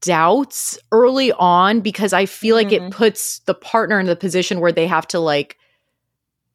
doubts 0.00 0.78
early 0.90 1.32
on 1.32 1.80
because 1.80 2.12
I 2.12 2.26
feel 2.26 2.56
like 2.56 2.72
it 2.72 2.82
Mhm. 2.82 2.90
puts 2.90 3.40
the 3.40 3.54
partner 3.54 4.00
in 4.00 4.06
the 4.06 4.16
position 4.16 4.60
where 4.60 4.72
they 4.72 4.86
have 4.86 5.06
to 5.08 5.20
like 5.20 5.56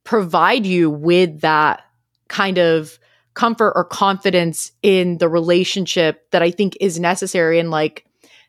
provide 0.03 0.65
you 0.65 0.89
with 0.89 1.41
that 1.41 1.83
kind 2.27 2.57
of 2.57 2.99
comfort 3.33 3.73
or 3.75 3.83
confidence 3.83 4.71
in 4.81 5.17
the 5.17 5.29
relationship 5.29 6.29
that 6.31 6.41
I 6.41 6.51
think 6.51 6.77
is 6.79 6.99
necessary 6.99 7.59
and 7.59 7.71
like 7.71 8.05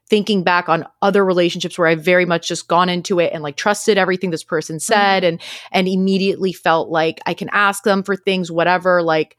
thinking 0.08 0.42
back 0.42 0.68
on 0.68 0.86
other 1.00 1.24
relationships 1.24 1.78
where 1.78 1.88
I've 1.88 2.04
very 2.04 2.26
much 2.26 2.46
just 2.46 2.68
gone 2.68 2.88
into 2.88 3.20
it 3.20 3.32
and 3.32 3.42
like 3.42 3.56
trusted 3.56 3.96
everything 3.96 4.30
this 4.30 4.44
person 4.44 4.76
mm-hmm. 4.76 4.92
said 4.92 5.24
and 5.24 5.40
and 5.72 5.88
immediately 5.88 6.52
felt 6.52 6.90
like 6.90 7.20
I 7.26 7.34
can 7.34 7.48
ask 7.52 7.84
them 7.84 8.02
for 8.02 8.16
things 8.16 8.52
whatever 8.52 9.02
like 9.02 9.38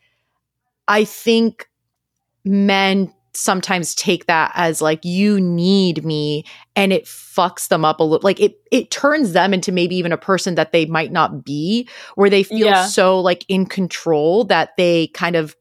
I 0.88 1.06
think 1.06 1.70
men 2.44 3.14
sometimes 3.36 3.94
take 3.96 4.26
that 4.28 4.52
as 4.56 4.82
like 4.82 5.04
you 5.04 5.40
need 5.40 6.06
me 6.06 6.44
and 6.76 6.94
it 6.94 7.06
fucks 7.06 7.68
them 7.68 7.84
up 7.86 8.00
a 8.00 8.04
little 8.04 8.24
like 8.24 8.40
it 8.40 8.60
it 8.72 8.92
turns 8.92 9.34
them 9.34 9.54
into 9.54 9.72
maybe 9.72 9.96
even 9.96 10.12
a 10.12 10.18
person 10.18 10.56
that 10.56 10.72
they 10.72 10.86
might 10.86 11.12
not 11.12 11.44
be 11.44 11.88
where 12.16 12.30
they 12.30 12.44
feel 12.44 12.68
Yeah. 12.68 12.86
so 12.86 13.20
like 13.20 13.46
in 13.48 13.66
control 13.66 14.44
that 14.46 14.76
they 14.78 15.08
kind 15.08 15.36
of 15.36 15.56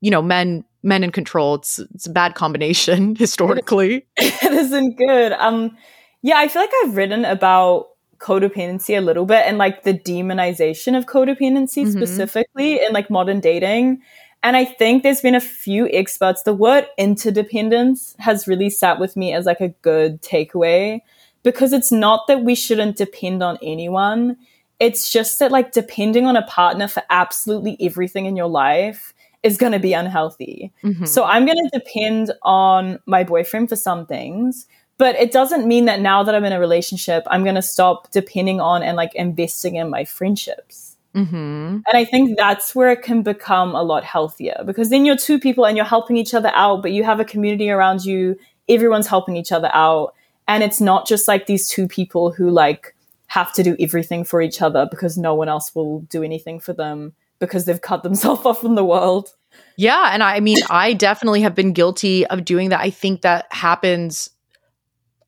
you 0.00 0.10
know 0.10 0.22
men 0.22 0.64
men 0.82 1.02
in 1.02 1.10
control 1.10 1.56
it's 1.56 1.78
it's 1.94 2.06
a 2.06 2.10
bad 2.12 2.34
combination 2.34 3.14
historically 3.18 4.06
it 4.16 4.52
isn't 4.52 4.96
good. 4.96 5.32
Um 5.32 5.76
yeah, 6.22 6.38
I 6.38 6.48
feel 6.48 6.62
like 6.62 6.70
I've 6.84 6.96
written 6.96 7.24
about 7.24 7.88
codependency 8.18 8.96
a 8.96 9.00
little 9.00 9.26
bit 9.26 9.44
and 9.46 9.58
like 9.58 9.82
the 9.84 9.92
demonization 9.94 10.96
of 10.96 11.06
codependency 11.06 11.84
Mhm. 11.84 11.92
specifically 11.92 12.82
in 12.84 12.92
like 12.92 13.10
modern 13.10 13.40
dating. 13.40 14.00
And 14.42 14.56
I 14.56 14.64
think 14.64 15.02
there's 15.02 15.20
been 15.20 15.34
a 15.34 15.40
few 15.40 15.88
experts. 15.88 16.42
The 16.42 16.54
word 16.54 16.86
interdependence 16.98 18.14
has 18.18 18.46
really 18.46 18.70
sat 18.70 19.00
with 19.00 19.16
me 19.16 19.32
as 19.32 19.44
like 19.44 19.60
a 19.60 19.70
good 19.82 20.22
takeaway 20.22 21.00
because 21.42 21.72
it's 21.72 21.90
not 21.90 22.26
that 22.28 22.44
we 22.44 22.54
shouldn't 22.54 22.96
depend 22.96 23.42
on 23.42 23.58
anyone. 23.62 24.36
It's 24.78 25.10
just 25.10 25.38
that 25.38 25.50
like 25.50 25.72
depending 25.72 26.26
on 26.26 26.36
a 26.36 26.46
partner 26.46 26.86
for 26.86 27.02
absolutely 27.10 27.76
everything 27.80 28.26
in 28.26 28.36
your 28.36 28.48
life 28.48 29.14
is 29.42 29.56
going 29.56 29.72
to 29.72 29.78
be 29.78 29.92
unhealthy. 29.92 30.72
Mhm. 30.82 31.08
So 31.08 31.24
I'm 31.24 31.44
going 31.44 31.58
to 31.58 31.78
depend 31.78 32.32
on 32.42 32.98
my 33.06 33.24
boyfriend 33.24 33.68
for 33.68 33.76
some 33.76 34.06
things, 34.06 34.66
but 34.98 35.14
it 35.16 35.32
doesn't 35.32 35.66
mean 35.66 35.86
that 35.86 36.00
now 36.00 36.22
that 36.22 36.34
I'm 36.34 36.44
in 36.44 36.52
a 36.52 36.60
relationship, 36.60 37.24
I'm 37.28 37.42
going 37.42 37.54
to 37.56 37.62
stop 37.62 38.10
depending 38.12 38.60
on 38.60 38.82
and 38.82 38.96
like 38.96 39.14
investing 39.14 39.76
in 39.76 39.90
my 39.90 40.04
friendships. 40.04 40.85
Mhm. 41.16 41.82
And 41.86 41.94
I 41.94 42.04
think 42.04 42.36
that's 42.36 42.74
where 42.74 42.90
it 42.90 43.02
can 43.02 43.22
become 43.22 43.74
a 43.74 43.82
lot 43.82 44.04
healthier 44.04 44.62
because 44.66 44.90
then 44.90 45.06
you're 45.06 45.16
two 45.16 45.38
people 45.38 45.64
and 45.64 45.76
you're 45.76 45.86
helping 45.86 46.18
each 46.18 46.34
other 46.34 46.50
out, 46.54 46.82
but 46.82 46.92
you 46.92 47.04
have 47.04 47.20
a 47.20 47.24
community 47.24 47.70
around 47.70 48.04
you. 48.04 48.36
Everyone's 48.68 49.06
helping 49.06 49.36
each 49.36 49.50
other 49.50 49.70
out. 49.72 50.14
And 50.46 50.62
it's 50.62 50.80
not 50.80 51.06
just 51.06 51.26
like 51.26 51.46
these 51.46 51.68
two 51.68 51.88
people 51.88 52.32
who 52.32 52.50
like 52.50 52.94
have 53.28 53.52
to 53.54 53.62
do 53.62 53.76
everything 53.80 54.24
for 54.24 54.42
each 54.42 54.60
other 54.60 54.86
because 54.90 55.16
no 55.16 55.34
one 55.34 55.48
else 55.48 55.74
will 55.74 56.00
do 56.02 56.22
anything 56.22 56.60
for 56.60 56.74
them 56.74 57.14
because 57.38 57.64
they've 57.64 57.80
cut 57.80 58.02
themselves 58.02 58.44
off 58.44 58.60
from 58.60 58.74
the 58.74 58.84
world. 58.84 59.34
Yeah, 59.78 60.10
and 60.12 60.22
I 60.22 60.40
mean, 60.40 60.58
I 60.68 60.92
definitely 60.92 61.40
have 61.40 61.54
been 61.54 61.72
guilty 61.72 62.26
of 62.26 62.44
doing 62.44 62.68
that. 62.68 62.80
I 62.80 62.90
think 62.90 63.22
that 63.22 63.46
happens 63.50 64.28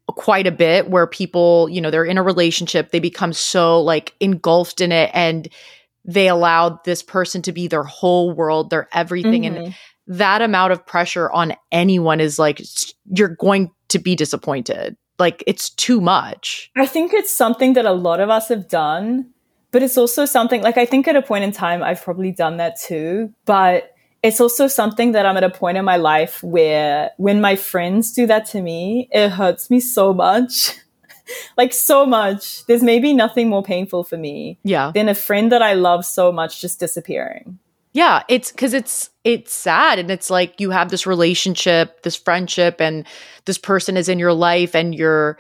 quite 0.07 0.47
a 0.47 0.51
bit 0.53 0.91
where 0.91 1.07
people, 1.07 1.69
you 1.71 1.81
know, 1.81 1.91
they're 1.91 2.05
in 2.05 2.19
a 2.19 2.23
relationship, 2.23 2.91
they 2.91 3.01
become 3.01 3.33
so 3.33 3.81
like 3.81 4.15
engulfed 4.21 4.81
in 4.81 4.93
it 4.93 5.11
and 5.15 5.49
they 6.09 6.27
allowed 6.27 6.83
this 6.85 7.03
person 7.03 7.43
to 7.43 7.53
be 7.53 7.69
their 7.69 7.85
whole 7.85 8.33
world, 8.33 8.71
their 8.71 8.89
everything 8.93 9.45
and 9.45 9.59
Mhm. 9.59 9.75
that 10.07 10.41
amount 10.41 10.73
of 10.73 10.85
pressure 10.87 11.31
on 11.31 11.53
anyone 11.71 12.19
is 12.19 12.39
like 12.39 12.63
you're 13.13 13.37
going 13.37 13.71
to 13.89 13.99
be 13.99 14.17
disappointed. 14.17 14.97
Like 15.19 15.45
it's 15.47 15.69
too 15.71 16.01
much. 16.01 16.71
I 16.77 16.87
think 16.87 17.13
it's 17.13 17.33
something 17.33 17.75
that 17.75 17.85
a 17.85 17.93
lot 17.93 18.21
of 18.21 18.31
us 18.31 18.49
have 18.49 18.69
done, 18.69 19.27
but 19.71 19.83
it's 19.83 19.99
also 19.99 20.25
something 20.25 20.63
like 20.63 20.79
I 20.79 20.87
think 20.87 21.07
at 21.07 21.15
a 21.15 21.21
point 21.23 21.45
in 21.45 21.53
time 21.53 21.83
I've 21.83 22.03
probably 22.03 22.33
done 22.33 22.57
that 22.57 22.81
too, 22.81 23.31
but 23.45 23.91
it's 24.23 24.41
also 24.41 24.67
something 24.67 25.13
that 25.13 25.27
I'm 25.27 25.37
at 25.37 25.45
a 25.45 25.51
point 25.51 25.77
in 25.77 25.85
my 25.85 25.97
life 25.97 26.43
where 26.43 27.11
when 27.19 27.41
my 27.43 27.55
friends 27.55 28.13
do 28.13 28.27
that 28.27 28.47
to 28.47 28.63
me, 28.63 29.09
it 29.13 29.29
hurts 29.29 29.69
me 29.69 29.79
so 29.79 30.15
much. 30.15 30.75
like 31.57 31.73
so 31.73 32.07
much. 32.07 32.65
There's 32.67 32.83
maybe 32.83 33.13
nothing 33.13 33.49
more 33.49 33.63
painful 33.63 34.05
for 34.05 34.17
me 34.17 34.59
Yeah. 34.65 34.93
than 34.95 35.09
a 35.09 35.15
friend 35.15 35.53
that 35.53 35.63
I 35.63 35.75
love 35.75 36.05
so 36.05 36.33
much 36.33 36.61
just 36.61 36.81
disappearing. 36.81 37.59
Yeah, 37.93 38.23
it's 38.29 38.53
cuz 38.53 38.75
it's 38.75 39.11
it's 39.25 39.53
sad 39.53 39.99
and 39.99 40.11
it's 40.11 40.31
like 40.31 40.61
you 40.61 40.71
have 40.71 40.91
this 40.91 41.07
relationship, 41.07 42.03
this 42.03 42.17
friendship 42.17 42.81
and 42.81 43.07
this 43.47 43.59
person 43.59 43.97
is 43.97 44.09
in 44.09 44.19
your 44.19 44.33
life 44.33 44.75
and 44.75 44.95
you're 44.95 45.39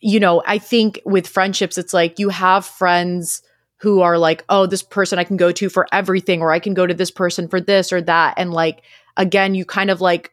you 0.00 0.18
know, 0.18 0.42
I 0.46 0.58
think 0.58 1.00
with 1.04 1.28
friendships 1.28 1.78
it's 1.78 1.92
like 1.94 2.18
you 2.18 2.28
have 2.30 2.64
friends 2.66 3.42
who 3.78 4.00
are 4.00 4.16
like, 4.18 4.44
"Oh, 4.48 4.66
this 4.66 4.82
person 4.82 5.18
I 5.18 5.24
can 5.24 5.36
go 5.36 5.52
to 5.52 5.68
for 5.68 5.86
everything 5.92 6.40
or 6.42 6.52
I 6.52 6.58
can 6.60 6.74
go 6.74 6.86
to 6.86 6.94
this 6.94 7.10
person 7.10 7.48
for 7.48 7.60
this 7.60 7.92
or 7.92 8.00
that." 8.02 8.34
And 8.36 8.52
like 8.52 8.82
again, 9.16 9.54
you 9.54 9.64
kind 9.64 9.90
of 9.90 10.00
like 10.00 10.32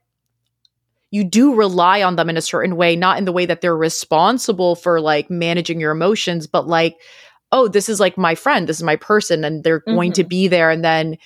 you 1.12 1.24
do 1.24 1.56
rely 1.56 2.04
on 2.04 2.16
them 2.16 2.30
in 2.30 2.38
a 2.38 2.42
certain 2.42 2.76
way, 2.76 2.96
not 2.96 3.18
in 3.18 3.26
the 3.26 3.32
way 3.32 3.46
that 3.46 3.62
they're 3.62 3.76
responsible 3.76 4.76
for 4.76 5.02
like 5.02 5.30
managing 5.30 5.80
your 5.80 5.92
emotions, 5.92 6.48
but 6.48 6.68
like 6.68 6.98
oh, 7.52 7.68
this 7.68 7.90
is 7.90 8.00
like 8.00 8.18
my 8.18 8.36
friend, 8.36 8.68
this 8.68 8.78
is 8.78 8.84
my 8.84 8.96
person, 8.96 9.44
and 9.44 9.64
they're 9.64 9.80
going 9.80 10.12
to 10.14 10.22
mm-hmm. 10.22 10.30
be 10.30 10.48
there. 10.48 10.70
And 10.70 10.84
then, 10.84 11.18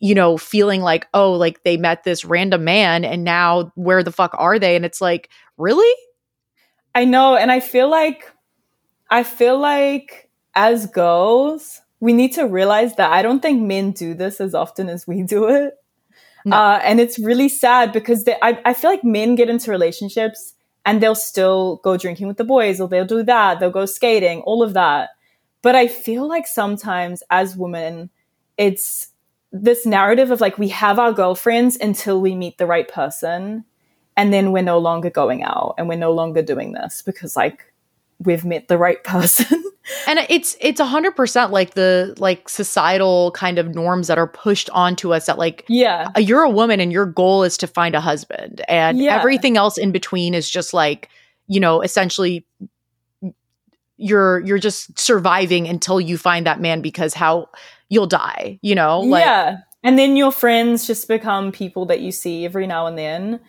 you 0.00 0.14
know, 0.14 0.36
feeling 0.36 0.80
like, 0.80 1.06
oh, 1.14 1.32
like 1.32 1.62
they 1.62 1.76
met 1.76 2.04
this 2.04 2.24
random 2.24 2.64
man 2.64 3.04
and 3.04 3.24
now 3.24 3.72
where 3.74 4.02
the 4.02 4.12
fuck 4.12 4.34
are 4.34 4.58
they? 4.58 4.76
And 4.76 4.84
it's 4.84 5.00
like, 5.00 5.30
really? 5.56 5.94
I 6.94 7.04
know. 7.04 7.36
And 7.36 7.50
I 7.52 7.60
feel 7.60 7.90
like, 7.90 8.32
I 9.10 9.22
feel 9.22 9.58
like 9.58 10.30
as 10.54 10.86
girls, 10.86 11.80
we 12.00 12.12
need 12.12 12.32
to 12.34 12.44
realize 12.44 12.96
that 12.96 13.12
I 13.12 13.22
don't 13.22 13.40
think 13.40 13.62
men 13.62 13.92
do 13.92 14.14
this 14.14 14.40
as 14.40 14.54
often 14.54 14.88
as 14.88 15.06
we 15.06 15.22
do 15.22 15.48
it. 15.48 15.74
No. 16.46 16.56
Uh, 16.56 16.80
and 16.84 17.00
it's 17.00 17.18
really 17.18 17.48
sad 17.48 17.92
because 17.92 18.22
they, 18.22 18.36
I, 18.40 18.60
I 18.64 18.72
feel 18.72 18.88
like 18.88 19.02
men 19.02 19.34
get 19.34 19.50
into 19.50 19.72
relationships 19.72 20.54
and 20.84 21.02
they'll 21.02 21.16
still 21.16 21.80
go 21.82 21.96
drinking 21.96 22.28
with 22.28 22.36
the 22.36 22.44
boys 22.44 22.80
or 22.80 22.86
they'll 22.86 23.04
do 23.04 23.24
that, 23.24 23.58
they'll 23.58 23.70
go 23.70 23.84
skating, 23.84 24.42
all 24.42 24.62
of 24.62 24.72
that. 24.74 25.10
But 25.60 25.74
I 25.74 25.88
feel 25.88 26.28
like 26.28 26.46
sometimes 26.46 27.24
as 27.30 27.56
women, 27.56 28.10
it's 28.56 29.08
this 29.50 29.84
narrative 29.84 30.30
of 30.30 30.40
like 30.40 30.56
we 30.56 30.68
have 30.68 31.00
our 31.00 31.12
girlfriends 31.12 31.76
until 31.76 32.20
we 32.20 32.36
meet 32.36 32.58
the 32.58 32.66
right 32.66 32.86
person 32.86 33.64
and 34.16 34.32
then 34.32 34.52
we're 34.52 34.62
no 34.62 34.78
longer 34.78 35.10
going 35.10 35.42
out 35.42 35.74
and 35.76 35.88
we're 35.88 35.98
no 35.98 36.12
longer 36.12 36.42
doing 36.42 36.72
this 36.72 37.02
because 37.02 37.34
like 37.34 37.72
we've 38.18 38.44
met 38.44 38.68
the 38.68 38.78
right 38.78 39.02
person. 39.04 39.62
And 40.08 40.18
it's 40.28 40.56
it's 40.60 40.80
a 40.80 40.84
hundred 40.84 41.14
percent 41.14 41.52
like 41.52 41.74
the 41.74 42.14
like 42.18 42.48
societal 42.48 43.30
kind 43.32 43.56
of 43.56 43.74
norms 43.74 44.08
that 44.08 44.18
are 44.18 44.26
pushed 44.26 44.68
onto 44.70 45.14
us 45.14 45.26
that 45.26 45.38
like 45.38 45.64
yeah. 45.68 46.08
uh, 46.16 46.18
you're 46.18 46.42
a 46.42 46.50
woman 46.50 46.80
and 46.80 46.92
your 46.92 47.06
goal 47.06 47.44
is 47.44 47.56
to 47.58 47.68
find 47.68 47.94
a 47.94 48.00
husband 48.00 48.62
and 48.68 48.98
yeah. 48.98 49.16
everything 49.16 49.56
else 49.56 49.78
in 49.78 49.92
between 49.92 50.34
is 50.34 50.50
just 50.50 50.74
like 50.74 51.08
you 51.46 51.60
know 51.60 51.82
essentially 51.82 52.44
you're 53.96 54.40
you're 54.40 54.58
just 54.58 54.98
surviving 54.98 55.68
until 55.68 56.00
you 56.00 56.18
find 56.18 56.46
that 56.46 56.60
man 56.60 56.82
because 56.82 57.14
how 57.14 57.48
you'll 57.88 58.08
die 58.08 58.58
you 58.62 58.74
know? 58.74 59.00
Like, 59.00 59.24
yeah. 59.24 59.58
And 59.84 59.96
then 59.96 60.16
your 60.16 60.32
friends 60.32 60.84
just 60.84 61.06
become 61.06 61.52
people 61.52 61.86
that 61.86 62.00
you 62.00 62.10
see 62.10 62.44
every 62.44 62.66
now 62.66 62.86
and 62.86 62.98
then. 62.98 63.40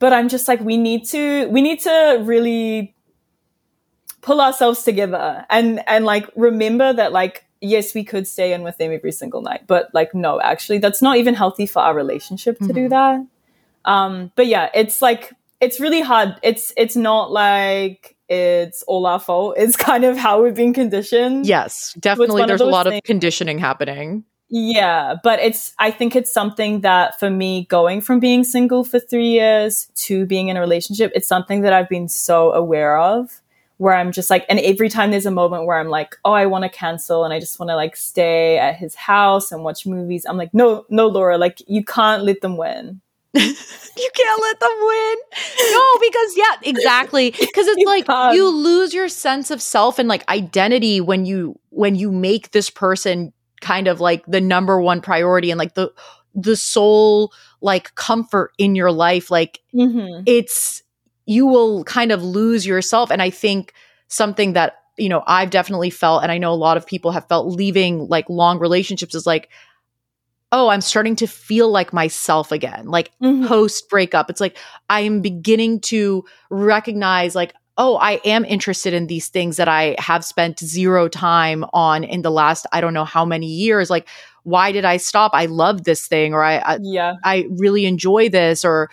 But 0.00 0.12
i'm 0.12 0.28
just 0.28 0.48
like 0.48 0.60
we 0.60 0.76
need 0.76 1.06
to 1.06 1.48
we 1.48 1.62
need 1.62 1.80
to 1.80 2.22
really 2.22 2.94
pull 4.20 4.40
ourselves 4.40 4.82
together 4.82 5.44
and 5.50 5.82
and 5.86 6.04
like 6.04 6.28
remember 6.36 6.92
that 6.92 7.12
like 7.12 7.44
yes 7.60 7.94
we 7.94 8.04
could 8.04 8.26
stay 8.26 8.52
in 8.52 8.62
with 8.62 8.76
them 8.78 8.92
every 8.92 9.12
single 9.12 9.42
night 9.42 9.66
but 9.66 9.88
like 9.94 10.14
no 10.14 10.40
actually 10.40 10.78
that's 10.78 11.02
not 11.02 11.16
even 11.16 11.34
healthy 11.34 11.66
for 11.66 11.80
our 11.80 11.94
relationship 11.94 12.58
to 12.58 12.64
mm-hmm. 12.64 12.74
do 12.74 12.88
that. 12.88 13.26
Um 13.84 14.32
but 14.34 14.46
yeah 14.46 14.70
it's 14.74 15.00
like 15.00 15.32
it's 15.60 15.80
really 15.80 16.00
hard. 16.00 16.36
It's 16.42 16.72
it's 16.76 16.96
not 16.96 17.32
like 17.32 18.16
it's 18.28 18.82
all 18.82 19.06
our 19.06 19.18
fault. 19.18 19.54
It's 19.56 19.76
kind 19.90 20.04
of 20.04 20.16
how 20.16 20.42
we've 20.42 20.54
been 20.54 20.74
conditioned. 20.74 21.46
Yes 21.46 21.94
definitely 21.98 22.44
there's 22.46 22.60
a 22.60 22.66
lot 22.66 22.86
things. 22.86 22.98
of 22.98 23.04
conditioning 23.04 23.58
happening. 23.58 24.24
Yeah, 24.50 25.16
but 25.22 25.40
it's 25.40 25.74
I 25.78 25.90
think 25.90 26.16
it's 26.16 26.32
something 26.32 26.80
that 26.80 27.20
for 27.20 27.28
me 27.28 27.66
going 27.66 28.00
from 28.00 28.18
being 28.18 28.44
single 28.44 28.82
for 28.82 28.98
3 28.98 29.26
years 29.26 29.88
to 30.06 30.24
being 30.24 30.48
in 30.48 30.56
a 30.56 30.60
relationship, 30.60 31.12
it's 31.14 31.28
something 31.28 31.60
that 31.60 31.74
I've 31.74 31.88
been 31.88 32.08
so 32.08 32.52
aware 32.52 32.98
of 32.98 33.42
where 33.78 33.94
I'm 33.94 34.12
just 34.12 34.28
like, 34.28 34.44
and 34.48 34.58
every 34.60 34.88
time 34.88 35.12
there's 35.12 35.26
a 35.26 35.30
moment 35.30 35.64
where 35.64 35.78
I'm 35.78 35.88
like, 35.88 36.16
oh, 36.24 36.32
I 36.32 36.46
want 36.46 36.64
to 36.64 36.68
cancel 36.68 37.24
and 37.24 37.32
I 37.32 37.40
just 37.40 37.58
want 37.58 37.70
to 37.70 37.76
like 37.76 37.96
stay 37.96 38.58
at 38.58 38.76
his 38.76 38.94
house 38.94 39.50
and 39.50 39.64
watch 39.64 39.86
movies. 39.86 40.26
I'm 40.28 40.36
like, 40.36 40.52
no, 40.52 40.84
no, 40.90 41.06
Laura, 41.06 41.38
like 41.38 41.62
you 41.66 41.84
can't 41.84 42.24
let 42.24 42.40
them 42.40 42.56
win. 42.56 43.00
you 43.34 44.10
can't 44.14 44.42
let 44.42 44.60
them 44.60 44.70
win. 44.80 45.16
No, 45.70 45.86
because 46.00 46.36
yeah, 46.36 46.56
exactly. 46.62 47.30
Because 47.30 47.68
it's 47.68 47.84
like 47.86 48.06
can't. 48.06 48.34
you 48.34 48.48
lose 48.48 48.92
your 48.92 49.08
sense 49.08 49.50
of 49.50 49.62
self 49.62 49.98
and 49.98 50.08
like 50.08 50.28
identity 50.28 51.00
when 51.00 51.24
you 51.24 51.58
when 51.70 51.94
you 51.94 52.10
make 52.10 52.50
this 52.50 52.70
person 52.70 53.32
kind 53.60 53.86
of 53.86 54.00
like 54.00 54.24
the 54.26 54.40
number 54.40 54.80
one 54.80 55.00
priority 55.00 55.50
and 55.50 55.58
like 55.58 55.74
the 55.74 55.92
the 56.34 56.56
sole 56.56 57.32
like 57.60 57.94
comfort 57.94 58.52
in 58.58 58.74
your 58.74 58.90
life. 58.90 59.30
Like 59.30 59.60
mm-hmm. 59.72 60.22
it's 60.26 60.82
you 61.28 61.46
will 61.46 61.84
kind 61.84 62.10
of 62.10 62.24
lose 62.24 62.66
yourself. 62.66 63.10
And 63.10 63.20
I 63.20 63.28
think 63.28 63.74
something 64.08 64.54
that, 64.54 64.76
you 64.96 65.10
know, 65.10 65.22
I've 65.26 65.50
definitely 65.50 65.90
felt, 65.90 66.22
and 66.22 66.32
I 66.32 66.38
know 66.38 66.50
a 66.50 66.54
lot 66.54 66.78
of 66.78 66.86
people 66.86 67.12
have 67.12 67.28
felt 67.28 67.46
leaving 67.46 68.08
like 68.08 68.30
long 68.30 68.58
relationships 68.58 69.14
is 69.14 69.26
like, 69.26 69.50
oh, 70.50 70.70
I'm 70.70 70.80
starting 70.80 71.16
to 71.16 71.26
feel 71.26 71.70
like 71.70 71.92
myself 71.92 72.50
again, 72.50 72.86
like 72.86 73.10
mm-hmm. 73.22 73.46
post 73.46 73.90
breakup. 73.90 74.30
It's 74.30 74.40
like 74.40 74.56
I 74.88 75.00
am 75.00 75.20
beginning 75.20 75.80
to 75.82 76.24
recognize, 76.48 77.34
like, 77.34 77.52
oh, 77.76 77.98
I 77.98 78.20
am 78.24 78.46
interested 78.46 78.94
in 78.94 79.06
these 79.06 79.28
things 79.28 79.58
that 79.58 79.68
I 79.68 79.96
have 79.98 80.24
spent 80.24 80.58
zero 80.58 81.08
time 81.08 81.64
on 81.74 82.04
in 82.04 82.22
the 82.22 82.30
last, 82.30 82.66
I 82.72 82.80
don't 82.80 82.94
know 82.94 83.04
how 83.04 83.26
many 83.26 83.46
years. 83.46 83.90
Like, 83.90 84.08
why 84.44 84.72
did 84.72 84.86
I 84.86 84.96
stop? 84.96 85.32
I 85.34 85.44
love 85.44 85.84
this 85.84 86.06
thing, 86.06 86.32
or 86.32 86.42
I, 86.42 86.56
I 86.56 86.78
yeah, 86.80 87.16
I 87.22 87.46
really 87.50 87.84
enjoy 87.84 88.30
this, 88.30 88.64
or, 88.64 88.88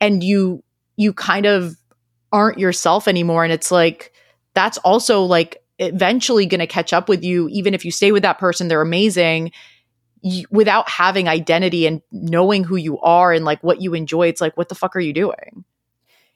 and 0.00 0.24
you 0.24 0.64
you 0.96 1.12
kind 1.12 1.46
of 1.46 1.76
aren't 2.32 2.58
yourself 2.58 3.06
anymore. 3.06 3.44
And 3.44 3.52
it's 3.52 3.70
like, 3.70 4.12
that's 4.54 4.78
also 4.78 5.22
like 5.22 5.62
eventually 5.78 6.46
going 6.46 6.60
to 6.60 6.66
catch 6.66 6.92
up 6.92 7.08
with 7.08 7.22
you. 7.22 7.48
Even 7.50 7.74
if 7.74 7.84
you 7.84 7.90
stay 7.90 8.12
with 8.12 8.22
that 8.22 8.38
person, 8.38 8.68
they're 8.68 8.82
amazing. 8.82 9.52
You, 10.22 10.46
without 10.50 10.88
having 10.88 11.28
identity 11.28 11.86
and 11.86 12.02
knowing 12.10 12.64
who 12.64 12.76
you 12.76 12.98
are 13.00 13.32
and 13.32 13.44
like 13.44 13.62
what 13.62 13.80
you 13.80 13.94
enjoy, 13.94 14.28
it's 14.28 14.40
like, 14.40 14.56
what 14.56 14.68
the 14.68 14.74
fuck 14.74 14.96
are 14.96 15.00
you 15.00 15.12
doing? 15.12 15.64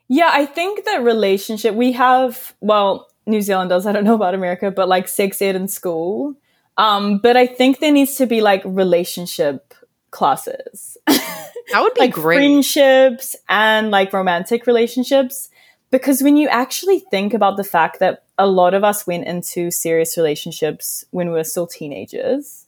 Yeah, 0.08 0.30
I 0.32 0.46
think 0.46 0.84
that 0.84 1.02
relationship, 1.02 1.74
we 1.74 1.92
have, 1.92 2.54
well, 2.60 3.08
New 3.26 3.40
Zealand 3.40 3.70
does, 3.70 3.86
I 3.86 3.92
don't 3.92 4.04
know 4.04 4.14
about 4.14 4.34
America, 4.34 4.70
but 4.70 4.88
like 4.88 5.08
sex 5.08 5.40
ed 5.40 5.56
in 5.56 5.68
school. 5.68 6.34
Um, 6.76 7.18
but 7.18 7.36
I 7.36 7.46
think 7.46 7.78
there 7.78 7.92
needs 7.92 8.16
to 8.16 8.26
be 8.26 8.40
like 8.40 8.62
relationship 8.64 9.74
classes. 10.10 10.96
That 11.72 11.82
would 11.82 11.94
be 11.94 12.00
like 12.00 12.12
great. 12.12 12.36
Friendships 12.36 13.36
and 13.48 13.90
like 13.90 14.12
romantic 14.12 14.66
relationships. 14.66 15.50
Because 15.90 16.22
when 16.22 16.36
you 16.36 16.48
actually 16.48 17.00
think 17.00 17.34
about 17.34 17.56
the 17.56 17.64
fact 17.64 17.98
that 17.98 18.24
a 18.38 18.46
lot 18.46 18.74
of 18.74 18.84
us 18.84 19.06
went 19.06 19.26
into 19.26 19.70
serious 19.70 20.16
relationships 20.16 21.04
when 21.10 21.28
we 21.28 21.34
were 21.34 21.44
still 21.44 21.66
teenagers, 21.66 22.66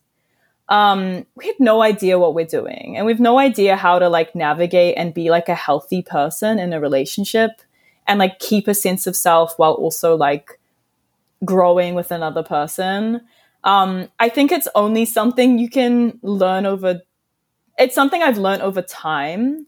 um, 0.69 1.25
we 1.37 1.47
had 1.47 1.61
no 1.61 1.83
idea 1.83 2.19
what 2.19 2.35
we're 2.35 2.45
doing. 2.47 2.97
And 2.97 3.07
we've 3.07 3.21
no 3.21 3.39
idea 3.39 3.77
how 3.77 3.99
to 3.99 4.09
like 4.09 4.35
navigate 4.35 4.97
and 4.97 5.15
be 5.15 5.31
like 5.31 5.49
a 5.49 5.55
healthy 5.55 6.03
person 6.03 6.59
in 6.59 6.73
a 6.73 6.81
relationship 6.81 7.63
and 8.07 8.19
like 8.19 8.39
keep 8.39 8.67
a 8.67 8.75
sense 8.75 9.07
of 9.07 9.15
self 9.15 9.59
while 9.59 9.73
also 9.73 10.17
like 10.17 10.59
growing 11.45 11.95
with 11.95 12.11
another 12.11 12.43
person. 12.43 13.21
Um, 13.65 14.09
I 14.19 14.29
think 14.29 14.51
it's 14.51 14.69
only 14.75 15.05
something 15.05 15.59
you 15.59 15.71
can 15.71 16.19
learn 16.23 16.67
over 16.67 17.03
it's 17.83 17.95
something 17.95 18.23
I've 18.23 18.39
learned 18.39 18.63
over 18.63 18.81
time. 18.81 19.67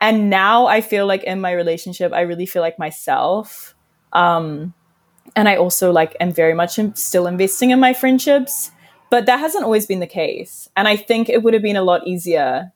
And 0.00 0.30
now 0.30 0.66
I 0.66 0.80
feel 0.80 1.06
like 1.06 1.24
in 1.24 1.40
my 1.40 1.50
relationship, 1.52 2.12
I 2.12 2.20
really 2.20 2.46
feel 2.46 2.62
like 2.62 2.78
myself. 2.78 3.74
Um, 4.12 4.74
and 5.34 5.48
I 5.48 5.56
also 5.56 5.92
like 5.92 6.16
am 6.20 6.32
very 6.32 6.54
much 6.54 6.78
still 6.94 7.26
investing 7.26 7.70
in 7.70 7.80
my 7.80 7.92
friendships, 7.92 8.70
but 9.10 9.26
that 9.26 9.40
hasn't 9.40 9.64
always 9.64 9.86
been 9.86 10.00
the 10.00 10.06
case. 10.06 10.68
And 10.76 10.86
I 10.86 10.96
think 10.96 11.28
it 11.28 11.42
would 11.42 11.52
have 11.52 11.62
been 11.62 11.76
a 11.76 11.82
lot 11.82 12.06
easier 12.06 12.72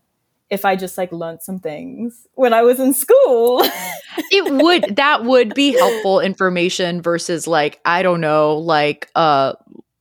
if 0.51 0.64
I 0.66 0.76
just 0.76 0.99
like 0.99 1.12
learned 1.12 1.43
some 1.43 1.61
things 1.61 2.26
when 2.35 2.53
I 2.53 2.62
was 2.62 2.78
in 2.78 2.93
school. 2.93 3.62
it 4.30 4.53
would 4.62 4.97
that 4.97 5.24
would 5.24 5.55
be 5.55 5.72
helpful 5.72 6.20
information 6.20 7.01
versus 7.01 7.47
like 7.47 7.80
I 7.85 8.03
don't 8.03 8.20
know 8.20 8.57
like 8.59 9.11
uh 9.14 9.55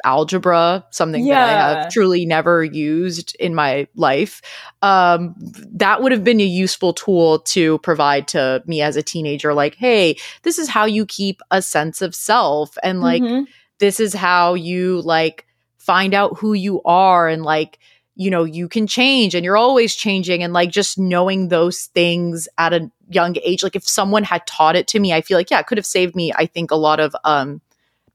algebra, 0.04 0.86
something 0.92 1.26
yeah. 1.26 1.46
that 1.46 1.78
I 1.78 1.82
have 1.82 1.92
truly 1.92 2.26
never 2.26 2.64
used 2.64 3.36
in 3.40 3.56
my 3.56 3.88
life, 3.96 4.42
um, 4.82 5.36
that 5.74 6.02
would 6.02 6.12
have 6.12 6.24
been 6.24 6.42
a 6.42 6.46
useful 6.46 6.94
tool 6.94 7.40
to 7.40 7.80
provide 7.80 8.28
to 8.30 8.64
me 8.66 8.82
as 8.82 8.96
a 8.96 9.04
teenager. 9.04 9.54
Like, 9.54 9.76
hey, 9.76 10.18
this 10.44 10.58
is 10.58 10.70
how 10.70 10.86
you 10.86 11.06
keep 11.06 11.42
a 11.52 11.62
sense 11.62 12.02
of 12.02 12.16
self, 12.16 12.78
and 12.84 13.02
like, 13.02 13.22
mm-hmm. 13.22 13.44
this 13.80 14.00
is 14.00 14.14
how 14.14 14.54
you 14.54 15.02
like 15.02 15.46
find 15.78 16.14
out 16.14 16.38
who 16.40 16.54
you 16.54 16.82
are, 16.84 17.28
and 17.28 17.44
like, 17.44 17.80
you 18.16 18.30
know, 18.30 18.44
you 18.44 18.68
can 18.68 18.88
change, 18.88 19.36
and 19.36 19.44
you're 19.44 19.58
always 19.58 19.96
changing, 19.96 20.44
and 20.44 20.54
like, 20.54 20.70
just 20.70 20.98
knowing 20.98 21.48
those 21.48 21.86
things 21.86 22.48
at 22.58 22.74
a 22.74 22.92
young 23.10 23.36
age. 23.44 23.64
Like, 23.64 23.76
if 23.76 23.88
someone 23.88 24.24
had 24.24 24.46
taught 24.48 24.76
it 24.76 24.88
to 24.88 25.00
me, 25.00 25.14
I 25.14 25.22
feel 25.22 25.38
like 25.38 25.52
yeah, 25.52 25.60
it 25.60 25.68
could 25.68 25.78
have 25.78 25.86
saved 25.86 26.16
me. 26.16 26.32
I 26.36 26.46
think 26.46 26.72
a 26.72 26.76
lot 26.76 27.00
of 27.00 27.16
um 27.24 27.62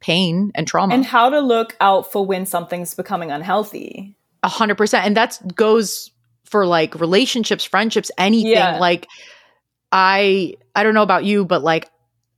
pain 0.01 0.53
and 0.55 0.67
trauma. 0.67 0.95
And 0.95 1.05
how 1.05 1.31
to 1.31 1.41
look 1.41 1.77
out 1.81 2.13
for 2.13 2.25
when 2.25 2.47
something's 2.47 2.95
becoming 2.95 3.31
unhealthy. 3.31 4.17
A 4.43 4.49
hundred 4.49 4.77
percent. 4.77 5.07
And 5.07 5.17
that 5.17 5.41
goes 5.55 6.11
for 6.45 6.67
like 6.67 6.95
relationships, 6.95 7.65
friendships, 7.65 8.11
anything. 8.19 8.53
Yeah. 8.53 8.79
Like 8.79 9.07
I 9.93 10.55
I 10.75 10.83
don't 10.83 10.95
know 10.95 11.03
about 11.03 11.25
you, 11.25 11.45
but 11.45 11.63
like 11.63 11.91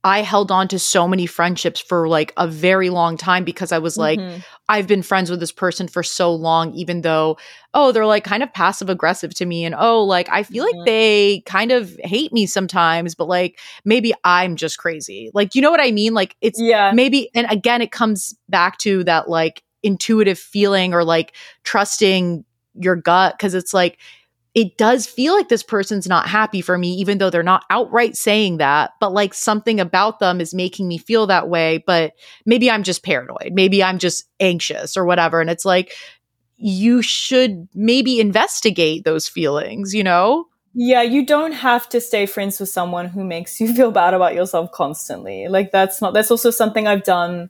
I 0.03 0.21
held 0.21 0.51
on 0.51 0.69
to 0.69 0.79
so 0.79 1.07
many 1.07 1.25
friendships 1.25 1.79
for 1.79 2.07
like 2.07 2.33
a 2.37 2.47
very 2.47 2.89
long 2.89 3.17
time 3.17 3.43
because 3.43 3.71
I 3.71 3.79
was 3.79 3.97
like, 3.97 4.19
mm-hmm. 4.19 4.39
I've 4.69 4.85
been 4.85 5.01
friends 5.01 5.31
with 5.31 5.39
this 5.39 5.51
person 5.51 5.87
for 5.87 6.03
so 6.03 6.33
long, 6.33 6.73
even 6.75 7.01
though, 7.01 7.37
oh, 7.73 7.91
they're 7.91 8.05
like 8.05 8.23
kind 8.23 8.43
of 8.43 8.53
passive 8.53 8.87
aggressive 8.87 9.33
to 9.33 9.45
me. 9.45 9.65
And 9.65 9.73
oh, 9.77 10.03
like 10.03 10.29
I 10.29 10.43
feel 10.43 10.65
mm-hmm. 10.65 10.77
like 10.77 10.85
they 10.85 11.43
kind 11.47 11.71
of 11.71 11.99
hate 12.03 12.31
me 12.31 12.45
sometimes, 12.45 13.15
but 13.15 13.27
like 13.27 13.59
maybe 13.83 14.13
I'm 14.23 14.55
just 14.55 14.77
crazy. 14.77 15.31
Like, 15.33 15.55
you 15.55 15.61
know 15.61 15.71
what 15.71 15.81
I 15.81 15.91
mean? 15.91 16.13
Like 16.13 16.35
it's 16.39 16.61
yeah. 16.61 16.91
maybe, 16.93 17.31
and 17.33 17.47
again, 17.49 17.81
it 17.81 17.91
comes 17.91 18.35
back 18.47 18.77
to 18.79 19.03
that 19.05 19.27
like 19.27 19.63
intuitive 19.81 20.37
feeling 20.37 20.93
or 20.93 21.03
like 21.03 21.35
trusting 21.63 22.45
your 22.75 22.95
gut. 22.95 23.39
Cause 23.39 23.55
it's 23.55 23.73
like, 23.73 23.97
it 24.55 24.77
does 24.77 25.05
feel 25.05 25.35
like 25.35 25.49
this 25.49 25.63
person's 25.63 26.07
not 26.07 26.27
happy 26.27 26.61
for 26.61 26.77
me, 26.77 26.93
even 26.95 27.17
though 27.17 27.29
they're 27.29 27.43
not 27.43 27.65
outright 27.69 28.15
saying 28.15 28.57
that, 28.57 28.91
but 28.99 29.13
like 29.13 29.33
something 29.33 29.79
about 29.79 30.19
them 30.19 30.41
is 30.41 30.53
making 30.53 30.87
me 30.87 30.97
feel 30.97 31.27
that 31.27 31.47
way. 31.47 31.83
But 31.85 32.13
maybe 32.45 32.69
I'm 32.69 32.83
just 32.83 33.03
paranoid. 33.03 33.51
Maybe 33.53 33.83
I'm 33.83 33.99
just 33.99 34.25
anxious 34.39 34.97
or 34.97 35.05
whatever. 35.05 35.39
And 35.39 35.49
it's 35.49 35.65
like, 35.65 35.93
you 36.57 37.01
should 37.01 37.67
maybe 37.73 38.19
investigate 38.19 39.05
those 39.05 39.27
feelings, 39.27 39.93
you 39.93 40.03
know? 40.03 40.45
Yeah, 40.73 41.03
you 41.03 41.25
don't 41.25 41.53
have 41.53 41.87
to 41.89 42.01
stay 42.01 42.25
friends 42.25 42.59
with 42.59 42.69
someone 42.69 43.07
who 43.07 43.23
makes 43.23 43.61
you 43.61 43.73
feel 43.75 43.91
bad 43.91 44.13
about 44.13 44.33
yourself 44.33 44.71
constantly. 44.71 45.47
Like, 45.47 45.71
that's 45.71 46.01
not, 46.01 46.13
that's 46.13 46.31
also 46.31 46.49
something 46.49 46.87
I've 46.87 47.03
done 47.03 47.49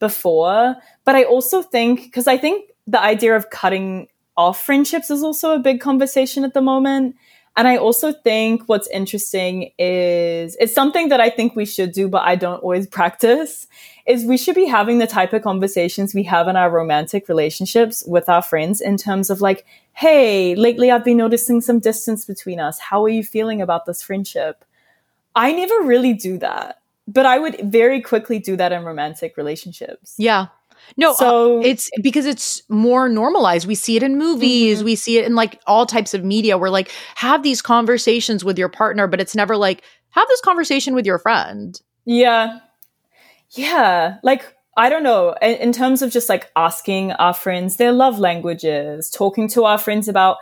before. 0.00 0.76
But 1.04 1.14
I 1.14 1.24
also 1.24 1.62
think, 1.62 2.02
because 2.02 2.26
I 2.26 2.36
think 2.36 2.70
the 2.86 3.00
idea 3.00 3.36
of 3.36 3.50
cutting 3.50 4.08
friendships 4.52 5.10
is 5.10 5.22
also 5.22 5.54
a 5.54 5.58
big 5.58 5.80
conversation 5.80 6.44
at 6.44 6.54
the 6.54 6.60
moment. 6.60 7.16
And 7.56 7.66
I 7.66 7.76
also 7.76 8.12
think 8.12 8.62
what's 8.66 8.88
interesting 8.88 9.72
is 9.78 10.56
it's 10.60 10.72
something 10.72 11.08
that 11.08 11.20
I 11.20 11.30
think 11.30 11.56
we 11.56 11.66
should 11.66 11.92
do, 11.92 12.08
but 12.08 12.22
I 12.22 12.36
don't 12.36 12.62
always 12.62 12.86
practice 12.86 13.66
is 14.06 14.24
we 14.24 14.38
should 14.38 14.54
be 14.54 14.66
having 14.66 14.98
the 14.98 15.06
type 15.06 15.32
of 15.32 15.42
conversations 15.42 16.14
we 16.14 16.22
have 16.22 16.48
in 16.48 16.56
our 16.56 16.70
romantic 16.70 17.28
relationships 17.28 18.04
with 18.06 18.28
our 18.28 18.42
friends 18.42 18.80
in 18.80 18.96
terms 18.96 19.30
of 19.30 19.40
like, 19.40 19.66
Hey, 19.92 20.54
lately 20.54 20.90
I've 20.90 21.04
been 21.04 21.18
noticing 21.18 21.60
some 21.60 21.80
distance 21.80 22.24
between 22.24 22.60
us. 22.60 22.78
How 22.78 23.04
are 23.04 23.08
you 23.08 23.22
feeling 23.22 23.60
about 23.60 23.84
this 23.84 24.02
friendship? 24.02 24.64
I 25.34 25.52
never 25.52 25.82
really 25.82 26.12
do 26.12 26.38
that, 26.38 26.80
but 27.06 27.26
I 27.26 27.38
would 27.38 27.60
very 27.70 28.00
quickly 28.00 28.38
do 28.38 28.56
that 28.56 28.72
in 28.72 28.84
romantic 28.84 29.36
relationships. 29.36 30.14
Yeah. 30.18 30.46
No, 30.96 31.12
uh, 31.12 31.14
so 31.14 31.58
uh, 31.58 31.62
it's 31.62 31.90
because 32.02 32.26
it's 32.26 32.62
more 32.68 33.08
normalized. 33.08 33.66
We 33.66 33.74
see 33.74 33.96
it 33.96 34.02
in 34.02 34.18
movies, 34.18 34.78
mm-hmm. 34.78 34.84
we 34.84 34.96
see 34.96 35.18
it 35.18 35.24
in 35.24 35.34
like 35.34 35.60
all 35.66 35.86
types 35.86 36.14
of 36.14 36.24
media 36.24 36.58
where 36.58 36.70
like 36.70 36.90
have 37.16 37.42
these 37.42 37.62
conversations 37.62 38.44
with 38.44 38.58
your 38.58 38.68
partner, 38.68 39.06
but 39.06 39.20
it's 39.20 39.34
never 39.34 39.56
like 39.56 39.82
have 40.10 40.28
this 40.28 40.40
conversation 40.40 40.94
with 40.94 41.06
your 41.06 41.18
friend. 41.18 41.80
Yeah. 42.04 42.58
Yeah. 43.50 44.18
Like 44.22 44.56
I 44.76 44.88
don't 44.88 45.02
know, 45.02 45.34
in, 45.42 45.56
in 45.56 45.72
terms 45.72 46.02
of 46.02 46.10
just 46.10 46.28
like 46.28 46.50
asking 46.56 47.12
our 47.12 47.34
friends 47.34 47.76
their 47.76 47.92
love 47.92 48.18
languages, 48.18 49.10
talking 49.10 49.48
to 49.48 49.64
our 49.64 49.78
friends 49.78 50.08
about 50.08 50.38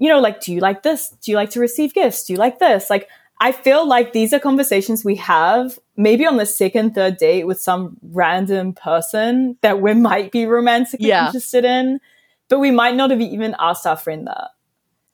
you 0.00 0.08
know, 0.08 0.18
like, 0.18 0.40
do 0.40 0.52
you 0.52 0.60
like 0.60 0.82
this? 0.82 1.10
Do 1.22 1.30
you 1.30 1.36
like 1.36 1.50
to 1.50 1.60
receive 1.60 1.92
gifts? 1.92 2.24
Do 2.24 2.32
you 2.32 2.38
like 2.38 2.58
this? 2.58 2.88
Like, 2.88 3.06
I 3.40 3.52
feel 3.52 3.88
like 3.88 4.12
these 4.12 4.34
are 4.34 4.38
conversations 4.38 5.02
we 5.02 5.16
have 5.16 5.78
maybe 5.96 6.26
on 6.26 6.36
the 6.36 6.44
second, 6.44 6.94
third 6.94 7.16
date 7.16 7.44
with 7.44 7.58
some 7.58 7.96
random 8.02 8.74
person 8.74 9.56
that 9.62 9.80
we 9.80 9.94
might 9.94 10.30
be 10.30 10.44
romantically 10.44 11.08
yeah. 11.08 11.26
interested 11.26 11.64
in, 11.64 12.00
but 12.48 12.58
we 12.58 12.70
might 12.70 12.94
not 12.94 13.10
have 13.10 13.20
even 13.20 13.56
asked 13.58 13.86
our 13.86 13.96
friend 13.96 14.26
that. 14.26 14.50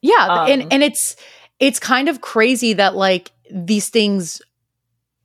Yeah, 0.01 0.27
um, 0.29 0.51
and 0.51 0.73
and 0.73 0.83
it's 0.83 1.15
it's 1.59 1.79
kind 1.79 2.09
of 2.09 2.21
crazy 2.21 2.73
that 2.73 2.95
like 2.95 3.31
these 3.49 3.89
things 3.89 4.41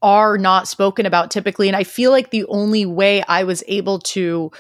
are 0.00 0.38
not 0.38 0.66
spoken 0.66 1.06
about 1.06 1.30
typically 1.30 1.68
and 1.68 1.76
I 1.76 1.84
feel 1.84 2.10
like 2.10 2.30
the 2.30 2.44
only 2.46 2.84
way 2.84 3.22
I 3.22 3.44
was 3.44 3.62
able 3.68 4.00
to 4.00 4.50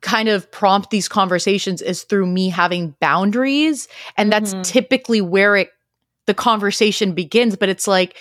kind 0.00 0.28
of 0.28 0.50
prompt 0.50 0.90
these 0.90 1.08
conversations 1.08 1.80
is 1.80 2.02
through 2.02 2.26
me 2.26 2.48
having 2.48 2.96
boundaries 3.00 3.86
and 4.16 4.32
that's 4.32 4.52
mm-hmm. 4.52 4.62
typically 4.62 5.20
where 5.20 5.54
it 5.54 5.70
the 6.28 6.34
conversation 6.34 7.12
begins 7.14 7.56
but 7.56 7.68
it's 7.68 7.88
like 7.88 8.16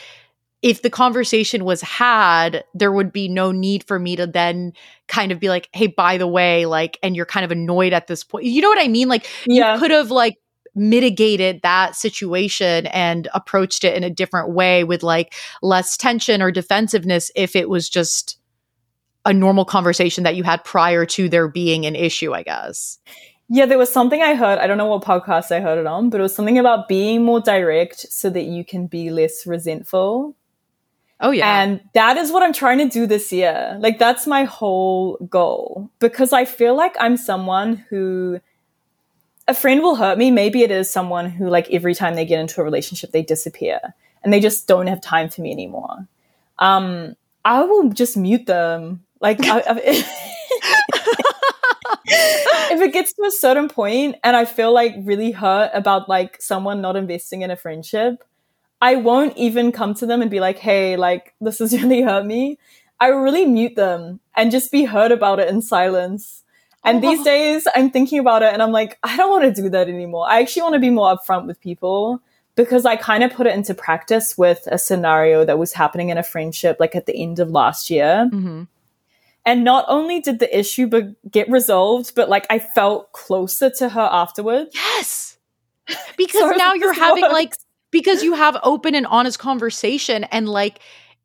if 0.62 0.82
the 0.82 0.89
conversation 0.89 1.64
was 1.66 1.82
had 1.82 2.64
there 2.74 2.91
would 2.91 3.12
be 3.12 3.28
no 3.28 3.51
need 3.51 3.84
for 3.84 3.99
me 3.99 4.16
to 4.16 4.26
then 4.26 4.74
kind 5.08 5.32
of 5.32 5.39
be 5.39 5.49
like 5.49 5.70
hey 5.74 5.88
by 5.88 6.18
the 6.18 6.28
way 6.28 6.66
like 6.66 6.97
and 7.03 7.16
you're 7.16 7.26
kind 7.26 7.45
of 7.45 7.51
annoyed 7.51 7.93
at 7.93 8.08
this 8.08 8.24
point. 8.24 8.45
You 8.45 8.62
know 8.62 8.70
what 8.70 8.84
i 8.84 8.88
mean? 8.88 9.08
Like 9.08 9.30
yeah. 9.45 9.74
you 9.74 9.80
could 9.80 9.91
have 9.91 10.12
like 10.12 10.38
mitigated 10.76 11.62
that 11.64 11.95
situation 11.95 12.86
and 12.88 13.28
approached 13.34 13.84
it 13.84 13.95
in 13.95 14.03
a 14.03 14.10
different 14.10 14.51
way 14.51 14.84
with 14.84 15.03
like 15.03 15.34
less 15.62 15.97
tension 15.97 16.41
or 16.41 16.51
defensiveness 16.51 17.32
if 17.36 17.55
it 17.55 17.68
was 17.68 17.89
just 17.89 18.39
a 19.26 19.34
normal 19.34 19.66
conversation 19.66 20.24
that 20.24 20.36
you 20.36 20.43
had 20.43 20.64
prior 20.64 21.05
to 21.05 21.28
there 21.30 21.47
being 21.47 21.88
an 21.88 21.95
issue 21.95 22.32
i 22.32 22.43
guess 22.43 22.99
yeah, 23.50 23.66
there 23.66 23.78
was 23.78 23.91
something 23.91 24.22
I 24.22 24.36
heard. 24.36 24.60
I 24.60 24.68
don't 24.68 24.78
know 24.78 24.88
what 24.88 25.04
podcast 25.04 25.52
I 25.52 25.62
heard 25.62 25.80
it 25.80 25.88
on, 25.88 26.10
but 26.10 26.20
it 26.20 26.24
was 26.24 26.36
something 26.36 26.58
about 26.58 26.88
being 26.88 27.24
more 27.24 27.39
direct 27.39 28.00
so 28.12 28.30
that 28.30 28.43
you 28.43 28.66
can 28.66 28.88
be 28.88 29.10
less 29.10 29.48
resentful. 29.48 30.36
Oh, 31.20 31.32
yeah. 31.32 31.62
And 31.62 31.82
that 31.93 32.18
is 32.18 32.32
what 32.32 32.43
I'm 32.43 32.54
trying 32.54 32.78
to 32.80 32.89
do 32.89 33.08
this 33.08 33.32
year. 33.32 33.78
Like, 33.80 34.00
that's 34.00 34.28
my 34.28 34.43
whole 34.43 35.18
goal 35.30 35.89
because 36.00 36.34
I 36.34 36.45
feel 36.45 36.76
like 36.76 36.95
I'm 37.00 37.18
someone 37.18 37.78
who 37.89 38.39
a 39.48 39.54
friend 39.54 39.82
will 39.82 39.95
hurt 39.95 40.18
me. 40.18 40.30
Maybe 40.30 40.62
it 40.62 40.70
is 40.70 40.91
someone 40.91 41.30
who, 41.30 41.50
like, 41.50 41.70
every 41.72 41.95
time 41.95 42.16
they 42.16 42.26
get 42.26 42.39
into 42.39 42.60
a 42.62 42.64
relationship, 42.64 43.12
they 43.12 43.24
disappear 43.24 43.80
and 44.24 44.32
they 44.32 44.41
just 44.41 44.68
don't 44.68 44.88
have 44.88 45.02
time 45.02 45.30
for 45.30 45.41
me 45.41 45.52
anymore. 45.52 46.08
Um, 46.60 47.16
I 47.45 47.64
will 47.64 47.89
just 47.89 48.18
mute 48.18 48.45
them. 48.45 49.06
Like, 49.22 49.39
I, 49.41 49.64
I 49.66 50.04
if 52.08 52.82
it 52.82 52.93
gets 52.93 53.14
to 53.14 53.24
a 53.24 53.32
certain 53.32 53.70
point 53.70 54.16
and 54.24 54.36
I 54.36 54.45
feel 54.45 54.74
like 54.74 54.95
really 54.99 55.32
hurt 55.32 55.72
about 55.74 56.08
like 56.10 56.41
someone 56.41 56.82
not 56.82 56.95
investing 56.95 57.41
in 57.41 57.51
a 57.51 57.55
friendship, 57.55 58.24
I 58.82 58.95
won't 58.95 59.36
even 59.38 59.72
come 59.72 59.93
to 59.95 60.05
them 60.05 60.22
and 60.22 60.32
be 60.32 60.39
like, 60.39 60.58
hey, 60.58 60.95
like 60.97 61.34
this 61.41 61.60
has 61.60 61.74
really 61.82 62.01
hurt 62.01 62.26
me. 62.26 62.58
I 62.99 63.08
really 63.08 63.45
mute 63.45 63.76
them 63.76 64.20
and 64.36 64.51
just 64.51 64.72
be 64.72 64.86
hurt 64.86 65.12
about 65.12 65.39
it 65.39 65.49
in 65.49 65.62
silence. 65.62 66.43
And 66.84 67.03
these 67.03 67.22
days 67.24 67.68
I'm 67.76 67.91
thinking 67.91 68.20
about 68.20 68.43
it 68.43 68.53
and 68.53 68.64
I'm 68.64 68.72
like, 68.72 68.97
I 69.03 69.18
don't 69.18 69.30
want 69.30 69.43
to 69.43 69.62
do 69.62 69.70
that 69.70 69.89
anymore. 69.89 70.26
I 70.30 70.39
actually 70.39 70.62
want 70.62 70.74
to 70.74 70.80
be 70.80 70.89
more 70.89 71.18
upfront 71.18 71.45
with 71.45 71.60
people 71.60 72.22
because 72.55 72.86
I 72.86 72.95
kind 72.95 73.24
of 73.24 73.34
put 73.34 73.45
it 73.45 73.53
into 73.53 73.74
practice 73.74 74.38
with 74.38 74.68
a 74.72 74.78
scenario 74.78 75.43
that 75.43 75.60
was 75.60 75.74
happening 75.74 76.10
in 76.10 76.18
a 76.18 76.24
friendship 76.24 76.78
like 76.80 76.95
at 76.95 77.05
the 77.05 77.22
end 77.22 77.39
of 77.39 77.51
last 77.51 77.89
year. 77.89 78.30
Mm-hmm 78.32 78.64
and 79.48 79.64
not 79.64 79.86
only 79.88 80.20
did 80.20 80.39
the 80.39 80.60
issue 80.60 80.88
be- 80.88 81.16
get 81.32 81.50
resolved, 81.50 82.14
but 82.16 82.28
like 82.28 82.45
I 82.50 82.60
felt 82.60 83.14
closer 83.14 83.70
to 83.78 83.89
her 83.89 84.10
afterwards. 84.12 84.76
Yes. 84.76 85.34
Because 86.18 86.41
so 86.41 86.50
now 86.52 86.74
you're 86.74 86.91
having 86.91 87.22
works. 87.22 87.34
like, 87.34 87.54
because 87.91 88.22
you 88.22 88.34
have 88.34 88.58
open 88.62 88.93
and 88.93 89.08
honest 89.08 89.39
conversation 89.39 90.26
and 90.26 90.50
like, 90.50 90.80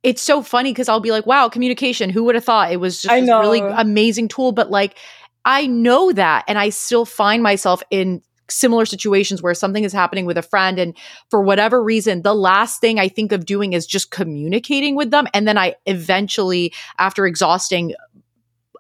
it's 0.04 0.22
so 0.22 0.40
funny 0.40 0.70
because 0.70 0.88
I'll 0.88 1.00
be 1.00 1.10
like, 1.10 1.26
wow, 1.26 1.48
communication. 1.48 2.10
Who 2.10 2.22
would 2.24 2.36
have 2.36 2.44
thought 2.44 2.70
it 2.70 2.76
was 2.76 3.02
just 3.02 3.12
a 3.12 3.40
really 3.40 3.58
amazing 3.58 4.28
tool? 4.28 4.52
But 4.52 4.70
like, 4.70 4.96
I 5.44 5.66
know 5.66 6.12
that. 6.12 6.44
And 6.46 6.58
I 6.58 6.68
still 6.68 7.04
find 7.04 7.42
myself 7.42 7.82
in 7.90 8.22
similar 8.52 8.84
situations 8.84 9.42
where 9.42 9.54
something 9.54 9.84
is 9.84 9.92
happening 9.92 10.26
with 10.26 10.38
a 10.38 10.42
friend 10.42 10.78
and 10.78 10.96
for 11.30 11.42
whatever 11.42 11.82
reason 11.82 12.22
the 12.22 12.34
last 12.34 12.80
thing 12.80 12.98
i 12.98 13.08
think 13.08 13.32
of 13.32 13.44
doing 13.44 13.72
is 13.72 13.86
just 13.86 14.10
communicating 14.10 14.94
with 14.94 15.10
them. 15.10 15.26
And 15.34 15.46
then 15.46 15.58
i 15.58 15.74
eventually 15.86 16.72
after 16.98 17.26
exhausting 17.26 17.94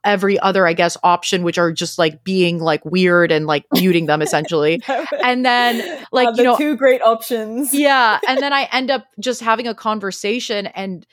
every 0.04 0.38
other 0.40 0.66
i 0.66 0.72
guess 0.72 0.96
option 1.04 1.44
which 1.44 1.58
are 1.58 1.72
just 1.72 1.96
like 1.96 2.24
being 2.24 2.58
like 2.58 2.84
weird 2.84 3.30
and 3.30 3.46
like 3.46 3.64
muting 3.72 4.06
them 4.06 4.22
essentially. 4.22 4.82
And 5.24 5.44
then 5.44 6.04
like 6.12 6.28
uh, 6.28 6.32
the 6.32 6.42
you 6.42 6.48
know 6.48 6.56
two 6.56 6.76
great 6.76 7.02
options. 7.02 7.72
Yeah. 7.82 8.18
And 8.26 8.40
then 8.40 8.52
i 8.52 8.68
end 8.72 8.90
up 8.90 9.06
just 9.20 9.40
having 9.40 9.66
a 9.66 9.74
conversation 9.74 10.66
and 10.66 11.06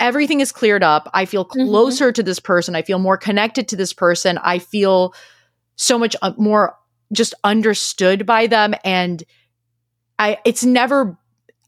everything 0.00 0.40
is 0.40 0.52
cleared 0.52 0.82
up. 0.82 1.10
I 1.12 1.24
feel 1.24 1.44
mm-hmm. 1.44 1.68
closer 1.68 2.06
mm-hmm. 2.06 2.14
to 2.14 2.22
this 2.22 2.40
person. 2.40 2.74
I 2.74 2.82
feel 2.82 2.98
more 2.98 3.16
connected 3.16 3.68
to 3.68 3.76
this 3.76 3.92
person. 3.92 4.38
I 4.38 4.58
feel 4.58 5.14
so 5.76 5.98
much 5.98 6.16
uh, 6.22 6.32
more 6.36 6.76
just 7.12 7.34
understood 7.44 8.26
by 8.26 8.46
them. 8.46 8.74
And 8.84 9.22
I 10.18 10.38
it's 10.44 10.64
never 10.64 11.18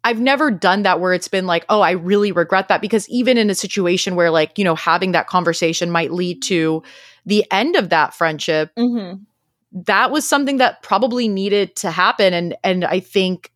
I've 0.03 0.21
never 0.21 0.51
done 0.51 0.83
that 0.83 1.01
where 1.01 1.13
it's 1.13 1.29
been 1.29 1.47
like, 1.47 1.67
oh, 1.69 1.83
I 1.83 1.91
really 1.91 2.33
regret 2.33 2.69
that. 2.69 2.81
Because 2.81 3.09
even 3.11 3.37
in 3.37 3.51
a 3.51 3.55
situation 3.55 4.17
where 4.17 4.31
like, 4.31 4.59
you 4.59 4.65
know, 4.65 4.75
having 4.75 5.13
that 5.13 5.27
conversation 5.27 5.91
might 5.91 6.11
lead 6.11 6.43
to 6.45 6.83
the 7.27 7.45
end 7.51 7.77
of 7.77 7.91
that 7.91 8.15
friendship, 8.15 8.71
mm-hmm. 8.77 9.23
that 9.73 10.11
was 10.11 10.27
something 10.27 10.57
that 10.57 10.83
probably 10.83 11.29
needed 11.29 11.77
to 11.77 11.91
happen. 11.91 12.33
And 12.33 12.57
and 12.65 12.85
I 12.85 13.01
think 13.01 13.53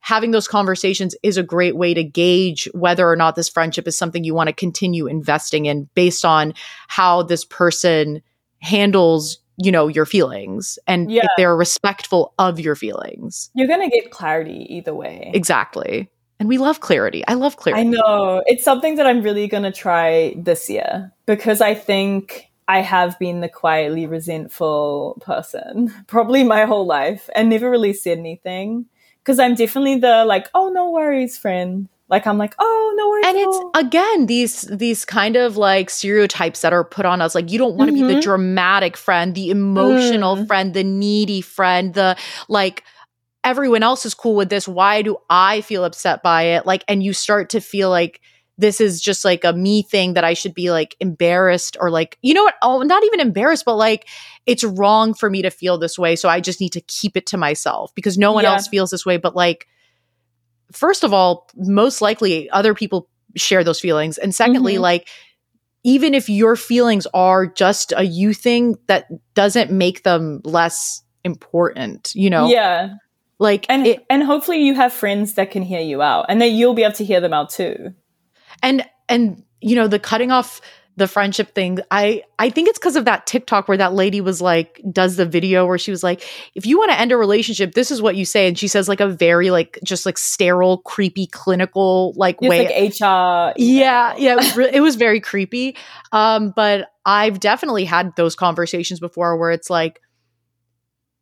having 0.00 0.30
those 0.30 0.48
conversations 0.48 1.16
is 1.22 1.36
a 1.36 1.42
great 1.42 1.76
way 1.76 1.92
to 1.94 2.04
gauge 2.04 2.68
whether 2.72 3.10
or 3.10 3.16
not 3.16 3.34
this 3.34 3.48
friendship 3.48 3.86
is 3.88 3.98
something 3.98 4.22
you 4.22 4.34
want 4.34 4.48
to 4.48 4.54
continue 4.54 5.06
investing 5.06 5.66
in 5.66 5.88
based 5.94 6.24
on 6.24 6.54
how 6.86 7.22
this 7.24 7.44
person 7.44 8.22
handles 8.60 9.38
you 9.58 9.72
know 9.72 9.88
your 9.88 10.06
feelings 10.06 10.78
and 10.86 11.10
yeah. 11.10 11.24
if 11.24 11.30
they're 11.36 11.56
respectful 11.56 12.32
of 12.38 12.58
your 12.60 12.76
feelings. 12.76 13.50
You're 13.54 13.68
gonna 13.68 13.90
get 13.90 14.10
clarity 14.10 14.66
either 14.70 14.94
way. 14.94 15.30
Exactly. 15.34 16.08
And 16.40 16.48
we 16.48 16.56
love 16.56 16.78
clarity. 16.80 17.24
I 17.26 17.34
love 17.34 17.56
clarity. 17.56 17.80
i 17.80 17.84
know. 17.90 18.42
It's 18.46 18.64
something 18.64 18.94
that 18.96 19.06
i'm 19.06 19.22
really 19.22 19.48
gonna 19.48 19.72
try 19.72 20.34
this 20.36 20.70
year 20.70 21.12
because 21.26 21.60
i 21.60 21.74
think 21.74 22.50
i 22.68 22.80
have 22.80 23.18
been 23.18 23.40
the 23.40 23.48
quietly 23.48 24.06
resentful 24.06 25.20
person 25.20 25.92
probably 26.06 26.44
my 26.44 26.64
whole 26.64 26.86
life 26.86 27.28
and 27.34 27.50
never 27.50 27.68
really 27.70 27.92
said 27.92 28.18
anything 28.18 28.86
because 29.18 29.38
i'm 29.38 29.54
definitely 29.54 29.96
the 29.96 30.24
like 30.24 30.48
oh 30.54 30.68
no 30.70 30.90
worries 30.90 31.36
friend 31.36 31.88
like 32.08 32.26
I'm 32.26 32.38
like, 32.38 32.54
oh 32.58 32.94
no 32.96 33.08
worries. 33.08 33.26
And 33.26 33.36
it's 33.38 33.58
again 33.74 34.26
these 34.26 34.62
these 34.62 35.04
kind 35.04 35.36
of 35.36 35.56
like 35.56 35.90
stereotypes 35.90 36.62
that 36.62 36.72
are 36.72 36.84
put 36.84 37.04
on 37.06 37.20
us. 37.20 37.34
Like 37.34 37.50
you 37.50 37.58
don't 37.58 37.76
want 37.76 37.88
to 37.90 37.94
mm-hmm. 37.94 38.08
be 38.08 38.14
the 38.14 38.20
mm-hmm. 38.20 38.28
dramatic 38.28 38.96
friend, 38.96 39.34
the 39.34 39.50
emotional 39.50 40.36
mm. 40.36 40.46
friend, 40.46 40.74
the 40.74 40.84
needy 40.84 41.40
friend, 41.40 41.94
the 41.94 42.16
like 42.48 42.84
everyone 43.44 43.82
else 43.82 44.04
is 44.06 44.14
cool 44.14 44.34
with 44.34 44.48
this. 44.48 44.66
Why 44.66 45.02
do 45.02 45.16
I 45.30 45.60
feel 45.60 45.84
upset 45.84 46.22
by 46.22 46.42
it? 46.42 46.66
Like, 46.66 46.84
and 46.88 47.02
you 47.02 47.12
start 47.12 47.50
to 47.50 47.60
feel 47.60 47.90
like 47.90 48.20
this 48.58 48.80
is 48.80 49.00
just 49.00 49.24
like 49.24 49.44
a 49.44 49.52
me 49.52 49.82
thing 49.82 50.14
that 50.14 50.24
I 50.24 50.34
should 50.34 50.52
be 50.52 50.70
like 50.70 50.96
embarrassed 50.98 51.76
or 51.80 51.90
like, 51.90 52.18
you 52.22 52.34
know 52.34 52.42
what? 52.42 52.56
Oh, 52.60 52.82
not 52.82 53.04
even 53.04 53.20
embarrassed, 53.20 53.64
but 53.64 53.76
like 53.76 54.08
it's 54.46 54.64
wrong 54.64 55.14
for 55.14 55.30
me 55.30 55.42
to 55.42 55.50
feel 55.50 55.78
this 55.78 55.98
way. 55.98 56.16
So 56.16 56.28
I 56.28 56.40
just 56.40 56.60
need 56.60 56.72
to 56.72 56.80
keep 56.80 57.16
it 57.16 57.26
to 57.26 57.36
myself 57.36 57.94
because 57.94 58.18
no 58.18 58.32
one 58.32 58.44
Yeah. 58.44 58.54
else 58.54 58.66
feels 58.66 58.90
this 58.90 59.06
way. 59.06 59.16
But 59.16 59.36
like, 59.36 59.68
first 60.72 61.04
of 61.04 61.12
all, 61.12 61.48
most 61.56 62.00
likely 62.02 62.48
other 62.50 62.74
people 62.74 63.08
share 63.36 63.62
those 63.64 63.80
feelings. 63.80 64.18
And 64.18 64.34
secondly, 64.34 64.74
Mhm. 64.76 64.80
like, 64.80 65.08
even 65.84 66.12
if 66.14 66.28
your 66.28 66.56
feelings 66.56 67.06
are 67.14 67.46
just 67.46 67.92
a 67.96 68.02
you 68.04 68.34
thing, 68.34 68.76
that 68.88 69.06
doesn't 69.34 69.70
make 69.70 70.02
them 70.02 70.40
less 70.44 71.02
important, 71.24 72.10
you 72.14 72.30
know? 72.30 72.48
Yeah. 72.48 72.94
Like, 73.38 73.66
And 73.68 73.86
it, 73.86 74.04
and 74.10 74.22
hopefully 74.24 74.58
you 74.62 74.74
have 74.74 74.92
friends 74.92 75.34
that 75.34 75.50
can 75.52 75.62
hear 75.62 75.80
you 75.80 76.02
out 76.02 76.26
and 76.28 76.40
that 76.42 76.48
you'll 76.48 76.74
be 76.74 76.82
able 76.82 76.94
to 76.94 77.04
hear 77.04 77.20
them 77.20 77.32
out 77.32 77.50
too. 77.50 77.94
and 78.62 78.84
and 79.08 79.44
you 79.60 79.76
know 79.76 79.86
the 79.86 79.98
cutting 80.00 80.30
off 80.32 80.60
the 80.98 81.08
friendship 81.08 81.54
thing. 81.54 81.78
I 81.90 82.22
i 82.38 82.50
think 82.50 82.68
it's 82.68 82.78
because 82.78 82.96
of 82.96 83.04
that 83.06 83.26
tiktok 83.26 83.68
where 83.68 83.76
that 83.76 83.94
lady 83.94 84.20
was 84.20 84.42
like 84.42 84.82
does 84.90 85.16
the 85.16 85.24
video 85.24 85.64
where 85.66 85.78
she 85.78 85.90
was 85.90 86.02
like 86.02 86.22
if 86.54 86.66
you 86.66 86.76
want 86.76 86.90
to 86.90 87.00
end 87.00 87.12
a 87.12 87.16
relationship 87.16 87.72
this 87.72 87.90
is 87.90 88.02
what 88.02 88.16
you 88.16 88.24
say. 88.24 88.48
And 88.48 88.58
she 88.58 88.68
says 88.68 88.88
like 88.88 89.00
a 89.00 89.08
very 89.08 89.50
like 89.50 89.78
just 89.84 90.04
like 90.04 90.18
sterile 90.18 90.78
creepy 90.78 91.26
clinical 91.26 92.12
like 92.16 92.36
It's 92.42 92.50
way 92.50 92.66
like 92.66 93.00
HR. 93.00 93.54
yeah 93.56 94.14
yeah 94.18 94.32
it 94.32 94.36
was, 94.36 94.56
re- 94.56 94.70
it 94.74 94.80
was 94.80 94.96
very 94.96 95.20
creepy. 95.20 95.76
Um 96.12 96.52
but 96.54 96.88
i've 97.06 97.40
definitely 97.40 97.84
had 97.86 98.14
those 98.16 98.34
conversations 98.34 99.00
before 99.00 99.36
where 99.38 99.50
it's 99.52 99.70
like 99.70 100.02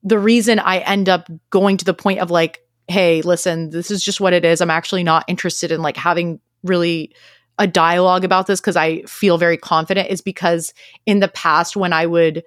the 0.03 0.19
reason 0.19 0.59
i 0.59 0.79
end 0.79 1.09
up 1.09 1.29
going 1.51 1.77
to 1.77 1.85
the 1.85 1.95
point 1.95 2.21
of 2.21 2.31
like 2.31 2.61
hey 2.89 3.23
listen 3.23 3.71
this 3.71 3.91
is 3.91 4.03
just 4.03 4.21
what 4.21 4.33
it 4.33 4.45
is. 4.45 4.61
I'm 4.61 4.71
actually 4.71 5.05
not 5.05 5.25
interested 5.29 5.71
in 5.71 5.83
like 5.83 5.97
having 5.97 6.41
really 6.63 7.15
a 7.59 7.67
dialogue 7.67 8.25
about 8.25 8.47
this 8.47 8.61
because 8.61 8.77
i 8.77 9.01
feel 9.03 9.39
very 9.39 9.57
confident 9.57 10.09
is 10.11 10.21
because 10.21 10.75
in 11.07 11.21
the 11.21 11.29
past 11.29 11.77
when 11.77 11.93
i 11.93 12.07
would 12.07 12.43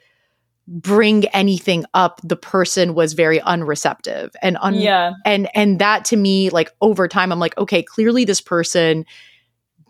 bring 0.68 1.26
anything 1.30 1.84
up 1.96 2.22
the 2.24 2.36
person 2.36 2.94
was 2.94 3.14
very 3.14 3.40
unreceptive 3.40 4.30
and 4.44 4.56
un- 4.62 4.76
yeah. 4.76 5.14
and 5.26 5.50
and 5.56 5.80
that 5.80 6.06
to 6.06 6.16
me 6.16 6.50
like 6.52 6.72
over 6.82 7.08
time 7.08 7.32
i'm 7.32 7.40
like 7.40 7.58
okay 7.58 7.82
clearly 7.82 8.24
this 8.24 8.40
person 8.40 9.04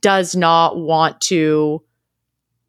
does 0.01 0.37
not 0.37 0.77
want 0.77 1.19
to 1.19 1.83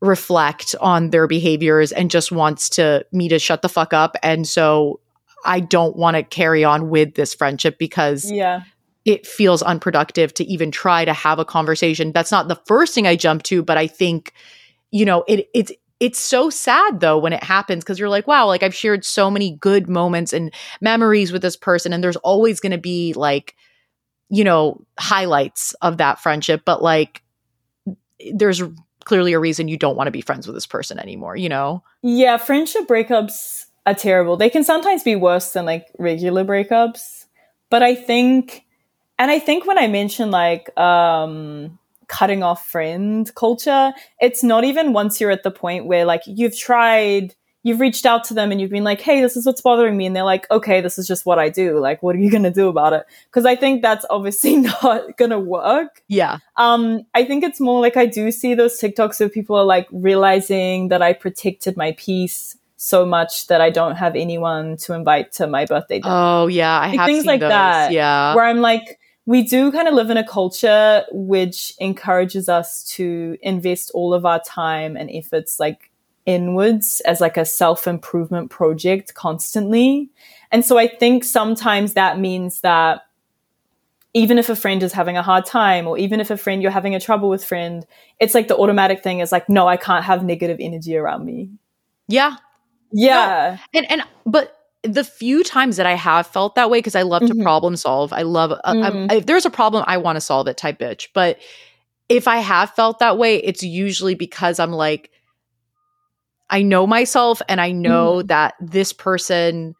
reflect 0.00 0.74
on 0.80 1.10
their 1.10 1.28
behaviors 1.28 1.92
and 1.92 2.10
just 2.10 2.32
wants 2.32 2.68
to 2.70 3.04
me 3.12 3.28
to 3.28 3.38
shut 3.38 3.62
the 3.62 3.68
fuck 3.68 3.92
up 3.92 4.16
and 4.24 4.48
so 4.48 4.98
i 5.44 5.60
don't 5.60 5.94
want 5.94 6.16
to 6.16 6.24
carry 6.24 6.64
on 6.64 6.90
with 6.90 7.14
this 7.14 7.32
friendship 7.32 7.78
because 7.78 8.28
Yeah. 8.30 8.62
It 9.10 9.26
feels 9.26 9.62
unproductive 9.62 10.32
to 10.34 10.44
even 10.44 10.70
try 10.70 11.04
to 11.04 11.12
have 11.12 11.38
a 11.38 11.44
conversation 11.44 12.12
that's 12.12 12.30
not 12.30 12.48
the 12.48 12.60
first 12.66 12.94
thing 12.94 13.06
i 13.06 13.16
jump 13.16 13.42
to 13.42 13.62
but 13.62 13.76
i 13.76 13.86
think 13.86 14.32
you 14.90 15.04
know 15.04 15.24
it 15.28 15.48
it's 15.54 15.72
it's 15.98 16.18
so 16.18 16.48
sad 16.48 17.00
though 17.00 17.18
when 17.18 17.32
it 17.32 17.42
happens 17.42 17.84
because 17.84 17.98
you're 17.98 18.08
like 18.08 18.26
wow 18.26 18.46
like 18.46 18.62
i've 18.62 18.74
shared 18.74 19.04
so 19.04 19.30
many 19.30 19.52
good 19.56 19.88
moments 19.88 20.32
and 20.32 20.52
memories 20.80 21.32
with 21.32 21.42
this 21.42 21.56
person 21.56 21.92
and 21.92 22.02
there's 22.02 22.16
always 22.16 22.60
going 22.60 22.72
to 22.72 22.78
be 22.78 23.12
like 23.14 23.54
you 24.28 24.44
know 24.44 24.80
highlights 24.98 25.74
of 25.82 25.98
that 25.98 26.20
friendship 26.20 26.62
but 26.64 26.82
like 26.82 27.22
there's 28.32 28.62
clearly 29.04 29.32
a 29.32 29.38
reason 29.38 29.66
you 29.66 29.76
don't 29.76 29.96
want 29.96 30.06
to 30.06 30.12
be 30.12 30.20
friends 30.20 30.46
with 30.46 30.54
this 30.54 30.66
person 30.66 30.98
anymore 30.98 31.36
you 31.36 31.48
know 31.48 31.82
Yeah, 32.02 32.36
friendship 32.36 32.86
breakups 32.86 33.66
are 33.86 33.94
terrible. 33.94 34.36
They 34.36 34.50
can 34.50 34.64
sometimes 34.64 35.02
be 35.02 35.16
worse 35.16 35.52
than 35.52 35.66
like 35.66 35.88
regular 35.98 36.44
breakups. 36.44 37.26
But 37.70 37.82
I 37.82 37.94
think 37.94 38.64
and 39.20 39.30
I 39.30 39.38
think 39.38 39.66
when 39.66 39.78
I 39.78 39.86
mention 39.86 40.30
like 40.32 40.64
um 40.78 41.78
cutting 42.08 42.42
off 42.42 42.66
friend 42.66 43.32
culture, 43.36 43.92
it's 44.20 44.42
not 44.42 44.64
even 44.64 44.92
once 44.92 45.20
you're 45.20 45.30
at 45.30 45.44
the 45.44 45.50
point 45.52 45.86
where 45.86 46.04
like 46.04 46.22
you've 46.26 46.56
tried 46.58 47.34
you've 47.62 47.78
reached 47.78 48.06
out 48.06 48.24
to 48.24 48.32
them 48.34 48.50
and 48.50 48.58
you've 48.60 48.70
been 48.70 48.84
like, 48.84 49.02
"Hey, 49.02 49.20
this 49.20 49.36
is 49.36 49.44
what's 49.46 49.60
bothering 49.60 49.94
me." 49.96 50.06
And 50.06 50.16
they're 50.16 50.24
like, 50.24 50.50
"Okay, 50.50 50.80
this 50.80 50.98
is 50.98 51.06
just 51.06 51.26
what 51.26 51.38
I 51.38 51.50
do. 51.50 51.78
Like, 51.78 52.02
what 52.02 52.16
are 52.16 52.18
you 52.18 52.30
going 52.30 52.42
to 52.44 52.50
do 52.50 52.68
about 52.68 52.94
it?" 52.94 53.04
Cuz 53.32 53.44
I 53.44 53.54
think 53.54 53.82
that's 53.82 54.06
obviously 54.08 54.56
not 54.68 55.16
going 55.18 55.30
to 55.30 55.38
work. 55.38 56.02
yeah 56.08 56.38
Um, 56.56 57.02
I 57.14 57.24
think 57.26 57.44
it's 57.44 57.60
more 57.60 57.80
like 57.82 57.96
I 57.98 58.06
do 58.06 58.30
see 58.32 58.54
those 58.54 58.80
TikToks 58.80 59.20
where 59.20 59.28
people 59.28 59.56
are 59.56 59.64
like 59.64 59.86
realizing 59.92 60.88
that 60.88 61.02
I 61.02 61.12
protected 61.12 61.76
my 61.76 61.92
peace 61.98 62.56
so 62.76 63.04
much 63.04 63.46
that 63.48 63.60
I 63.60 63.68
don't 63.68 63.96
have 63.96 64.16
anyone 64.16 64.76
to 64.84 64.94
invite 64.94 65.32
to 65.32 65.46
my 65.46 65.66
birthday 65.66 65.98
dinner. 66.00 66.14
oh 66.16 66.46
yeah 66.46 66.80
i 66.80 66.88
Like 66.88 66.98
have 66.98 67.06
things 67.06 67.24
seen 67.24 67.26
like 67.26 67.40
those. 67.40 67.50
that, 67.50 67.92
yeah 67.92 68.34
where 68.34 68.46
I'm 68.46 68.62
like, 68.62 68.98
we 69.26 69.42
do 69.42 69.70
kind 69.70 69.86
of 69.86 69.94
live 69.94 70.10
in 70.10 70.16
a 70.16 70.26
culture 70.26 71.04
which 71.12 71.72
encourages 71.78 72.48
us 72.48 72.84
to 72.84 73.36
invest 73.42 73.90
all 73.94 74.14
of 74.14 74.24
our 74.24 74.40
time 74.40 74.96
and 74.96 75.10
efforts 75.12 75.60
like 75.60 75.90
inwards 76.26 77.00
as 77.00 77.20
like 77.20 77.36
a 77.36 77.44
self 77.44 77.86
improvement 77.86 78.50
project 78.50 79.14
constantly. 79.14 80.10
And 80.52 80.64
so 80.64 80.78
I 80.78 80.88
think 80.88 81.24
sometimes 81.24 81.94
that 81.94 82.18
means 82.18 82.60
that 82.62 83.02
even 84.12 84.38
if 84.38 84.48
a 84.48 84.56
friend 84.56 84.82
is 84.82 84.92
having 84.92 85.16
a 85.16 85.22
hard 85.22 85.46
time 85.46 85.86
or 85.86 85.96
even 85.96 86.18
if 86.20 86.30
a 86.30 86.36
friend 86.36 86.62
you're 86.62 86.70
having 86.72 86.94
a 86.94 87.00
trouble 87.00 87.28
with 87.28 87.44
friend, 87.44 87.86
it's 88.18 88.34
like 88.34 88.48
the 88.48 88.56
automatic 88.56 89.02
thing 89.02 89.20
is 89.20 89.30
like, 89.30 89.48
no, 89.48 89.68
I 89.68 89.76
can't 89.76 90.04
have 90.04 90.24
negative 90.24 90.56
energy 90.60 90.96
around 90.96 91.24
me. 91.24 91.50
yeah 92.08 92.36
Yeah. 92.92 93.58
and 93.72 93.90
and 93.90 94.02
but 94.26 94.59
the 94.82 95.04
few 95.04 95.44
times 95.44 95.76
that 95.76 95.86
I 95.86 95.94
have 95.94 96.26
felt 96.26 96.54
that 96.54 96.70
way 96.70 96.78
because 96.78 96.94
I 96.94 97.02
love 97.02 97.22
Mhm. 97.22 97.36
to 97.36 97.42
problem 97.42 97.76
solve. 97.76 98.12
I 98.12 98.22
love 98.22 98.52
uh, 98.52 98.58
I'm- 98.64 99.08
Mhm. 99.08 99.12
if 99.12 99.26
there's 99.26 99.44
a 99.44 99.50
problem, 99.50 99.84
I 99.86 99.98
want 99.98 100.16
to 100.16 100.20
solve 100.20 100.48
it 100.48 100.56
type 100.56 100.78
bitch. 100.78 101.08
But 101.12 101.38
if 102.08 102.26
I 102.26 102.38
have 102.38 102.70
felt 102.74 102.98
that 103.00 103.18
way, 103.18 103.36
it's 103.36 103.62
usually 103.62 104.14
because 104.14 104.58
I'm 104.58 104.72
like, 104.72 105.10
I 106.48 106.62
know 106.62 106.86
myself 106.86 107.40
and 107.48 107.60
I 107.60 107.72
know 107.72 108.22
that 108.22 108.54
this 108.60 108.92
person, 108.92 109.74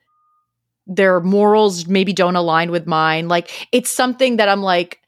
their 0.87 1.21
morals 1.21 1.87
maybe 1.87 2.13
don't 2.13 2.37
align 2.37 2.71
with 2.71 2.87
mine. 2.87 3.29
Like 3.29 3.69
it's 3.73 3.91
something 3.91 4.37
that 4.37 4.49
I'm 4.49 4.63
like, 4.63 5.01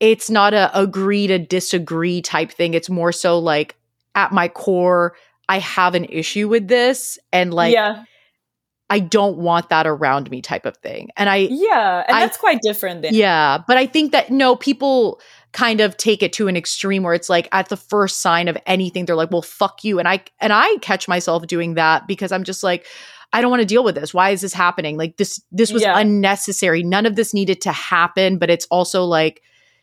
it's 0.00 0.28
not 0.28 0.54
a 0.54 0.70
agree 0.78 1.26
to 1.28 1.38
disagree 1.38 2.20
type 2.20 2.50
thing. 2.52 2.74
It's 2.74 2.90
more 2.90 3.12
so 3.12 3.38
like 3.38 3.76
at 4.14 4.32
my 4.32 4.48
core, 4.48 5.14
I 5.48 5.58
have 5.60 5.94
an 5.94 6.04
issue 6.04 6.48
with 6.48 6.68
this 6.68 7.18
and 7.32 7.54
like 7.54 7.72
yeah. 7.74 8.04
I 8.90 9.00
don't 9.00 9.36
want 9.38 9.68
that 9.68 9.86
around 9.86 10.30
me 10.30 10.40
type 10.40 10.64
of 10.64 10.76
thing. 10.78 11.10
And 11.16 11.28
I 11.28 11.48
Yeah. 11.50 12.04
And 12.08 12.16
I- 12.16 12.20
that's 12.20 12.38
quite 12.38 12.60
different 12.62 13.02
then. 13.02 13.14
yeah, 13.14 13.58
but 13.66 13.76
I 13.76 13.86
think 13.86 14.12
that 14.12 14.30
no 14.30 14.56
people 14.56 15.20
kind 15.52 15.80
of 15.80 15.96
take 15.96 16.22
it 16.22 16.32
to 16.34 16.48
an 16.48 16.56
extreme 16.56 17.02
where 17.02 17.14
it's 17.14 17.28
like 17.28 17.48
at 17.52 17.68
the 17.68 17.76
first 17.76 18.20
sign 18.20 18.48
of 18.48 18.56
anything 18.66 19.04
they're 19.04 19.16
like, 19.16 19.30
"Well, 19.30 19.42
fuck 19.42 19.84
you." 19.84 19.98
And 19.98 20.06
I 20.08 20.20
and 20.40 20.52
I 20.52 20.76
catch 20.80 21.06
myself 21.08 21.46
doing 21.46 21.74
that 21.74 22.06
because 22.06 22.32
I'm 22.32 22.44
just 22.44 22.62
like 22.62 22.86
I 23.32 23.42
don't 23.42 23.50
want 23.50 23.60
to 23.60 23.66
deal 23.66 23.84
with 23.84 23.94
this. 23.94 24.14
Why 24.14 24.30
is 24.30 24.40
this 24.40 24.54
happening? 24.54 24.96
Like 24.96 25.18
this 25.18 25.38
this 25.52 25.70
was 25.70 25.82
Yeah. 25.82 25.98
unnecessary. 25.98 26.82
None 26.82 27.04
of 27.04 27.14
this 27.14 27.34
needed 27.34 27.60
to 27.62 27.72
happen, 27.72 28.38
but 28.38 28.48
it's 28.48 28.66
also 28.70 29.04
like 29.04 29.42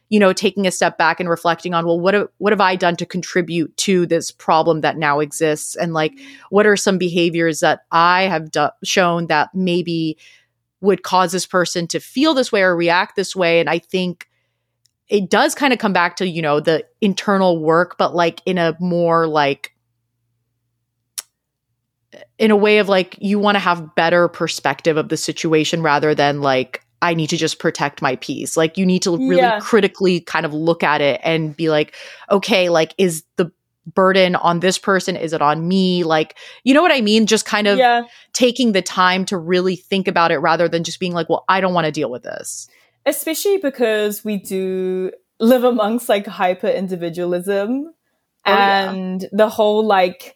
you 0.09 0.19
know 0.19 0.33
taking 0.33 0.67
a 0.67 0.71
step 0.71 0.97
back 0.97 1.19
and 1.19 1.29
reflecting 1.29 1.73
on 1.73 1.85
well 1.85 1.99
what 1.99 2.13
have, 2.13 2.27
what 2.37 2.53
have 2.53 2.61
I 2.61 2.75
done 2.75 2.95
to 2.97 3.05
contribute 3.05 3.75
to 3.77 4.05
this 4.05 4.31
problem 4.31 4.81
that 4.81 4.97
now 4.97 5.19
exists? 5.19 5.75
And 5.75 5.93
like 5.93 6.13
what 6.49 6.65
are 6.65 6.77
some 6.77 6.97
behaviors 6.97 7.59
that 7.61 7.81
I 7.91 8.23
have 8.23 8.51
do- 8.51 8.69
shown 8.83 9.27
that 9.27 9.49
maybe 9.53 10.17
would 10.81 11.03
cause 11.03 11.31
this 11.31 11.45
person 11.45 11.87
to 11.87 11.99
feel 11.99 12.33
this 12.33 12.51
way 12.51 12.61
or 12.61 12.75
react 12.75 13.15
this 13.15 13.35
way? 13.35 13.59
And 13.59 13.69
I 13.69 13.79
think 13.79 14.27
it 15.07 15.29
does 15.29 15.55
kind 15.55 15.73
of 15.73 15.79
come 15.79 15.93
back 15.93 16.15
to 16.17 16.27
you 16.27 16.41
know 16.41 16.59
the 16.59 16.85
internal 17.01 17.59
work 17.59 17.97
but 17.97 18.15
like 18.15 18.41
in 18.45 18.57
a 18.57 18.75
more 18.79 19.27
like 19.27 19.75
in 22.37 22.51
a 22.51 22.55
way 22.55 22.79
of 22.79 22.89
like 22.89 23.17
you 23.19 23.39
want 23.39 23.55
to 23.55 23.59
have 23.59 23.95
better 23.95 24.27
perspective 24.27 24.97
of 24.97 25.09
the 25.09 25.17
situation 25.17 25.81
rather 25.81 26.15
than 26.15 26.41
like 26.41 26.84
I 27.01 27.13
need 27.13 27.29
to 27.31 27.37
just 27.37 27.59
protect 27.59 28.01
my 28.01 28.15
peace. 28.17 28.55
Like 28.57 28.77
you 28.77 28.85
need 28.85 29.03
to 29.03 29.11
really 29.17 29.37
Yeah. 29.37 29.59
critically 29.59 30.21
kind 30.21 30.45
of 30.45 30.53
look 30.53 30.83
at 30.83 31.01
it 31.01 31.19
and 31.23 31.55
be 31.55 31.69
like, 31.69 31.93
okay, 32.31 32.69
like 32.69 32.93
is 32.97 33.23
the 33.35 33.51
burden 33.93 34.35
on 34.35 34.61
this 34.61 34.79
person? 34.79 35.15
Is 35.15 35.33
it 35.33 35.41
on 35.41 35.67
me? 35.67 36.03
Like, 36.03 36.35
you 36.63 36.73
know 36.73 36.81
what 36.81 36.91
I 36.91 37.01
mean? 37.01 37.27
Just 37.27 37.45
kind 37.45 37.67
of 37.67 37.77
yeah. 37.77 38.03
taking 38.33 38.71
the 38.71 38.81
time 38.81 39.25
to 39.25 39.37
really 39.37 39.75
think 39.75 40.07
about 40.07 40.31
it 40.31 40.39
rather 40.39 40.67
than 40.67 40.83
just 40.83 40.99
being 40.99 41.13
like, 41.13 41.29
well, 41.29 41.45
I 41.47 41.61
don't 41.61 41.73
want 41.73 41.85
to 41.85 41.91
deal 41.91 42.09
with 42.09 42.23
this. 42.23 42.67
Especially 43.05 43.57
because 43.57 44.25
we 44.25 44.37
do 44.37 45.11
live 45.39 45.63
amongst 45.63 46.09
like 46.09 46.25
hyper 46.25 46.67
individualism 46.67 47.93
Oh, 48.47 48.51
yeah. 48.51 48.91
and 48.91 49.25
the 49.31 49.49
whole 49.49 49.83
like 49.85 50.35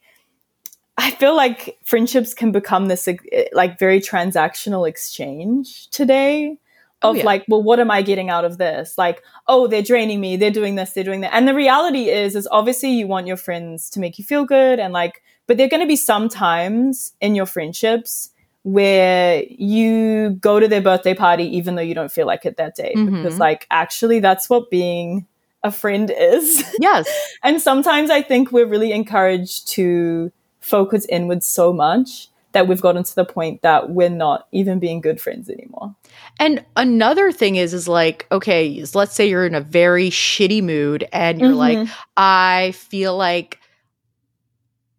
I 0.99 1.11
feel 1.11 1.35
like 1.35 1.77
friendships 1.85 2.33
can 2.33 2.51
become 2.51 2.87
this 2.87 3.07
like 3.53 3.79
very 3.79 3.99
transactional 4.01 4.87
exchange 4.87 5.89
today 5.89 6.57
Oh, 7.01 7.11
of 7.11 7.15
yeah. 7.17 7.23
like, 7.23 7.45
well, 7.47 7.63
what 7.63 7.79
am 7.79 7.89
I 7.89 8.01
getting 8.01 8.29
out 8.29 8.43
of 8.43 8.57
this? 8.57 8.97
Like, 8.97 9.23
oh, 9.47 9.67
they're 9.67 9.81
draining 9.81 10.19
me, 10.19 10.35
they're 10.35 10.51
doing 10.51 10.75
this, 10.75 10.91
they're 10.91 11.05
doing 11.05 11.21
that. 11.21 11.33
And 11.33 11.47
the 11.47 11.53
reality 11.53 12.09
is, 12.09 12.35
is 12.35 12.45
obviously 12.51 12.89
you 12.91 13.07
want 13.07 13.25
your 13.25 13.37
friends 13.37 13.89
to 13.91 14.01
make 14.01 14.19
you 14.19 14.25
feel 14.25 14.43
good 14.43 14.79
and 14.79 14.91
like, 14.91 15.23
but 15.47 15.55
there 15.55 15.65
are 15.65 15.69
going 15.69 15.81
to 15.81 15.87
be 15.87 15.95
some 15.95 16.27
times 16.27 17.13
in 17.21 17.35
your 17.35 17.45
friendships 17.45 18.31
where 18.63 19.43
you 19.49 20.31
go 20.41 20.59
to 20.59 20.67
their 20.67 20.81
birthday 20.81 21.13
party 21.13 21.45
even 21.55 21.75
though 21.75 21.81
you 21.81 21.95
don't 21.95 22.11
feel 22.11 22.27
like 22.27 22.45
it 22.45 22.57
that 22.57 22.75
day 22.75 22.93
Mhm. 22.97 23.23
because 23.23 23.39
like 23.39 23.65
actually 23.71 24.19
that's 24.19 24.49
what 24.49 24.69
being 24.69 25.25
a 25.63 25.71
friend 25.71 26.11
is. 26.15 26.63
Yes. 26.79 27.07
and 27.43 27.61
sometimes 27.61 28.09
I 28.09 28.21
think 28.21 28.51
we're 28.51 28.65
really 28.67 28.91
encouraged 28.91 29.69
to 29.69 30.33
focus 30.69 31.05
inwards 31.09 31.45
so 31.47 31.73
much 31.73 32.29
that 32.51 32.67
we've 32.67 32.81
gotten 32.81 33.03
to 33.03 33.15
the 33.15 33.25
point 33.25 33.61
that 33.61 33.91
we're 33.91 34.09
not 34.09 34.47
even 34.51 34.79
being 34.79 35.01
good 35.01 35.21
friends 35.21 35.49
anymore. 35.49 35.95
And 36.39 36.65
another 36.75 37.31
thing 37.31 37.57
is, 37.57 37.73
is 37.73 37.87
like, 37.87 38.25
okay, 38.31 38.83
let's 38.95 39.13
say 39.13 39.29
you're 39.29 39.45
in 39.45 39.53
a 39.53 39.61
very 39.61 40.09
shitty 40.09 40.63
mood 40.63 41.07
and 41.13 41.39
you're 41.39 41.53
like, 41.53 41.77
Mhm. 41.77 41.89
I 42.17 42.71
feel 42.75 43.15
like 43.15 43.59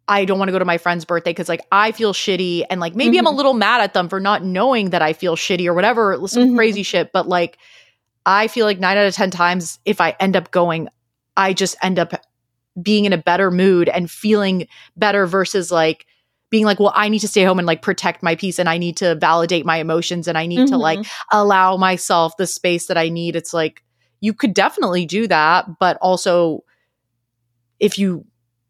I 0.07 0.25
don't 0.25 0.39
want 0.39 0.49
to 0.49 0.53
go 0.53 0.59
to 0.59 0.65
my 0.65 0.77
friend's 0.77 1.05
birthday 1.05 1.31
because 1.31 1.47
like 1.47 1.65
I 1.71 1.91
feel 1.93 2.13
shitty 2.13 2.63
and 2.69 2.81
like 2.81 2.95
maybe 2.95 3.17
I'm 3.17 3.27
a 3.27 3.31
Mhm. 3.31 3.35
little 3.37 3.53
mad 3.53 3.81
at 3.81 3.93
them 3.93 4.09
for 4.09 4.19
not 4.19 4.43
knowing 4.43 4.89
that 4.89 5.01
I 5.01 5.13
feel 5.13 5.35
shitty 5.35 5.65
or 5.67 5.73
whatever, 5.73 6.19
some 6.27 6.49
Mhm. 6.49 6.55
crazy 6.55 6.83
shit. 6.83 7.11
But 7.13 7.27
like 7.27 7.57
I 8.25 8.47
feel 8.47 8.65
like 8.65 8.79
nine 8.79 8.97
out 8.97 9.05
of 9.07 9.15
10 9.15 9.31
times 9.31 9.79
if 9.85 9.99
I 10.01 10.15
end 10.19 10.35
up 10.35 10.51
going, 10.51 10.89
I 11.37 11.53
just 11.53 11.75
end 11.81 11.97
up 11.97 12.13
being 12.81 13.05
in 13.05 13.13
a 13.13 13.17
better 13.17 13.49
mood 13.49 13.89
and 13.89 14.11
feeling 14.11 14.67
better 14.95 15.25
versus 15.25 15.71
like 15.71 16.05
being 16.49 16.65
like, 16.65 16.79
well, 16.79 16.91
I 16.95 17.07
need 17.09 17.19
to 17.19 17.27
stay 17.27 17.43
home 17.43 17.59
and 17.59 17.65
like 17.65 17.81
protect 17.81 18.21
my 18.21 18.35
peace 18.35 18.59
and 18.59 18.67
I 18.67 18.77
need 18.77 18.97
to 18.97 19.15
validate 19.15 19.65
my 19.65 19.77
emotions 19.77 20.27
and 20.27 20.37
I 20.37 20.45
need 20.45 20.67
to 20.67 20.77
like 20.77 20.99
Mhm. 20.99 21.07
allow 21.31 21.77
myself 21.77 22.35
the 22.37 22.45
space 22.47 22.87
that 22.87 22.97
I 22.97 23.09
need. 23.09 23.35
It's 23.35 23.53
like 23.53 23.83
you 24.19 24.33
could 24.33 24.53
definitely 24.53 25.05
do 25.05 25.27
that, 25.27 25.65
but 25.79 25.97
also 26.01 26.63
if 27.79 27.97
you 27.97 28.25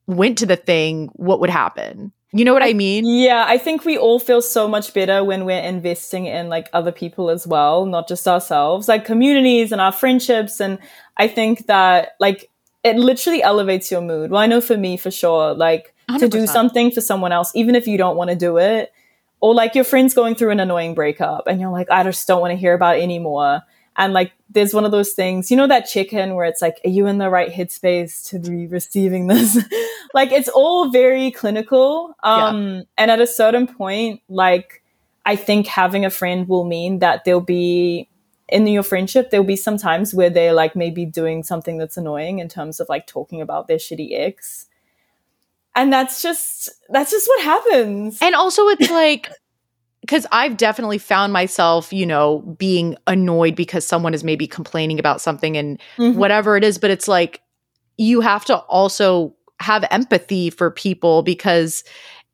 went 0.08 0.38
to 0.40 0.46
the 0.46 0.56
thing, 0.56 1.10
what 1.14 1.40
would 1.40 1.50
happen? 1.50 2.12
You 2.34 2.46
know 2.46 2.54
what 2.54 2.64
I, 2.64 2.72
mean? 2.72 3.06
Yeah, 3.06 3.44
I 3.46 3.58
think 3.58 3.84
we 3.84 3.98
all 3.98 4.18
feel 4.18 4.42
so 4.42 4.68
much 4.68 4.94
better 4.94 5.22
when 5.22 5.44
we're 5.44 5.60
investing 5.60 6.28
in 6.28 6.48
like 6.48 6.70
other 6.72 6.92
people 6.94 7.30
as 7.30 7.46
well, 7.46 7.86
not 7.86 8.08
just 8.08 8.26
ourselves, 8.26 8.88
like 8.88 9.04
communities 9.04 9.74
and 9.74 9.82
our 9.82 9.92
friendships. 9.92 10.62
And 10.62 10.80
I 11.18 11.28
think 11.28 11.66
that 11.68 12.14
like 12.22 12.50
it 12.84 12.96
literally 12.98 13.44
elevates 13.44 13.92
your 13.92 14.02
mood. 14.02 14.32
Well, 14.32 14.42
I 14.42 14.48
know 14.48 14.62
for 14.62 14.78
me 14.78 14.98
for 14.98 15.12
sure, 15.12 15.54
like 15.54 15.94
to 16.20 16.28
do 16.28 16.48
something 16.48 16.92
for 16.92 17.02
someone 17.02 17.32
else, 17.32 17.52
even 17.56 17.76
if 17.76 17.88
you 17.88 17.98
don't 17.98 18.18
want 18.18 18.30
to 18.30 18.36
do 18.36 18.58
it, 18.58 18.92
or 19.40 19.54
like 19.54 19.76
your 19.76 19.84
friend's 19.84 20.14
going 20.14 20.36
through 20.36 20.52
an 20.52 20.60
annoying 20.60 20.94
breakup 20.94 21.48
and 21.48 21.60
you're 21.60 21.72
like, 21.72 21.90
I 21.90 22.04
just 22.04 22.28
don't 22.28 22.42
want 22.42 22.52
to 22.52 22.58
hear 22.58 22.74
about 22.74 22.98
it 22.98 23.04
anymore. 23.04 23.62
And 23.98 24.14
like, 24.14 24.32
there's 24.50 24.74
one 24.74 24.86
of 24.86 24.92
those 24.92 25.12
things, 25.12 25.52
you 25.52 25.58
know, 25.58 25.68
that 25.68 25.82
chicken 25.82 26.36
where 26.36 26.46
it's 26.46 26.62
like, 26.62 26.80
are 26.86 26.90
you 26.90 27.08
in 27.08 27.18
the 27.18 27.30
right 27.30 27.52
headspace 27.52 28.28
to 28.30 28.40
be 28.40 28.68
receiving 28.68 29.28
this? 29.28 29.58
like, 30.14 30.32
it's 30.32 30.50
all 30.50 30.90
very 30.90 31.32
clinical. 31.32 32.16
Um, 32.24 32.84
and 32.98 33.12
at 33.12 33.20
a 33.20 33.28
certain 33.28 33.68
point, 33.68 34.22
like, 34.30 34.82
I 35.26 35.36
think 35.36 35.68
having 35.68 36.06
a 36.06 36.10
friend 36.10 36.48
will 36.48 36.64
mean 36.64 37.00
that 37.00 37.26
there'll 37.26 37.42
be 37.42 38.08
in 38.52 38.68
your 38.68 38.84
friendship, 38.84 39.32
there'll 39.32 39.46
be 39.46 39.56
some 39.56 39.78
times 39.78 40.14
where 40.14 40.30
they're 40.30 40.54
like 40.54 40.76
maybe 40.76 41.06
doing 41.06 41.42
something 41.42 41.78
that's 41.78 41.98
annoying 41.98 42.40
in 42.40 42.50
terms 42.50 42.80
of 42.80 42.90
like 42.90 43.08
talking 43.08 43.42
about 43.42 43.68
their 43.68 43.78
shitty 43.78 44.10
ex. 44.12 44.68
And 45.74 45.92
that's 45.92 46.22
just 46.22 46.70
that's 46.90 47.12
just 47.12 47.28
what 47.28 47.44
happens. 47.44 48.20
And 48.22 48.36
also, 48.36 48.68
it's 48.68 48.92
like, 48.92 49.30
because 50.02 50.28
I've 50.32 50.58
definitely 50.58 50.98
found 50.98 51.32
myself, 51.32 51.94
you 51.94 52.06
know, 52.06 52.40
being 52.58 52.98
annoyed 53.08 53.56
because 53.56 53.88
someone 53.88 54.14
is 54.14 54.24
maybe 54.24 54.48
complaining 54.48 55.00
about 55.00 55.22
something 55.22 55.56
and 55.56 55.80
Mhm. 55.98 56.16
whatever 56.16 56.58
it 56.58 56.64
is, 56.66 56.78
but 56.78 56.92
it's 56.92 57.08
like 57.08 57.42
you 57.98 58.20
have 58.20 58.44
to 58.46 58.58
also 58.58 59.34
have 59.62 59.86
empathy 59.92 60.50
for 60.50 60.72
people 60.72 61.22
because 61.22 61.84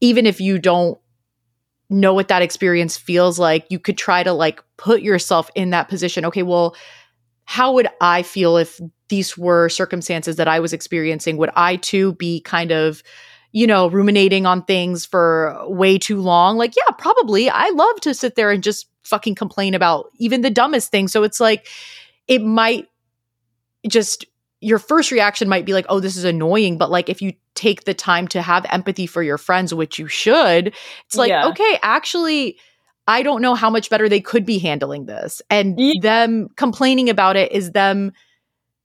even 0.01 0.25
if 0.25 0.39
you 0.39 0.57
don't 0.57 0.97
know 1.89 2.13
what 2.13 2.27
that 2.27 2.41
experience 2.41 2.97
feels 2.97 3.39
like, 3.39 3.65
you 3.69 3.79
could 3.79 3.97
try 3.97 4.23
to 4.23 4.33
like 4.33 4.63
put 4.77 5.01
yourself 5.01 5.49
in 5.55 5.69
that 5.69 5.87
position. 5.87 6.25
Okay, 6.25 6.43
well, 6.43 6.75
how 7.45 7.73
would 7.73 7.87
I 8.01 8.23
feel 8.23 8.57
if 8.57 8.81
these 9.07 9.37
were 9.37 9.69
circumstances 9.69 10.35
that 10.35 10.49
I 10.49 10.59
was 10.59 10.73
experiencing? 10.73 11.37
Would 11.37 11.51
I 11.55 11.77
too 11.77 12.13
be 12.13 12.41
kind 12.41 12.71
of, 12.71 13.01
you 13.53 13.65
know, 13.65 13.89
ruminating 13.89 14.45
on 14.45 14.63
things 14.65 15.05
for 15.05 15.57
way 15.67 15.97
too 15.97 16.19
long? 16.19 16.57
Like, 16.57 16.75
yeah, 16.75 16.93
probably. 16.97 17.49
I 17.49 17.69
love 17.69 18.01
to 18.01 18.13
sit 18.13 18.35
there 18.35 18.51
and 18.51 18.61
just 18.61 18.87
fucking 19.03 19.35
complain 19.35 19.73
about 19.73 20.11
even 20.17 20.41
the 20.41 20.49
dumbest 20.49 20.91
thing. 20.91 21.07
So 21.07 21.23
it's 21.23 21.39
like, 21.39 21.67
it 22.27 22.43
might 22.43 22.89
just, 23.87 24.25
your 24.59 24.79
first 24.79 25.11
reaction 25.11 25.47
might 25.47 25.65
be 25.65 25.71
like, 25.71 25.85
oh, 25.87 26.01
this 26.01 26.17
is 26.17 26.25
annoying. 26.25 26.77
But 26.77 26.91
like, 26.91 27.07
if 27.07 27.21
you 27.21 27.31
take 27.57 27.83
the 27.83 27.93
time 27.93 28.27
to 28.29 28.41
have 28.41 28.65
empathy 28.69 29.05
for 29.07 29.21
your 29.21 29.37
friends, 29.37 29.73
which 29.73 29.99
you 29.99 30.07
should, 30.07 30.73
it's 31.05 31.15
like, 31.15 31.29
Yeah. 31.29 31.47
okay, 31.47 31.79
actually, 31.83 32.57
I 33.07 33.23
don't 33.23 33.41
know 33.41 33.55
how 33.55 33.69
much 33.69 33.89
better 33.89 34.07
they 34.07 34.21
could 34.21 34.45
be 34.45 34.59
handling 34.59 35.05
this. 35.07 35.41
And 35.49 35.77
Yeah. 35.77 35.93
them 36.01 36.47
complaining 36.55 37.09
about 37.09 37.35
it 37.35 37.51
is 37.51 37.71
them, 37.71 38.13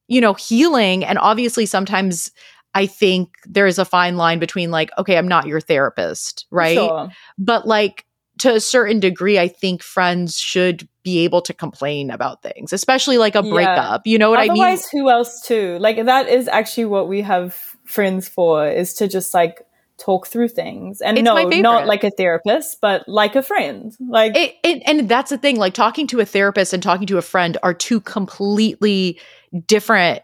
you 0.08 0.20
know, 0.20 0.34
healing. 0.34 1.04
And 1.04 1.18
obviously, 1.18 1.66
sometimes 1.66 2.32
I 2.74 2.86
think 2.86 3.36
there's 3.44 3.78
a 3.78 3.84
fine 3.84 4.16
line 4.16 4.38
between 4.38 4.70
like, 4.70 4.90
okay, 4.96 5.18
I'm 5.18 5.28
not 5.28 5.46
your 5.46 5.60
therapist, 5.60 6.46
right? 6.50 6.76
Sure. 6.76 7.10
But 7.38 7.66
like, 7.66 8.06
to 8.42 8.52
a 8.52 8.60
certain 8.60 8.98
degree, 8.98 9.38
I 9.38 9.46
think 9.46 9.84
friends 9.84 10.36
should 10.36 10.88
be 11.04 11.20
able 11.20 11.42
to 11.42 11.54
complain 11.54 12.10
about 12.10 12.42
things, 12.42 12.72
especially 12.72 13.16
like 13.16 13.36
a 13.36 13.42
Yeah. 13.44 13.52
breakup. 13.52 14.02
You 14.04 14.18
know 14.18 14.30
what 14.30 14.40
I 14.40 14.48
mean? 14.48 14.52
Otherwise, 14.52 14.88
who 14.90 15.08
else 15.08 15.46
to? 15.46 15.78
Like 15.78 16.04
that 16.04 16.28
is 16.28 16.48
actually 16.48 16.86
what 16.86 17.06
we 17.06 17.22
have 17.22 17.54
friends 17.84 18.28
for 18.28 18.66
is 18.66 18.94
to 18.94 19.06
just 19.06 19.32
like 19.32 19.64
talk 19.96 20.26
through 20.26 20.48
things. 20.48 21.00
And 21.00 21.18
It's 21.18 21.24
no, 21.24 21.34
not 21.48 21.86
like 21.86 22.02
a 22.02 22.10
therapist, 22.10 22.78
but 22.80 23.08
like 23.08 23.36
a 23.36 23.42
friend. 23.42 23.94
Like 24.00 24.36
It, 24.36 24.56
it, 24.64 24.82
and 24.86 25.08
that's 25.08 25.30
the 25.30 25.38
thing 25.38 25.56
like 25.56 25.74
talking 25.74 26.08
to 26.08 26.18
a 26.18 26.24
therapist 26.24 26.72
and 26.72 26.82
talking 26.82 27.06
to 27.06 27.18
a 27.18 27.22
friend 27.22 27.56
are 27.62 27.74
two 27.74 28.00
completely 28.00 29.20
different 29.66 30.22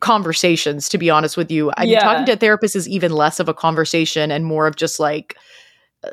conversations 0.00 0.88
to 0.88 0.98
be 0.98 1.08
honest 1.08 1.36
with 1.36 1.50
you 1.50 1.72
i 1.78 1.86
mean 1.86 1.98
talking 2.00 2.26
to 2.26 2.32
a 2.32 2.36
therapist 2.36 2.76
is 2.76 2.88
even 2.88 3.12
less 3.12 3.40
of 3.40 3.48
a 3.48 3.54
conversation 3.54 4.30
and 4.30 4.44
more 4.44 4.66
of 4.66 4.76
just 4.76 4.98
like 5.00 5.36
uh, 6.04 6.08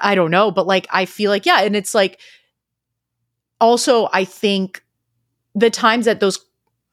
i 0.00 0.14
don't 0.14 0.30
know 0.30 0.50
but 0.50 0.66
like 0.66 0.86
i 0.90 1.04
feel 1.04 1.30
like 1.30 1.46
yeah 1.46 1.60
and 1.62 1.76
it's 1.76 1.94
like 1.94 2.20
also 3.60 4.08
i 4.12 4.24
think 4.24 4.82
the 5.54 5.70
times 5.70 6.04
that 6.04 6.20
those 6.20 6.38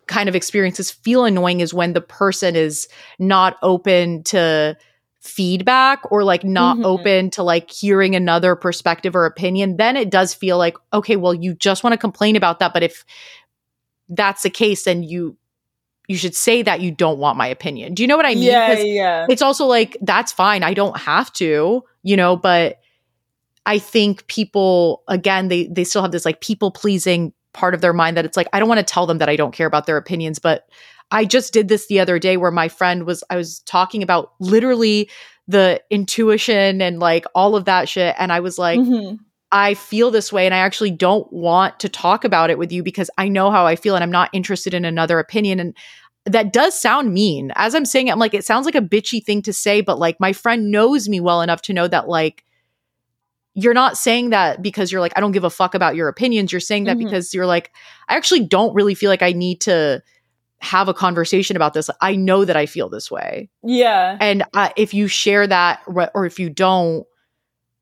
kind 0.07 0.29
of 0.29 0.35
experiences 0.35 0.91
feel 0.91 1.25
annoying 1.25 1.59
is 1.61 1.73
when 1.73 1.93
the 1.93 2.01
person 2.01 2.55
is 2.55 2.87
not 3.19 3.57
open 3.63 4.23
to 4.23 4.77
feedback 5.19 6.01
or 6.11 6.23
like 6.23 6.43
not 6.43 6.77
Mhm. 6.77 6.85
open 6.85 7.29
to 7.31 7.41
like 7.41 7.71
hearing 7.71 8.15
another 8.15 8.55
perspective 8.55 9.15
or 9.15 9.25
opinion 9.25 9.77
then 9.77 9.97
it 9.97 10.11
does 10.11 10.35
feel 10.35 10.59
like 10.59 10.77
okay 10.93 11.15
well 11.15 11.33
you 11.33 11.55
just 11.55 11.83
want 11.83 11.93
to 11.93 11.97
complain 11.97 12.35
about 12.35 12.59
that 12.59 12.73
but 12.73 12.83
if 12.83 13.03
that's 14.09 14.43
the 14.43 14.51
case 14.51 14.83
then 14.83 15.01
you 15.01 15.35
you 16.07 16.15
should 16.17 16.35
say 16.35 16.61
that 16.61 16.79
you 16.81 16.91
don't 16.91 17.17
want 17.17 17.39
my 17.39 17.47
opinion 17.47 17.95
do 17.95 18.03
you 18.03 18.07
know 18.07 18.15
what 18.17 18.27
i 18.27 18.35
mean 18.35 18.43
yeah, 18.43 18.79
yeah. 18.83 19.25
it's 19.27 19.41
also 19.41 19.65
like 19.65 19.97
that's 20.01 20.31
fine 20.31 20.61
i 20.61 20.75
don't 20.75 20.97
have 20.97 21.33
to 21.33 21.83
you 22.03 22.15
know 22.15 22.35
but 22.37 22.79
i 23.65 23.77
think 23.77 24.25
people 24.27 25.03
again 25.07 25.47
they 25.47 25.67
they 25.67 25.83
still 25.83 26.01
have 26.01 26.11
this 26.11 26.25
like 26.25 26.41
people 26.41 26.71
pleasing 26.71 27.33
part 27.53 27.73
of 27.73 27.81
their 27.81 27.93
mind 27.93 28.17
that 28.17 28.25
it's 28.25 28.37
like 28.37 28.47
i 28.53 28.59
don't 28.59 28.69
want 28.69 28.79
to 28.79 28.93
tell 28.93 29.05
them 29.05 29.17
that 29.17 29.29
i 29.29 29.35
don't 29.35 29.53
care 29.53 29.67
about 29.67 29.85
their 29.85 29.97
opinions 29.97 30.39
but 30.39 30.67
i 31.11 31.23
just 31.25 31.53
did 31.53 31.67
this 31.67 31.87
the 31.87 31.99
other 31.99 32.19
day 32.19 32.37
where 32.37 32.51
my 32.51 32.67
friend 32.67 33.05
was 33.05 33.23
i 33.29 33.35
was 33.35 33.59
talking 33.61 34.03
about 34.03 34.33
literally 34.39 35.09
the 35.47 35.81
intuition 35.89 36.81
and 36.81 36.99
like 36.99 37.25
all 37.35 37.55
of 37.55 37.65
that 37.65 37.87
shit 37.87 38.15
and 38.17 38.31
i 38.31 38.39
was 38.39 38.57
like 38.57 38.79
Mhm. 38.79 39.19
I 39.51 39.73
feel 39.75 40.11
this 40.11 40.33
way 40.33 40.45
and 40.45 40.53
I 40.53 40.57
actually 40.57 40.91
don't 40.91 41.31
want 41.31 41.79
to 41.79 41.87
talk 41.87 42.25
about 42.25 42.49
it 42.49 42.57
with 42.57 42.73
you 42.73 42.83
because 42.83 43.09
I 43.17 43.29
know 43.29 43.51
how 43.51 43.65
I 43.65 43.77
feel 43.77 43.95
and 43.95 44.03
I'm 44.03 44.11
not 44.11 44.29
interested 44.33 44.73
in 44.73 44.83
another 44.83 45.17
opinion. 45.17 45.61
And 45.61 45.77
that 46.25 46.51
does 46.51 46.77
sound 46.77 47.13
mean. 47.13 47.53
As 47.55 47.73
I'm 47.73 47.85
saying 47.85 48.07
it, 48.07 48.11
I'm 48.11 48.19
like, 48.19 48.33
it 48.33 48.43
sounds 48.43 48.65
like 48.65 48.75
a 48.75 48.81
bitchy 48.81 49.23
thing 49.23 49.41
to 49.43 49.53
say, 49.53 49.79
but 49.79 49.97
like 49.97 50.19
my 50.19 50.33
friend 50.33 50.71
knows 50.71 51.07
me 51.07 51.21
well 51.21 51.41
enough 51.41 51.61
to 51.61 51.73
know 51.73 51.87
that 51.87 52.09
like 52.09 52.43
you're 53.55 53.73
not 53.73 53.97
saying 53.97 54.29
that 54.31 54.61
because 54.61 54.91
you're 54.91 55.01
like, 55.01 55.13
I 55.15 55.21
don't 55.21 55.31
give 55.31 55.43
a 55.45 55.49
fuck 55.49 55.73
about 55.75 55.95
your 55.95 56.07
opinions. 56.09 56.51
You're 56.51 56.59
saying 56.59 56.83
that 56.83 56.97
Mhm. 56.97 57.05
because 57.05 57.33
you're 57.33 57.45
like, 57.45 57.71
I 58.09 58.15
actually 58.17 58.45
don't 58.45 58.73
really 58.75 58.93
feel 58.95 59.09
like 59.09 59.21
I 59.21 59.31
need 59.31 59.61
to 59.61 60.03
have 60.59 60.87
a 60.89 60.93
conversation 60.93 61.55
about 61.55 61.73
this. 61.73 61.89
I 62.01 62.15
know 62.15 62.43
that 62.45 62.55
I 62.57 62.65
feel 62.65 62.89
this 62.89 63.09
way. 63.09 63.49
Yeah. 63.63 64.17
And 64.19 64.43
uh, 64.53 64.69
if 64.75 64.93
you 64.93 65.07
share 65.07 65.47
that 65.47 65.81
or 65.87 66.25
if 66.25 66.37
you 66.39 66.49
don't, 66.49 67.05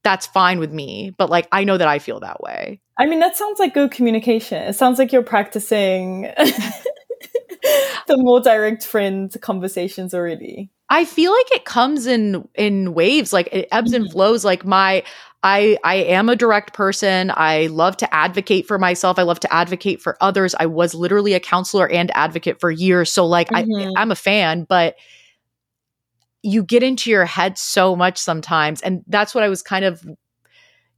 that's 0.04 0.28
fine 0.28 0.60
with 0.60 0.72
me. 0.72 1.14
But 1.18 1.30
like, 1.30 1.48
I 1.52 1.64
know 1.64 1.78
that 1.78 1.88
I 1.88 1.98
feel 2.00 2.20
that 2.20 2.42
way. 2.42 2.80
I 2.98 3.06
mean, 3.08 3.20
that 3.22 3.36
sounds 3.36 3.58
like 3.58 3.74
good 3.74 3.90
communication. 3.92 4.62
It 4.62 4.74
sounds 4.74 5.00
like 5.00 5.12
you're 5.12 5.24
practicing 5.24 6.24
the 8.08 8.18
more 8.18 8.42
direct 8.42 8.86
friend 8.86 9.34
conversations 9.42 10.14
already. 10.14 10.70
I 10.90 11.06
feel 11.06 11.32
like 11.32 11.52
it 11.54 11.66
comes 11.66 12.06
in 12.06 12.48
in 12.56 12.94
waves, 12.94 13.34
like 13.34 13.50
it 13.52 13.68
ebbs 13.72 13.94
and 13.94 14.06
Mhm. 14.06 14.12
flows. 14.12 14.46
Like 14.46 14.66
my, 14.66 15.04
I 15.44 15.78
I 15.84 15.96
am 15.96 16.30
a 16.30 16.36
direct 16.36 16.74
person. 16.74 17.32
I 17.36 17.68
love 17.68 17.98
to 17.98 18.14
advocate 18.16 18.68
for 18.68 18.80
myself. 18.80 19.20
I 19.20 19.24
love 19.24 19.40
to 19.42 19.54
advocate 19.54 20.02
for 20.02 20.18
others. 20.22 20.56
I 20.60 20.66
was 20.66 20.96
literally 20.96 21.34
a 21.34 21.40
counselor 21.40 21.90
and 21.92 22.12
advocate 22.16 22.60
for 22.60 22.72
years. 22.72 23.12
So 23.12 23.26
like 23.26 23.50
Mhm. 23.52 23.92
I 23.96 24.02
I'm 24.02 24.12
a 24.12 24.16
fan, 24.16 24.66
but 24.70 24.96
you 26.42 26.64
get 26.64 26.84
into 26.84 27.10
your 27.10 27.26
head 27.26 27.58
so 27.58 27.96
much 27.96 28.18
sometimes, 28.18 28.82
and 28.82 29.04
that's 29.08 29.34
what 29.34 29.44
I 29.44 29.50
was 29.50 29.62
kind 29.62 29.86
of 29.86 30.04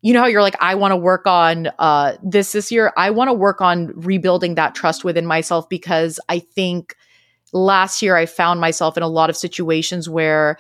you 0.02 0.14
know 0.14 0.22
how 0.22 0.28
you're 0.28 0.42
like, 0.42 0.56
I 0.62 0.76
want 0.76 0.92
to 0.92 0.98
work 0.98 1.26
on 1.26 1.70
uh, 1.80 2.16
this 2.24 2.52
this 2.52 2.72
year. 2.72 2.94
I 2.98 3.10
want 3.10 3.30
to 3.30 3.34
work 3.34 3.62
on 3.62 3.88
rebuilding 3.96 4.56
that 4.56 4.76
trust 4.76 5.04
within 5.04 5.26
myself 5.26 5.68
because 5.70 6.20
I 6.30 6.40
think 6.40 6.96
last 7.54 8.02
year 8.02 8.16
I 8.16 8.26
found 8.26 8.62
myself 8.62 8.98
in 8.98 9.04
a 9.04 9.08
lot 9.08 9.30
of 9.30 9.38
situations 9.38 10.10
where 10.10 10.58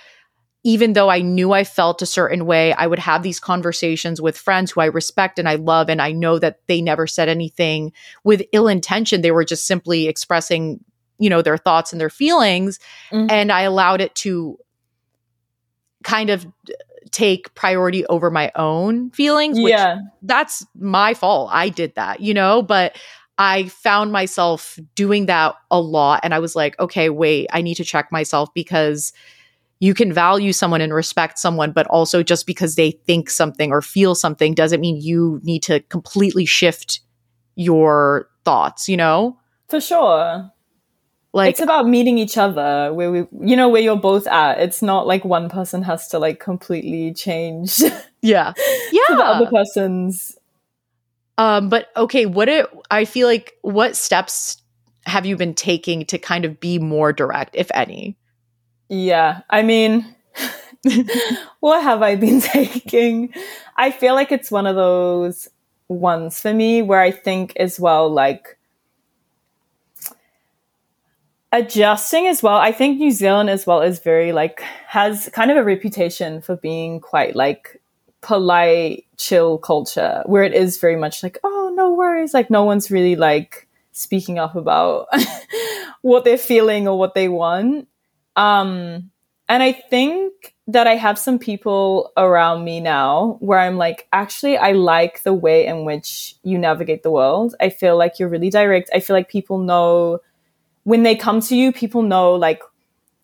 even 0.65 0.93
though 0.93 1.09
I 1.09 1.21
knew 1.21 1.51
I 1.51 1.63
felt 1.63 2.01
a 2.01 2.07
certain 2.07 2.47
way, 2.47 2.73
I 2.73 2.87
would 2.87 2.97
have 2.97 3.21
these 3.21 3.39
conversations 3.39 4.19
with 4.19 4.35
friends 4.35 4.71
who 4.71 4.81
I 4.81 4.85
respect 4.85 5.37
and 5.37 5.47
I 5.47 5.55
love. 5.55 5.91
And 5.91 6.01
I 6.01 6.11
know 6.11 6.39
that 6.39 6.59
they 6.65 6.81
never 6.81 7.05
said 7.05 7.29
anything 7.29 7.93
with 8.23 8.41
ill 8.51 8.67
intention. 8.67 9.21
They 9.21 9.29
were 9.29 9.45
just 9.45 9.67
simply 9.67 10.07
expressing, 10.07 10.83
you 11.19 11.29
know, 11.29 11.43
their 11.43 11.57
thoughts 11.57 11.91
and 11.91 12.01
their 12.01 12.09
feelings. 12.09 12.79
Mm-hmm. 13.11 13.27
And 13.29 13.51
I 13.51 13.61
allowed 13.61 14.01
it 14.01 14.15
to 14.15 14.57
kind 16.03 16.31
of 16.31 16.47
take 17.11 17.53
priority 17.53 18.03
over 18.07 18.31
my 18.31 18.51
own 18.55 19.11
feelings. 19.11 19.59
yeah. 19.59 19.99
That's 20.23 20.65
my 20.75 21.13
fault. 21.13 21.51
I 21.53 21.69
did 21.69 21.93
that, 21.93 22.21
you 22.21 22.33
know, 22.33 22.63
but 22.63 22.97
I 23.37 23.67
found 23.67 24.11
myself 24.11 24.79
doing 24.95 25.27
that 25.27 25.53
a 25.69 25.79
lot. 25.79 26.21
And 26.23 26.33
I 26.33 26.39
was 26.39 26.55
like, 26.55 26.79
okay, 26.79 27.09
wait, 27.09 27.49
I 27.53 27.61
need 27.61 27.75
to 27.75 27.83
check 27.83 28.11
myself 28.11 28.51
because 28.55 29.13
you 29.85 29.93
can 29.93 30.11
value 30.11 30.51
someone 30.51 30.81
and 30.81 30.91
respect 30.91 31.37
someone, 31.37 31.71
but 31.71 31.85
also 31.87 32.23
just 32.23 32.47
because 32.47 32.73
they 32.73 32.89
think 32.89 33.29
something 33.29 33.71
or 33.71 33.83
feel 33.83 34.15
something 34.15 34.55
doesn't 34.55 34.81
mean 34.81 34.99
you 34.99 35.39
need 35.43 35.61
to 35.61 35.79
completely 35.81 36.43
shift 36.43 37.01
your 37.53 38.27
thoughts, 38.43 38.89
you 38.89 38.97
know? 38.97 39.37
For 39.69 39.79
sure. 39.79 40.49
Like 41.33 41.51
it's 41.51 41.59
about 41.59 41.87
meeting 41.87 42.17
each 42.17 42.35
other 42.35 42.91
where 42.93 43.11
we 43.11 43.27
you 43.41 43.55
know 43.55 43.69
where 43.69 43.81
you're 43.81 43.95
both 43.95 44.25
at. 44.25 44.59
It's 44.59 44.81
not 44.81 45.05
like 45.05 45.23
one 45.23 45.49
person 45.49 45.83
has 45.83 46.07
to 46.07 46.17
like 46.19 46.39
completely 46.39 47.13
change. 47.13 47.81
Yeah. 48.21 48.53
Yeah. 48.91 49.01
the 49.09 49.23
other 49.23 49.45
person's 49.51 50.35
um 51.37 51.69
but 51.69 51.89
okay, 51.95 52.25
what 52.25 52.49
it 52.49 52.65
I 52.89 53.05
feel 53.05 53.27
like 53.27 53.53
what 53.61 53.95
steps 53.95 54.63
have 55.05 55.27
you 55.27 55.37
been 55.37 55.53
taking 55.53 56.05
to 56.05 56.17
kind 56.17 56.43
of 56.43 56.59
be 56.59 56.79
more 56.79 57.13
direct 57.13 57.55
if 57.55 57.69
any? 57.75 58.17
Yeah, 58.89 59.41
I 59.49 59.63
mean, 59.63 60.15
what 61.59 61.83
have 61.83 62.01
I 62.01 62.15
been 62.15 62.41
taking? 62.41 63.33
I 63.77 63.91
feel 63.91 64.13
like 64.13 64.31
it's 64.31 64.51
one 64.51 64.67
of 64.67 64.75
those 64.75 65.49
ones 65.87 66.39
for 66.39 66.53
me 66.53 66.81
where 66.81 66.99
I 67.01 67.11
think 67.11 67.53
as 67.57 67.79
well, 67.79 68.09
like 68.09 68.57
adjusting 71.51 72.27
as 72.27 72.43
well. 72.43 72.57
I 72.57 72.71
think 72.71 72.97
New 72.97 73.11
Zealand 73.11 73.49
as 73.49 73.65
well 73.65 73.81
is 73.81 73.99
very 73.99 74.31
like 74.31 74.61
has 74.87 75.29
kind 75.33 75.51
of 75.51 75.57
a 75.57 75.63
reputation 75.63 76.41
for 76.41 76.55
being 76.55 76.99
quite 76.99 77.35
like 77.35 77.81
polite, 78.21 79.05
chill 79.17 79.57
culture 79.57 80.23
where 80.25 80.43
it 80.43 80.53
is 80.53 80.79
very 80.79 80.95
much 80.95 81.23
like, 81.23 81.37
oh, 81.43 81.71
no 81.75 81.91
worries. 81.93 82.33
Like 82.33 82.49
no 82.49 82.63
one's 82.63 82.91
really 82.91 83.15
like 83.15 83.67
speaking 83.91 84.39
up 84.39 84.55
about 84.55 85.07
what 86.01 86.23
they're 86.25 86.37
feeling 86.37 86.87
or 86.87 86.97
what 86.97 87.13
they 87.13 87.29
want. 87.29 87.87
Um, 88.35 89.11
and 89.47 89.61
I 89.61 89.71
think 89.71 90.55
that 90.67 90.87
I 90.87 90.95
have 90.95 91.19
some 91.19 91.37
people 91.37 92.11
around 92.17 92.63
me 92.63 92.79
now 92.79 93.37
where 93.39 93.59
I'm 93.59 93.77
like, 93.77 94.07
actually, 94.11 94.57
I 94.57 94.71
like 94.71 95.21
the 95.23 95.33
way 95.33 95.65
in 95.67 95.85
which 95.85 96.35
you 96.43 96.57
navigate 96.57 97.03
the 97.03 97.11
world. 97.11 97.53
I 97.59 97.69
feel 97.69 97.97
like 97.97 98.17
you're 98.17 98.29
really 98.29 98.49
direct. 98.49 98.89
I 98.93 98.99
feel 98.99 99.15
like 99.15 99.29
people 99.29 99.59
know 99.59 100.19
when 100.83 101.03
they 101.03 101.15
come 101.15 101.39
to 101.41 101.55
you, 101.55 101.71
people 101.71 102.01
know 102.01 102.33
like 102.33 102.61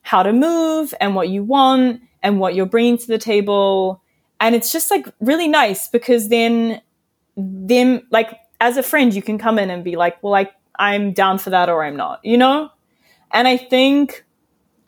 how 0.04 0.22
to 0.24 0.34
move 0.34 0.94
and 1.02 1.16
what 1.16 1.30
you 1.30 1.44
want 1.44 2.02
and 2.22 2.40
what 2.40 2.54
you're 2.54 2.66
bringing 2.68 2.98
to 3.00 3.08
the 3.08 3.18
table. 3.18 4.02
And 4.40 4.54
it's 4.56 4.72
just 4.72 4.92
like 4.92 5.08
really 5.20 5.48
nice 5.48 5.88
because 5.88 6.30
then, 6.30 6.82
them, 7.36 8.02
like, 8.12 8.38
as 8.60 8.78
a 8.78 8.84
friend, 8.84 9.14
you 9.14 9.22
can 9.22 9.38
come 9.38 9.58
in 9.58 9.70
and 9.70 9.84
be 9.84 9.96
like, 9.96 10.22
well, 10.22 10.32
like, 10.32 10.52
I'm 10.78 11.14
down 11.14 11.40
for 11.40 11.50
that 11.52 11.70
or 11.70 11.84
I'm 11.84 11.96
not, 11.96 12.20
you 12.24 12.38
know? 12.38 12.70
And 13.32 13.48
I 13.48 13.58
think 13.58 14.26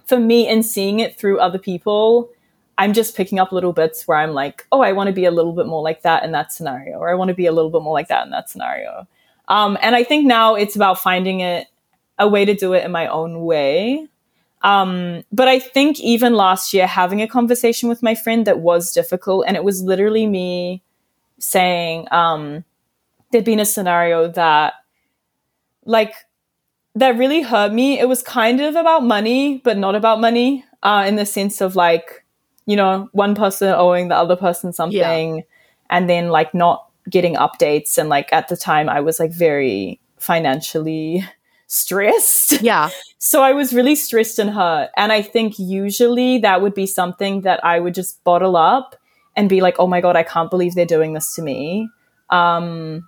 for 0.05 0.19
me 0.19 0.47
in 0.47 0.63
seeing 0.63 0.99
it 0.99 1.17
through 1.17 1.39
other 1.39 1.59
people, 1.59 2.29
I'm 2.77 2.93
just 2.93 3.15
picking 3.15 3.39
up 3.39 3.51
little 3.51 3.73
bits 3.73 4.07
where 4.07 4.17
I'm 4.17 4.33
like, 4.33 4.65
oh, 4.71 4.81
I 4.81 4.91
want 4.93 5.07
to 5.07 5.13
be 5.13 5.25
a 5.25 5.31
little 5.31 5.53
bit 5.53 5.67
more 5.67 5.83
like 5.83 6.01
that 6.01 6.23
in 6.23 6.31
that 6.31 6.51
scenario, 6.51 6.97
or 6.97 7.09
I 7.09 7.15
want 7.15 7.29
to 7.29 7.35
be 7.35 7.45
a 7.45 7.51
little 7.51 7.69
bit 7.69 7.81
more 7.81 7.93
like 7.93 8.07
that 8.07 8.25
in 8.25 8.31
that 8.31 8.49
scenario. 8.49 9.07
Um, 9.47 9.77
and 9.81 9.95
I 9.95 10.03
think 10.03 10.25
now 10.25 10.55
it's 10.55 10.75
about 10.75 10.99
finding 10.99 11.41
it 11.41 11.67
a 12.17 12.27
way 12.27 12.45
to 12.45 12.55
do 12.55 12.73
it 12.73 12.83
in 12.83 12.91
my 12.91 13.07
own 13.07 13.41
way. 13.41 14.07
Um, 14.61 15.23
but 15.31 15.47
I 15.47 15.59
think 15.59 15.99
even 15.99 16.33
last 16.33 16.73
year, 16.73 16.87
having 16.87 17.21
a 17.21 17.27
conversation 17.27 17.89
with 17.89 18.01
my 18.01 18.15
friend 18.15 18.47
that 18.47 18.59
was 18.59 18.93
difficult, 18.93 19.45
and 19.47 19.57
it 19.57 19.63
was 19.63 19.83
literally 19.83 20.25
me 20.25 20.81
saying 21.37 22.07
um, 22.11 22.63
there'd 23.31 23.43
been 23.43 23.59
a 23.59 23.65
scenario 23.65 24.29
that, 24.29 24.73
like, 25.85 26.13
that 26.95 27.17
really 27.17 27.41
hurt 27.41 27.73
me. 27.73 27.99
It 27.99 28.07
was 28.07 28.21
kind 28.21 28.61
of 28.61 28.75
about 28.75 29.03
money, 29.03 29.59
but 29.63 29.77
not 29.77 29.95
about 29.95 30.19
money, 30.19 30.63
uh, 30.83 31.05
in 31.07 31.15
the 31.15 31.25
sense 31.25 31.61
of 31.61 31.75
like, 31.75 32.23
you 32.65 32.75
know, 32.75 33.09
one 33.13 33.35
person 33.35 33.69
owing 33.69 34.07
the 34.07 34.15
other 34.15 34.35
person 34.35 34.73
something 34.73 35.37
yeah. 35.37 35.43
and 35.89 36.09
then 36.09 36.29
like 36.29 36.53
not 36.53 36.87
getting 37.09 37.35
updates. 37.35 37.97
And 37.97 38.09
like 38.09 38.31
at 38.31 38.47
the 38.47 38.57
time, 38.57 38.89
I 38.89 39.01
was 39.01 39.19
like 39.19 39.31
very 39.31 39.99
financially 40.17 41.25
stressed. 41.67 42.61
Yeah. 42.61 42.89
so 43.17 43.41
I 43.41 43.53
was 43.53 43.73
really 43.73 43.95
stressed 43.95 44.37
and 44.37 44.51
hurt. 44.51 44.89
And 44.95 45.11
I 45.11 45.21
think 45.21 45.57
usually 45.57 46.37
that 46.39 46.61
would 46.61 46.75
be 46.75 46.85
something 46.85 47.41
that 47.41 47.63
I 47.65 47.79
would 47.79 47.95
just 47.95 48.23
bottle 48.23 48.55
up 48.55 48.95
and 49.35 49.49
be 49.49 49.61
like, 49.61 49.77
oh 49.79 49.87
my 49.87 49.99
God, 49.99 50.15
I 50.15 50.23
can't 50.23 50.51
believe 50.51 50.75
they're 50.75 50.85
doing 50.85 51.13
this 51.13 51.33
to 51.35 51.41
me. 51.41 51.89
Um, 52.29 53.07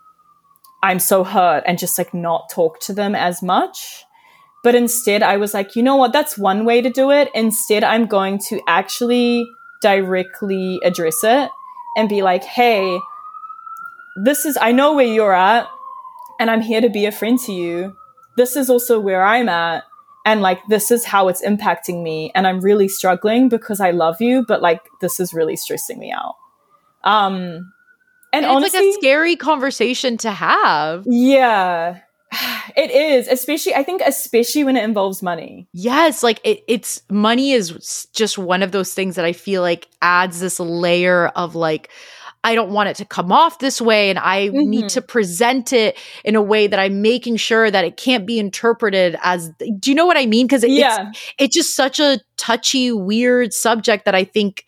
I'm 0.86 1.00
so 1.00 1.24
hurt 1.24 1.64
and 1.66 1.80
just 1.80 1.98
like 1.98 2.14
not 2.14 2.50
talk 2.52 2.80
to 2.82 2.94
them 2.94 3.16
as 3.16 3.42
much. 3.42 4.06
But 4.64 4.76
instead, 4.76 5.24
I 5.24 5.38
was 5.38 5.54
like, 5.54 5.76
you 5.76 5.82
know 5.82 5.96
what? 5.96 6.14
That's 6.14 6.38
one 6.38 6.64
way 6.64 6.82
to 6.82 6.90
do 6.92 7.12
it. 7.12 7.30
Instead, 7.34 7.84
I'm 7.84 8.06
going 8.06 8.38
to 8.50 8.62
actually 8.68 9.48
directly 9.82 10.80
address 10.84 11.24
it 11.24 11.50
and 11.98 12.08
be 12.08 12.22
like, 12.22 12.44
hey, 12.44 13.00
this 14.24 14.46
is, 14.46 14.58
I 14.62 14.72
know 14.72 14.94
where 14.94 15.06
you're 15.06 15.34
at 15.34 15.68
and 16.40 16.52
I'm 16.52 16.62
here 16.62 16.82
to 16.82 16.90
be 16.90 17.06
a 17.06 17.12
friend 17.12 17.40
to 17.42 17.52
you. 17.52 17.96
This 18.38 18.56
is 18.56 18.70
also 18.70 19.00
where 19.00 19.24
I'm 19.24 19.50
at. 19.50 19.86
And 20.24 20.42
like, 20.42 20.60
this 20.68 20.92
is 20.92 21.06
how 21.06 21.28
it's 21.30 21.44
impacting 21.44 22.04
me. 22.04 22.32
And 22.36 22.46
I'm 22.48 22.60
really 22.60 22.88
struggling 22.88 23.50
because 23.50 23.80
I 23.80 23.92
love 23.92 24.20
you, 24.20 24.44
but 24.48 24.62
like, 24.62 24.82
this 25.02 25.20
is 25.20 25.34
really 25.34 25.56
stressing 25.56 26.00
me 26.00 26.12
out. 26.12 26.36
Um, 27.04 27.72
and, 28.36 28.46
and 28.46 28.56
honestly, 28.56 28.80
it's 28.80 28.96
like 28.96 28.98
a 28.98 29.02
scary 29.02 29.36
conversation 29.36 30.18
to 30.18 30.32
have. 30.32 31.06
Yeah. 31.08 32.00
It 32.76 32.92
is, 32.92 33.30
especially 33.30 33.74
I 33.74 33.84
think 33.84 34.02
especially 34.06 34.66
when 34.66 34.76
it 34.76 34.84
involves 34.84 35.24
money. 35.24 35.70
Yes, 35.72 36.24
like 36.24 36.42
it, 36.44 36.62
it's 36.68 37.02
money 37.10 37.54
is 37.54 38.08
just 38.14 38.38
one 38.38 38.62
of 38.62 38.74
those 38.74 38.94
things 38.94 39.16
that 39.16 39.24
I 39.24 39.32
feel 39.32 39.62
like 39.62 39.88
adds 40.02 40.42
this 40.42 40.60
layer 40.60 41.28
of 41.28 41.56
like 41.56 41.90
I 42.44 42.54
don't 42.54 42.72
want 42.72 42.90
it 42.90 42.98
to 42.98 43.06
come 43.06 43.32
off 43.32 43.60
this 43.60 43.80
way 43.80 44.10
and 44.10 44.20
I 44.20 44.50
mm-hmm. 44.50 44.70
need 44.70 44.90
to 44.90 45.02
present 45.02 45.72
it 45.72 45.98
in 46.26 46.36
a 46.36 46.42
way 46.42 46.68
that 46.68 46.78
I'm 46.78 47.02
making 47.02 47.38
sure 47.38 47.72
that 47.72 47.86
it 47.86 47.96
can't 47.96 48.26
be 48.26 48.38
interpreted 48.38 49.16
as 49.24 49.52
do 49.80 49.90
you 49.90 49.96
know 49.96 50.06
what 50.06 50.18
I 50.18 50.26
mean 50.26 50.46
because 50.46 50.66
it, 50.66 50.72
yeah. 50.72 51.10
it's 51.10 51.34
it's 51.40 51.56
just 51.56 51.76
such 51.78 52.02
a 52.02 52.20
touchy 52.36 52.92
weird 52.92 53.54
subject 53.54 54.04
that 54.04 54.16
I 54.16 54.26
think 54.26 54.66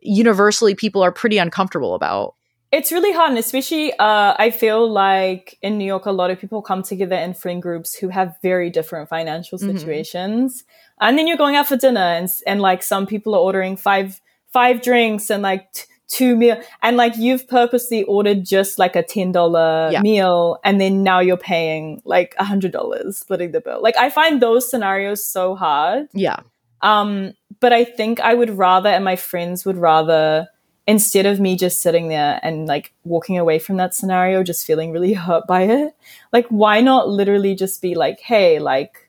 universally 0.00 0.74
people 0.74 1.02
are 1.02 1.12
pretty 1.12 1.38
uncomfortable 1.38 1.94
about. 1.94 2.34
It's 2.72 2.92
really 2.92 3.12
hard, 3.12 3.30
and 3.30 3.38
especially 3.38 3.92
uh, 3.94 4.34
I 4.38 4.50
feel 4.50 4.88
like 4.88 5.58
in 5.60 5.76
New 5.76 5.84
York, 5.84 6.06
a 6.06 6.12
lot 6.12 6.30
of 6.30 6.38
people 6.38 6.62
come 6.62 6.84
together 6.84 7.16
in 7.16 7.34
friend 7.34 7.60
groups 7.60 7.96
who 7.96 8.08
have 8.10 8.36
very 8.42 8.70
different 8.70 9.08
financial 9.08 9.58
mm-hmm. 9.58 9.76
situations, 9.76 10.62
mm-hmm. 10.62 11.08
and 11.08 11.18
then 11.18 11.26
you're 11.26 11.36
going 11.36 11.56
out 11.56 11.66
for 11.66 11.76
dinner, 11.76 12.00
and 12.00 12.28
and 12.46 12.60
like 12.60 12.84
some 12.84 13.06
people 13.06 13.34
are 13.34 13.40
ordering 13.40 13.76
five 13.76 14.20
five 14.52 14.82
drinks 14.82 15.30
and 15.30 15.42
like 15.42 15.72
t- 15.72 15.84
two 16.06 16.36
meal, 16.36 16.62
and 16.80 16.96
like 16.96 17.16
you've 17.16 17.48
purposely 17.48 18.04
ordered 18.04 18.44
just 18.44 18.78
like 18.78 18.94
a 18.94 19.02
ten 19.02 19.32
dollar 19.32 19.90
yeah. 19.90 20.00
meal, 20.00 20.58
and 20.62 20.80
then 20.80 21.02
now 21.02 21.18
you're 21.18 21.36
paying 21.36 22.00
like 22.04 22.36
a 22.38 22.44
hundred 22.44 22.70
dollars 22.70 23.18
splitting 23.18 23.50
the 23.50 23.60
bill. 23.60 23.82
Like 23.82 23.96
I 23.96 24.10
find 24.10 24.40
those 24.40 24.70
scenarios 24.70 25.24
so 25.24 25.56
hard. 25.56 26.06
Yeah. 26.12 26.40
Um, 26.82 27.34
but 27.58 27.72
I 27.72 27.84
think 27.84 28.20
I 28.20 28.32
would 28.32 28.50
rather, 28.50 28.88
and 28.88 29.04
my 29.04 29.16
friends 29.16 29.66
would 29.66 29.76
rather 29.76 30.48
instead 30.86 31.26
of 31.26 31.40
me 31.40 31.56
just 31.56 31.80
sitting 31.80 32.08
there 32.08 32.40
and 32.42 32.66
like 32.66 32.92
walking 33.04 33.38
away 33.38 33.58
from 33.58 33.76
that 33.76 33.94
scenario 33.94 34.42
just 34.42 34.66
feeling 34.66 34.92
really 34.92 35.12
hurt 35.26 35.46
by 35.46 35.62
it 35.62 35.94
like 36.32 36.46
why 36.48 36.80
not 36.80 37.08
literally 37.08 37.54
just 37.54 37.80
be 37.82 37.94
like 37.94 38.20
hey 38.20 38.58
like 38.58 39.06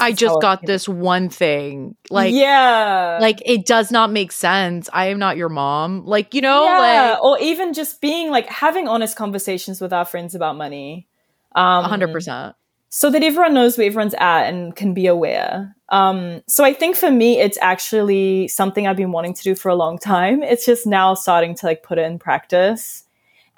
I 0.00 0.10
just 0.10 0.40
got 0.40 0.66
this 0.66 0.88
one 0.88 1.28
thing. 1.28 1.94
Like, 2.10 2.34
yeah, 2.34 3.18
like 3.20 3.40
it 3.44 3.64
does 3.64 3.92
not 3.92 4.10
make 4.10 4.32
sense. 4.32 4.90
I 4.92 5.06
am 5.06 5.20
not 5.20 5.36
your 5.36 5.48
mom. 5.48 6.04
Like, 6.04 6.34
you 6.34 6.40
know, 6.40 6.64
yeah. 6.64 7.10
like, 7.12 7.22
or 7.22 7.38
even 7.38 7.72
just 7.72 8.00
being 8.00 8.28
like 8.30 8.48
having 8.48 8.88
honest 8.88 9.16
conversations 9.16 9.80
with 9.80 9.92
our 9.92 10.04
friends 10.04 10.34
about 10.34 10.56
money. 10.56 11.06
Um, 11.54 11.84
hundred 11.84 12.10
percent 12.12 12.56
so 12.94 13.10
that 13.10 13.24
everyone 13.24 13.54
knows 13.54 13.76
where 13.76 13.88
everyone's 13.88 14.14
at 14.14 14.44
and 14.44 14.76
can 14.76 14.94
be 14.94 15.08
aware. 15.08 15.74
Um, 15.88 16.42
so 16.46 16.62
I 16.62 16.72
think 16.72 16.94
for 16.94 17.10
me, 17.10 17.40
it's 17.40 17.58
actually 17.60 18.46
something 18.46 18.86
I've 18.86 18.96
been 18.96 19.10
wanting 19.10 19.34
to 19.34 19.42
do 19.42 19.56
for 19.56 19.68
a 19.68 19.74
long 19.74 19.98
time. 19.98 20.44
It's 20.44 20.64
just 20.64 20.86
now 20.86 21.14
starting 21.14 21.56
to 21.56 21.66
like 21.66 21.82
put 21.82 21.98
it 21.98 22.02
in 22.02 22.20
practice. 22.20 23.02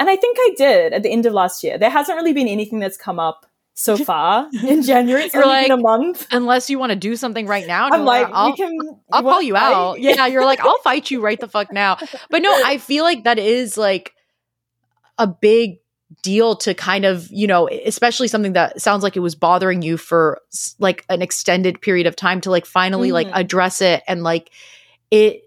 And 0.01 0.09
I 0.09 0.16
think 0.16 0.39
I 0.41 0.55
did 0.57 0.95
at 0.95 1.03
the 1.03 1.11
end 1.11 1.26
of 1.26 1.34
last 1.34 1.62
year. 1.62 1.76
There 1.76 1.91
hasn't 1.91 2.16
really 2.16 2.32
been 2.32 2.49
anything 2.49 2.78
that's 2.78 2.97
come 2.97 3.18
up 3.18 3.45
so 3.74 3.95
far 4.07 4.49
in 4.66 4.80
January. 4.80 5.24
It's 5.24 5.34
You're 5.34 5.45
only 5.45 5.55
like, 5.55 5.68
been 5.68 5.80
a 5.80 5.82
month. 5.82 6.26
Unless 6.30 6.70
you 6.70 6.78
want 6.78 6.93
to 6.93 6.97
do 6.97 7.14
something 7.14 7.47
right 7.47 7.66
now. 7.66 7.91
I'm 7.93 8.07
like, 8.07 8.28
I'll, 8.32 8.57
can. 8.57 8.78
I'll 9.12 9.22
call 9.22 9.43
you 9.43 9.53
fight? 9.53 9.74
out. 9.74 10.01
Yeah, 10.01 10.26
you're 10.28 10.47
like, 10.47 10.61
I'll 10.61 10.78
fight 10.78 11.11
you 11.11 11.20
right 11.20 11.39
the 11.39 11.49
fuck 11.49 11.70
now. 11.70 11.99
But 12.30 12.41
no, 12.41 12.59
I 12.64 12.78
feel 12.78 13.05
like 13.05 13.24
that 13.24 13.39
is 13.39 13.76
like 13.76 14.14
a 15.18 15.26
big 15.26 15.80
deal 16.22 16.54
to 16.57 16.72
kind 16.74 17.04
of, 17.04 17.28
you 17.30 17.46
know, 17.46 17.68
especially 17.68 18.28
something 18.28 18.52
that 18.52 18.80
sounds 18.80 19.02
like 19.02 19.16
it 19.16 19.20
was 19.20 19.34
bothering 19.34 19.82
you 19.82 19.96
for 19.96 20.40
like 20.78 21.04
an 21.09 21.20
extended 21.20 21.80
period 21.80 22.07
of 22.07 22.14
time 22.14 22.40
to 22.42 22.50
like 22.50 22.64
finally 22.66 23.11
like 23.12 23.26
Mhm. 23.26 23.40
address 23.40 23.80
it 23.82 24.02
and 24.07 24.22
like 24.22 24.50
it 25.11 25.42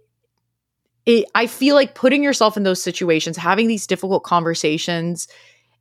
it 1.06 1.26
I 1.34 1.48
feel 1.48 1.76
like 1.76 1.96
putting 1.96 2.24
yourself 2.24 2.58
in 2.58 2.64
those 2.64 2.84
situations, 2.84 3.38
having 3.38 3.68
these 3.68 3.88
difficult 3.88 4.24
conversations, 4.24 5.28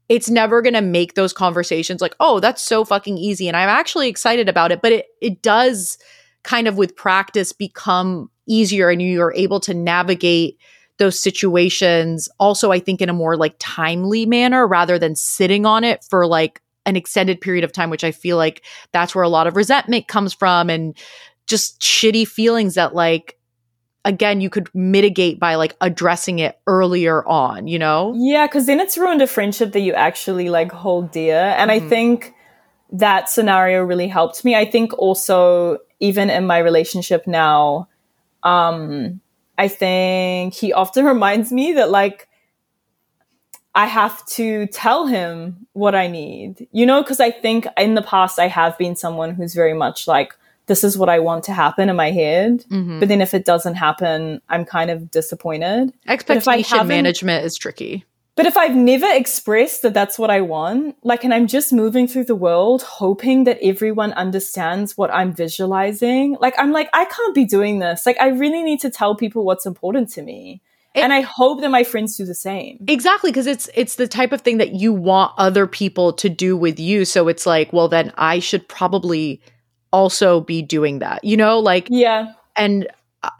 it's 0.08 0.30
never 0.30 0.62
going 0.62 0.74
to 0.74 0.80
make 0.80 1.14
those 1.14 1.32
conversations 1.32 2.00
like, 2.00 2.14
"Oh, 2.20 2.40
that's 2.40 2.62
so 2.62 2.84
fucking 2.84 3.18
easy." 3.18 3.48
And 3.48 3.56
I'm 3.56 3.68
actually 3.68 4.08
excited 4.08 4.48
about 4.48 4.72
it, 4.72 4.80
but 4.80 4.92
it 4.92 5.06
it 5.20 5.42
does 5.42 5.98
kind 6.44 6.68
of 6.68 6.76
with 6.78 6.96
practice 6.96 7.52
become 7.52 8.30
easier 8.46 8.88
and 8.88 9.02
you're 9.02 9.34
able 9.34 9.60
to 9.60 9.74
navigate 9.74 10.56
those 10.99 11.18
situations 11.18 12.28
also 12.38 12.70
I 12.72 12.78
think 12.80 13.01
in 13.01 13.09
a 13.09 13.12
more 13.14 13.36
like 13.36 13.55
timely 13.59 14.26
manner 14.26 14.66
rather 14.66 14.99
than 14.99 15.14
sitting 15.14 15.64
on 15.66 15.84
it 15.84 16.05
for 16.09 16.26
like 16.26 16.61
an 16.86 16.96
extended 16.96 17.40
period 17.40 17.64
of 17.64 17.72
time 17.72 17.90
which 17.90 18.05
I 18.05 18.11
feel 18.12 18.36
like 18.36 18.64
that's 18.92 19.14
where 19.14 19.24
a 19.24 19.28
lot 19.28 19.46
of 19.46 19.57
resentment 19.57 20.09
comes 20.09 20.34
from 20.34 20.70
and 20.70 20.96
just 21.46 21.80
shitty 21.80 22.26
feelings 22.26 22.74
that 22.74 22.94
like 22.94 23.38
again 24.05 24.40
you 24.40 24.51
could 24.51 24.68
mitigate 24.74 25.38
by 25.38 25.55
like 25.57 25.76
addressing 25.80 26.38
it 26.38 26.59
earlier 26.66 27.26
on, 27.26 27.66
you 27.66 27.78
know? 27.78 28.14
Yeah, 28.16 28.46
because 28.46 28.66
then 28.66 28.80
it's 28.80 28.96
ruined 28.96 29.22
a 29.22 29.26
friendship 29.26 29.72
that 29.72 29.80
you 29.80 29.92
actually 29.92 30.49
like 30.49 30.72
hold 30.72 31.11
dear. 31.11 31.55
And 31.59 31.70
I 31.70 31.80
Mhm. 31.80 31.88
think 31.88 32.34
that 32.92 33.28
scenario 33.28 33.82
really 33.82 34.09
helped 34.09 34.44
me. 34.44 34.55
I 34.57 34.64
think 34.64 34.96
also 34.99 35.78
even 36.01 36.30
in 36.30 36.46
my 36.46 36.59
relationship 36.59 37.26
now, 37.26 37.88
um, 38.44 39.20
I 39.59 39.68
think 39.68 40.54
he 40.54 40.72
often 40.72 41.04
reminds 41.14 41.52
me 41.52 41.72
that 41.74 41.90
like 41.90 42.28
I 43.74 43.86
have 43.86 44.24
to 44.26 44.66
tell 44.68 45.06
him 45.06 45.66
what 45.72 45.94
I 45.94 46.06
need, 46.06 46.66
you 46.72 46.86
know, 46.86 47.02
because 47.02 47.20
I 47.20 47.30
think 47.30 47.66
in 47.76 47.94
the 47.94 48.02
past 48.02 48.38
I 48.38 48.48
have 48.48 48.76
been 48.78 48.96
someone 48.96 49.34
who's 49.34 49.54
very 49.54 49.74
much 49.74 50.09
like, 50.09 50.34
this 50.66 50.82
is 50.82 50.98
what 50.98 51.09
I 51.09 51.18
want 51.18 51.44
to 51.44 51.52
happen 51.52 51.88
in 51.88 51.96
my 51.96 52.11
head. 52.11 52.64
Mhm. 52.70 52.98
But 53.00 53.09
then 53.09 53.20
if 53.22 53.34
it 53.34 53.44
doesn't 53.44 53.74
happen, 53.74 54.40
I'm 54.48 54.64
kind 54.64 54.90
of 54.90 55.11
disappointed. 55.11 55.92
Expectation 56.06 56.86
management 56.88 57.44
is 57.44 57.56
tricky. 57.56 58.04
But 58.39 58.47
if 58.47 58.57
I've 58.57 58.76
never 58.76 59.11
expressed 59.11 59.82
that 59.82 59.95
that's 59.95 60.16
what 60.16 60.30
I 60.30 60.43
want, 60.43 60.95
like, 61.03 61.24
and 61.24 61.34
I'm 61.34 61.49
just 61.49 61.72
moving 61.72 62.07
through 62.07 62.26
the 62.26 62.36
world 62.36 62.82
hoping 62.82 63.43
that 63.45 63.59
everyone 63.61 64.12
understands 64.12 64.97
what 64.97 65.12
I'm 65.12 65.32
visualizing, 65.34 66.36
like, 66.41 66.55
I'm 66.57 66.70
like, 66.70 66.89
I 66.93 67.05
can't 67.07 67.34
be 67.34 67.45
doing 67.45 67.80
this. 67.80 68.07
Like, 68.07 68.16
I 68.20 68.28
really 68.28 68.62
need 68.62 68.78
to 68.82 68.91
tell 68.91 69.16
people 69.16 69.45
what's 69.45 69.66
important 69.66 70.11
to 70.11 70.22
me. 70.22 70.62
It- 70.95 71.01
and 71.01 71.12
I 71.12 71.22
hope 71.22 71.62
that 71.62 71.70
my 71.72 71.82
friends 71.82 72.16
do 72.16 72.24
the 72.24 72.32
same. 72.32 72.78
Exactly, 72.86 73.32
because 73.32 73.49
it's 73.49 73.68
it's 73.74 73.97
the 73.97 74.07
type 74.07 74.30
of 74.30 74.43
thing 74.43 74.59
that 74.59 74.72
you 74.72 74.93
want 74.93 75.32
other 75.36 75.66
people 75.66 76.12
to 76.12 76.28
do 76.28 76.57
with 76.57 76.78
you. 76.78 77.05
So 77.05 77.26
it's 77.26 77.45
like, 77.45 77.72
well, 77.72 77.89
then 77.89 78.12
I 78.16 78.39
should 78.39 78.68
probably 78.68 79.43
also 79.93 80.43
be 80.43 80.62
doing 80.62 81.01
that. 81.01 81.24
You 81.24 81.36
know, 81.36 81.59
like 81.59 81.89
yeah. 81.91 82.34
and 82.55 82.86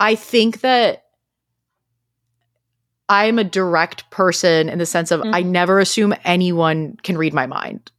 I 0.01 0.17
think 0.17 0.61
that 0.63 1.05
I'm 3.09 3.39
a 3.39 3.45
direct 3.45 4.09
person 4.11 4.69
in 4.69 4.79
the 4.79 4.87
sense 4.87 5.11
of 5.11 5.23
I 5.23 5.43
Mhm. 5.43 5.47
never 5.47 5.79
assume 5.81 6.15
anyone 6.25 6.97
can 7.03 7.17
read 7.17 7.33
my 7.33 7.47
mind. 7.47 7.91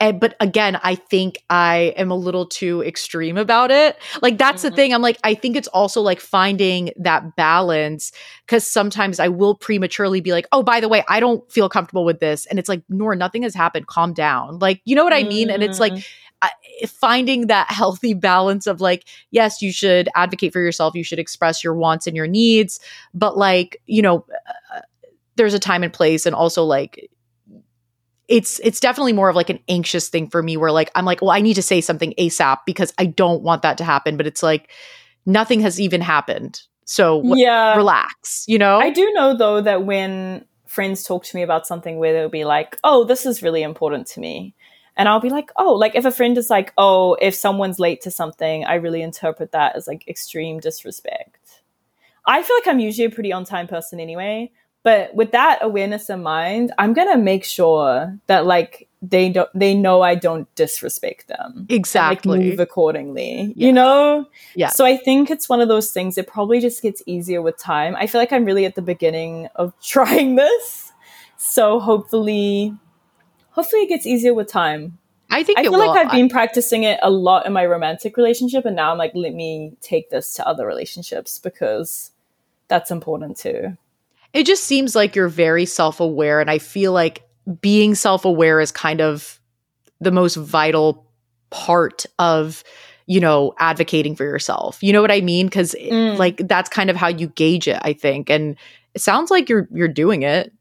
And, 0.00 0.18
but 0.18 0.34
again, 0.40 0.78
I 0.82 0.94
think 0.94 1.38
I 1.50 1.92
am 1.96 2.10
a 2.10 2.14
little 2.16 2.46
too 2.46 2.82
extreme 2.84 3.36
about 3.36 3.70
it. 3.70 3.96
Like 4.22 4.38
that's 4.38 4.62
the 4.62 4.70
Mhm. 4.70 4.76
thing. 4.76 4.94
I'm 4.94 5.02
like, 5.02 5.18
I 5.24 5.34
think 5.34 5.56
it's 5.56 5.68
also 5.68 6.00
like 6.00 6.20
finding 6.20 6.90
that 6.96 7.36
balance 7.36 8.12
because 8.46 8.66
sometimes 8.66 9.20
I 9.20 9.28
will 9.28 9.54
prematurely 9.54 10.20
be 10.20 10.32
like, 10.32 10.46
oh, 10.52 10.62
by 10.62 10.80
the 10.80 10.88
way, 10.88 11.04
I 11.08 11.20
don't 11.20 11.50
feel 11.52 11.68
comfortable 11.68 12.04
with 12.04 12.20
this. 12.20 12.46
And 12.46 12.58
it's 12.58 12.68
like, 12.68 12.82
Nora, 12.88 13.16
nothing 13.16 13.42
has 13.42 13.54
happened. 13.54 13.88
Calm 13.88 14.14
down. 14.14 14.58
Like, 14.58 14.80
you 14.84 14.94
know 14.96 15.04
what 15.04 15.12
I 15.12 15.24
mean? 15.24 15.50
And 15.50 15.62
it's 15.62 15.80
like, 15.80 15.92
Mm. 15.92 15.98
I, 15.98 16.04
finding 16.86 17.48
that 17.48 17.70
healthy 17.70 18.14
balance 18.14 18.66
of 18.66 18.80
like 18.80 19.04
yes 19.30 19.60
you 19.60 19.72
should 19.72 20.08
advocate 20.14 20.52
for 20.52 20.60
yourself 20.60 20.94
you 20.94 21.02
should 21.02 21.18
express 21.18 21.64
your 21.64 21.74
wants 21.74 22.06
and 22.06 22.16
your 22.16 22.26
needs 22.26 22.78
but 23.12 23.36
like 23.36 23.80
you 23.86 24.00
know 24.00 24.24
uh, 24.74 24.80
there's 25.36 25.54
a 25.54 25.58
time 25.58 25.82
and 25.82 25.92
place 25.92 26.26
and 26.26 26.34
also 26.34 26.64
like 26.64 27.10
it's 28.28 28.60
it's 28.60 28.78
definitely 28.78 29.12
more 29.12 29.28
of 29.28 29.36
like 29.36 29.50
an 29.50 29.58
anxious 29.68 30.08
thing 30.08 30.28
for 30.28 30.42
me 30.42 30.56
where 30.56 30.70
like 30.70 30.90
I'm 30.94 31.04
like 31.04 31.20
well 31.20 31.30
I 31.30 31.40
need 31.40 31.54
to 31.54 31.62
say 31.62 31.80
something 31.80 32.14
ASAP 32.18 32.58
because 32.66 32.92
I 32.98 33.06
don't 33.06 33.42
want 33.42 33.62
that 33.62 33.78
to 33.78 33.84
happen 33.84 34.16
but 34.16 34.26
it's 34.26 34.42
like 34.42 34.70
nothing 35.26 35.60
has 35.60 35.80
even 35.80 36.00
happened 36.00 36.62
so 36.84 37.22
wh- 37.22 37.38
yeah. 37.38 37.74
relax 37.74 38.44
you 38.46 38.58
know 38.58 38.78
I 38.78 38.90
do 38.90 39.10
know 39.12 39.36
though 39.36 39.60
that 39.60 39.84
when 39.84 40.44
friends 40.68 41.02
talk 41.02 41.24
to 41.24 41.36
me 41.36 41.42
about 41.42 41.66
something 41.66 41.98
where 41.98 42.12
they'll 42.12 42.28
be 42.28 42.44
like, 42.44 42.78
"Oh, 42.84 43.04
this 43.04 43.26
is 43.26 43.42
really 43.42 43.62
important 43.62 44.06
to 44.08 44.20
me." 44.20 44.54
And 44.98 45.08
I'll 45.08 45.20
be 45.20 45.30
like, 45.30 45.50
"Oh, 45.56 45.72
like 45.74 45.94
if 45.94 46.04
a 46.04 46.10
friend 46.10 46.36
is 46.36 46.50
like, 46.50 46.72
"Oh, 46.76 47.14
if 47.22 47.34
someone's 47.34 47.78
late 47.78 48.02
to 48.02 48.10
something, 48.10 48.64
I 48.64 48.74
really 48.74 49.00
interpret 49.00 49.52
that 49.52 49.76
as 49.76 49.86
like 49.86 50.06
extreme 50.08 50.60
disrespect." 50.60 51.62
I 52.26 52.42
feel 52.42 52.56
like 52.56 52.66
I'm 52.66 52.80
usually 52.80 53.06
a 53.06 53.10
pretty 53.10 53.32
on-time 53.32 53.68
person 53.68 54.00
anyway, 54.00 54.50
but 54.82 55.14
with 55.14 55.32
that 55.32 55.60
awareness 55.62 56.10
in 56.10 56.22
mind, 56.22 56.72
I'm 56.78 56.92
going 56.92 57.10
to 57.10 57.16
make 57.18 57.44
sure 57.44 58.18
that 58.26 58.44
like 58.44 58.88
they 59.00 59.28
don't 59.30 59.48
they 59.54 59.74
know 59.74 60.02
I 60.02 60.14
don't 60.14 60.52
disrespect 60.54 61.28
them. 61.28 61.52
and, 61.54 61.70
like 61.70 61.72
exactly 61.72 62.38
move 62.40 62.60
accordingly. 62.60 63.52
Yeah. 63.54 63.66
You 63.66 63.72
know? 63.72 64.26
Yeah. 64.56 64.68
So 64.68 64.84
I 64.84 64.96
think 64.96 65.30
it's 65.30 65.48
one 65.48 65.60
of 65.60 65.68
those 65.68 65.92
things 65.92 66.18
It 66.18 66.26
probably 66.26 66.60
just 66.60 66.82
gets 66.82 67.02
easier 67.06 67.40
with 67.40 67.56
time. 67.58 67.94
I 67.96 68.06
feel 68.06 68.20
like 68.20 68.32
I'm 68.32 68.44
really 68.44 68.64
at 68.66 68.74
the 68.74 68.82
beginning 68.82 69.48
of 69.54 69.72
trying 69.82 70.36
this. 70.36 70.92
So 71.36 71.78
hopefully 71.78 72.74
hopefully 73.58 73.82
it 73.82 73.88
gets 73.88 74.06
easier 74.06 74.32
with 74.32 74.46
time. 74.46 74.98
I 75.30 75.42
think 75.42 75.58
I 75.58 75.62
feel 75.62 75.72
will. 75.72 75.80
like 75.88 76.06
I've 76.06 76.12
been 76.12 76.28
practicing 76.28 76.84
it 76.84 76.98
a 77.02 77.10
lot 77.10 77.44
in 77.44 77.52
my 77.52 77.66
romantic 77.66 78.16
relationship 78.16 78.64
and 78.64 78.76
now 78.76 78.92
I'm 78.92 78.98
like 78.98 79.12
let 79.14 79.34
me 79.34 79.72
take 79.80 80.10
this 80.10 80.32
to 80.34 80.46
other 80.46 80.64
relationships 80.66 81.38
because 81.38 82.12
that's 82.68 82.90
important 82.90 83.36
too. 83.36 83.76
it 84.32 84.44
just 84.46 84.64
seems 84.64 84.94
like 84.94 85.16
you're 85.16 85.28
very 85.28 85.64
self-aware 85.66 86.40
and 86.40 86.50
i 86.50 86.58
feel 86.58 86.92
like 86.92 87.26
being 87.60 87.94
self-aware 87.94 88.60
is 88.60 88.70
kind 88.70 89.00
of 89.00 89.40
the 90.00 90.10
most 90.10 90.36
vital 90.36 91.06
part 91.50 92.04
of 92.18 92.62
you 93.06 93.20
know 93.20 93.54
advocating 93.58 94.14
for 94.14 94.24
yourself 94.24 94.82
you 94.82 94.92
know 94.92 95.00
what 95.02 95.10
i 95.10 95.20
mean 95.22 95.46
because 95.46 95.74
Mm. 95.80 96.18
like 96.18 96.46
that's 96.46 96.68
kind 96.68 96.90
of 96.90 96.96
how 96.96 97.08
you 97.08 97.28
gauge 97.28 97.66
it 97.68 97.78
i 97.82 97.92
think 97.94 98.28
and 98.30 98.54
it 98.94 99.00
sounds 99.00 99.30
like 99.30 99.48
you're 99.48 99.66
you're 99.72 99.88
doing 99.88 100.22
it 100.22 100.52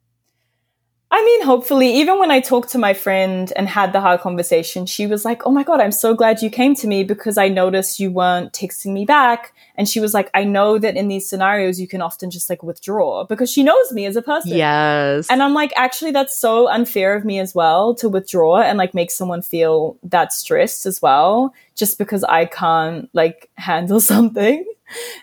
I 1.09 1.23
mean, 1.23 1.43
hopefully, 1.43 1.95
even 1.95 2.19
when 2.19 2.31
I 2.31 2.41
talked 2.41 2.69
to 2.71 2.77
my 2.77 2.93
friend 2.93 3.53
and 3.55 3.69
had 3.69 3.93
the 3.93 4.01
hard 4.01 4.19
conversation, 4.19 4.85
she 4.85 5.07
was 5.07 5.23
like, 5.23 5.45
Oh 5.45 5.51
my 5.51 5.63
God, 5.63 5.79
I'm 5.79 5.93
so 5.93 6.13
glad 6.13 6.41
you 6.41 6.49
came 6.49 6.75
to 6.75 6.87
me 6.87 7.05
because 7.05 7.37
I 7.37 7.47
noticed 7.47 7.99
you 7.99 8.11
weren't 8.11 8.51
texting 8.51 8.91
me 8.91 9.05
back. 9.05 9.53
And 9.75 9.87
she 9.87 10.01
was 10.01 10.13
like, 10.13 10.29
I 10.33 10.43
know 10.43 10.77
that 10.77 10.97
in 10.97 11.07
these 11.07 11.29
scenarios, 11.29 11.79
you 11.79 11.87
can 11.87 12.01
often 12.01 12.29
just 12.29 12.49
like 12.49 12.61
withdraw 12.61 13.23
because 13.23 13.49
she 13.49 13.63
knows 13.63 13.93
me 13.93 14.05
as 14.05 14.17
a 14.17 14.21
person. 14.21 14.57
yes 14.57 15.29
And 15.29 15.41
I'm 15.41 15.53
like, 15.53 15.71
actually, 15.77 16.11
that's 16.11 16.37
so 16.37 16.67
unfair 16.67 17.15
of 17.15 17.23
me 17.23 17.39
as 17.39 17.55
well 17.55 17.95
to 17.95 18.09
withdraw 18.09 18.57
and 18.57 18.77
like 18.77 18.93
make 18.93 19.11
someone 19.11 19.41
feel 19.41 19.97
that 20.03 20.33
stressed 20.33 20.85
as 20.85 21.01
well, 21.01 21.53
just 21.75 21.97
because 21.97 22.25
I 22.25 22.45
can't 22.45 23.09
like 23.13 23.49
handle 23.55 23.99
something. 24.13 24.65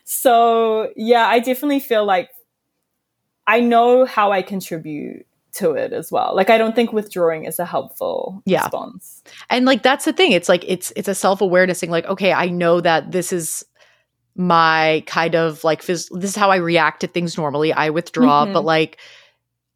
So, 0.05 0.93
yeah, 0.97 1.27
I 1.27 1.41
definitely 1.41 1.81
feel 1.81 2.07
like 2.07 2.31
I 3.47 3.61
know 3.61 4.07
how 4.07 4.33
I 4.33 4.41
contribute 4.41 5.27
to 5.55 5.73
it 5.73 5.93
as 5.93 6.11
well. 6.13 6.35
Like, 6.35 6.51
I 6.51 6.59
don't 6.59 6.75
think 6.75 6.93
withdrawing 6.93 7.45
is 7.45 7.59
a 7.59 7.65
helpful 7.65 8.43
Yeah. 8.47 8.63
response. 8.63 9.23
and 9.51 9.65
like 9.65 9.83
that's 9.83 10.05
the 10.05 10.13
thing 10.13 10.33
it's 10.33 10.49
like 10.49 10.65
it's 10.67 10.93
it's 10.97 11.09
a 11.09 11.15
self-awareness 11.15 11.81
thing 11.81 11.91
like 11.91 12.07
okay 12.07 12.33
i 12.33 12.47
know 12.49 12.81
that 12.81 13.11
this 13.13 13.33
is 13.33 13.65
my 14.37 15.03
kind 15.07 15.35
of 15.35 15.63
like 15.65 15.81
phys- 15.83 16.09
this 16.21 16.31
is 16.31 16.37
how 16.37 16.51
i 16.51 16.57
react 16.57 17.01
to 17.01 17.07
things 17.07 17.37
normally 17.39 17.73
i 17.73 17.89
withdraw 17.91 18.45
Mhm. 18.47 18.53
but 18.53 18.65
like 18.65 18.99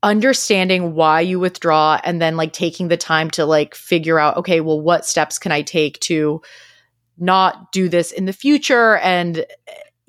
understanding 0.02 0.94
why 0.94 1.20
you 1.20 1.40
withdraw 1.40 2.00
and 2.04 2.20
then 2.22 2.36
like 2.36 2.52
taking 2.52 2.88
the 2.88 2.96
time 2.96 3.30
to 3.32 3.44
like 3.44 3.74
figure 3.74 4.18
out 4.18 4.36
okay 4.36 4.60
well 4.60 4.80
what 4.80 5.04
steps 5.06 5.38
can 5.38 5.50
i 5.52 5.60
take 5.62 5.98
to 6.00 6.40
not 7.18 7.72
do 7.72 7.88
this 7.88 8.12
in 8.12 8.26
the 8.26 8.32
future 8.32 8.96
and 8.98 9.44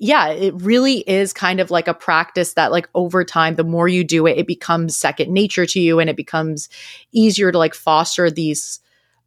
yeah 0.00 0.28
it 0.28 0.52
really 0.56 0.98
is 1.08 1.32
kind 1.32 1.60
of 1.60 1.70
like 1.70 1.86
a 1.86 1.94
practice 1.94 2.54
that 2.54 2.72
like 2.72 2.88
over 2.94 3.24
time 3.24 3.54
the 3.54 3.64
more 3.64 3.86
you 3.86 4.02
do 4.02 4.26
it 4.26 4.36
it 4.36 4.46
becomes 4.46 4.96
second 4.96 5.32
nature 5.32 5.66
to 5.66 5.78
you 5.78 6.00
and 6.00 6.10
it 6.10 6.16
becomes 6.16 6.68
easier 7.12 7.52
to 7.52 7.58
like 7.58 7.74
foster 7.74 8.30
these 8.30 8.80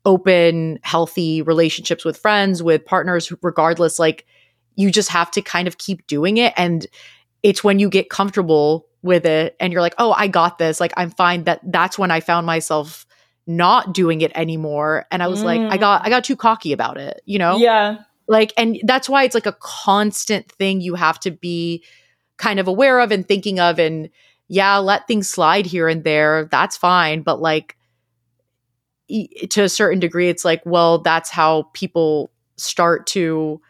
open 0.05 0.77
healthy 0.83 1.41
relationships 1.41 2.03
with 2.03 2.17
friends 2.17 2.61
with 2.61 2.85
partners 2.85 3.31
regardless 3.41 3.97
like 3.99 4.25
you 4.75 4.91
just 4.91 5.09
have 5.09 5.31
to 5.31 5.41
kind 5.41 5.67
of 5.67 5.77
keep 5.77 6.05
doing 6.07 6.37
it 6.37 6.53
and 6.57 6.87
it's 7.43 7.63
when 7.63 7.79
you 7.79 7.89
get 7.89 8.09
comfortable 8.09 8.87
with 9.03 9.25
it 9.25 9.55
and 9.59 9.71
you're 9.71 9.81
like, 9.81 9.95
"Oh, 9.99 10.13
I 10.13 10.27
got 10.27 10.57
this." 10.57 10.79
Like 10.79 10.93
I'm 10.97 11.11
fine 11.11 11.43
that 11.43 11.59
that's 11.63 11.99
when 11.99 12.09
I 12.09 12.21
found 12.21 12.47
myself 12.47 13.05
not 13.45 13.93
doing 13.93 14.21
it 14.21 14.31
anymore 14.33 15.05
and 15.11 15.21
I 15.21 15.27
was 15.27 15.41
mm. 15.41 15.45
like, 15.45 15.59
I 15.59 15.77
got 15.77 16.05
I 16.05 16.09
got 16.09 16.23
too 16.23 16.37
cocky 16.37 16.71
about 16.71 16.97
it, 16.97 17.21
you 17.25 17.37
know? 17.37 17.57
Yeah. 17.57 17.97
Like 18.27 18.53
and 18.57 18.79
that's 18.83 19.09
why 19.09 19.23
it's 19.23 19.35
like 19.35 19.45
a 19.45 19.57
constant 19.59 20.51
thing 20.51 20.81
you 20.81 20.95
have 20.95 21.19
to 21.21 21.31
be 21.31 21.83
kind 22.37 22.59
of 22.59 22.67
aware 22.67 22.99
of 22.99 23.11
and 23.11 23.27
thinking 23.27 23.59
of 23.59 23.79
and 23.79 24.09
yeah, 24.47 24.77
let 24.77 25.07
things 25.07 25.29
slide 25.29 25.65
here 25.65 25.87
and 25.87 26.03
there. 26.03 26.47
That's 26.51 26.77
fine, 26.77 27.21
but 27.21 27.41
like 27.41 27.77
to 29.49 29.61
a 29.61 29.69
certain 29.69 29.99
degree 29.99 30.29
it's 30.29 30.45
like, 30.45 30.61
well, 30.65 30.99
that's 30.99 31.29
how 31.29 31.69
people 31.73 32.31
start 32.57 33.07
to 33.07 33.61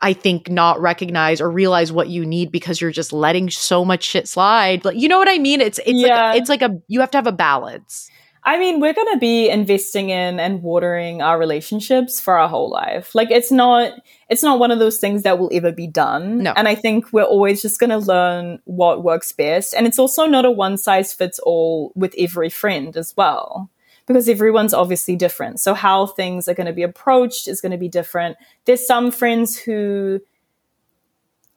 I 0.00 0.12
think 0.12 0.48
not 0.48 0.80
recognize 0.80 1.40
or 1.40 1.50
realize 1.50 1.90
what 1.90 2.08
you 2.08 2.24
need 2.24 2.52
because 2.52 2.80
you're 2.80 2.92
just 2.92 3.12
letting 3.12 3.50
so 3.50 3.84
much 3.84 4.04
shit 4.04 4.28
slide. 4.28 4.84
Like 4.84 4.96
you 4.96 5.08
know 5.08 5.18
what 5.18 5.28
I 5.28 5.38
mean? 5.38 5.60
It's 5.60 5.78
it's 5.80 5.90
yeah. 5.92 6.28
like 6.28 6.40
it's 6.40 6.48
like 6.48 6.62
a 6.62 6.80
you 6.86 7.00
have 7.00 7.10
to 7.12 7.18
have 7.18 7.26
a 7.26 7.32
balance. 7.32 8.08
I 8.48 8.58
mean, 8.58 8.80
we're 8.80 8.94
going 8.94 9.12
to 9.12 9.18
be 9.18 9.50
investing 9.50 10.08
in 10.08 10.40
and 10.40 10.62
watering 10.62 11.20
our 11.20 11.38
relationships 11.38 12.18
for 12.18 12.38
our 12.38 12.48
whole 12.48 12.70
life. 12.70 13.14
Like 13.14 13.30
it's 13.30 13.52
not 13.52 13.92
it's 14.30 14.42
not 14.42 14.58
one 14.58 14.70
of 14.70 14.78
those 14.78 14.96
things 14.96 15.22
that 15.24 15.38
will 15.38 15.50
ever 15.52 15.70
be 15.70 15.86
done. 15.86 16.44
No. 16.44 16.54
And 16.56 16.66
I 16.66 16.74
think 16.74 17.12
we're 17.12 17.24
always 17.24 17.60
just 17.60 17.78
going 17.78 17.90
to 17.90 17.98
learn 17.98 18.60
what 18.64 19.04
works 19.04 19.32
best. 19.32 19.74
And 19.74 19.86
it's 19.86 19.98
also 19.98 20.24
not 20.24 20.46
a 20.46 20.50
one 20.50 20.78
size 20.78 21.12
fits 21.12 21.38
all 21.40 21.92
with 21.94 22.14
every 22.16 22.48
friend 22.48 22.96
as 22.96 23.14
well 23.18 23.68
because 24.06 24.30
everyone's 24.30 24.72
obviously 24.72 25.14
different. 25.14 25.60
So 25.60 25.74
how 25.74 26.06
things 26.06 26.48
are 26.48 26.54
going 26.54 26.68
to 26.68 26.72
be 26.72 26.82
approached 26.82 27.48
is 27.48 27.60
going 27.60 27.72
to 27.72 27.78
be 27.78 27.90
different. 27.90 28.38
There's 28.64 28.86
some 28.86 29.10
friends 29.10 29.58
who 29.58 30.22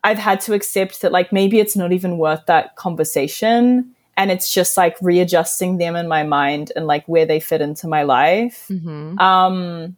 I've 0.03 0.19
had 0.19 0.41
to 0.41 0.53
accept 0.53 0.99
that 1.03 1.13
like 1.13 1.31
maybe 1.31 1.61
it's 1.61 1.77
not 1.77 1.93
even 1.93 2.17
worth 2.17 2.47
that 2.47 2.75
conversation 2.75 3.95
and 4.21 4.31
it's 4.31 4.53
just 4.53 4.77
like 4.77 4.95
readjusting 5.01 5.77
them 5.77 5.95
in 5.95 6.07
my 6.07 6.23
mind 6.23 6.71
and 6.75 6.85
like 6.85 7.05
where 7.07 7.25
they 7.25 7.39
fit 7.39 7.61
into 7.61 7.87
my 7.87 8.03
life. 8.03 8.67
Mm-hmm. 8.69 9.19
Um 9.19 9.97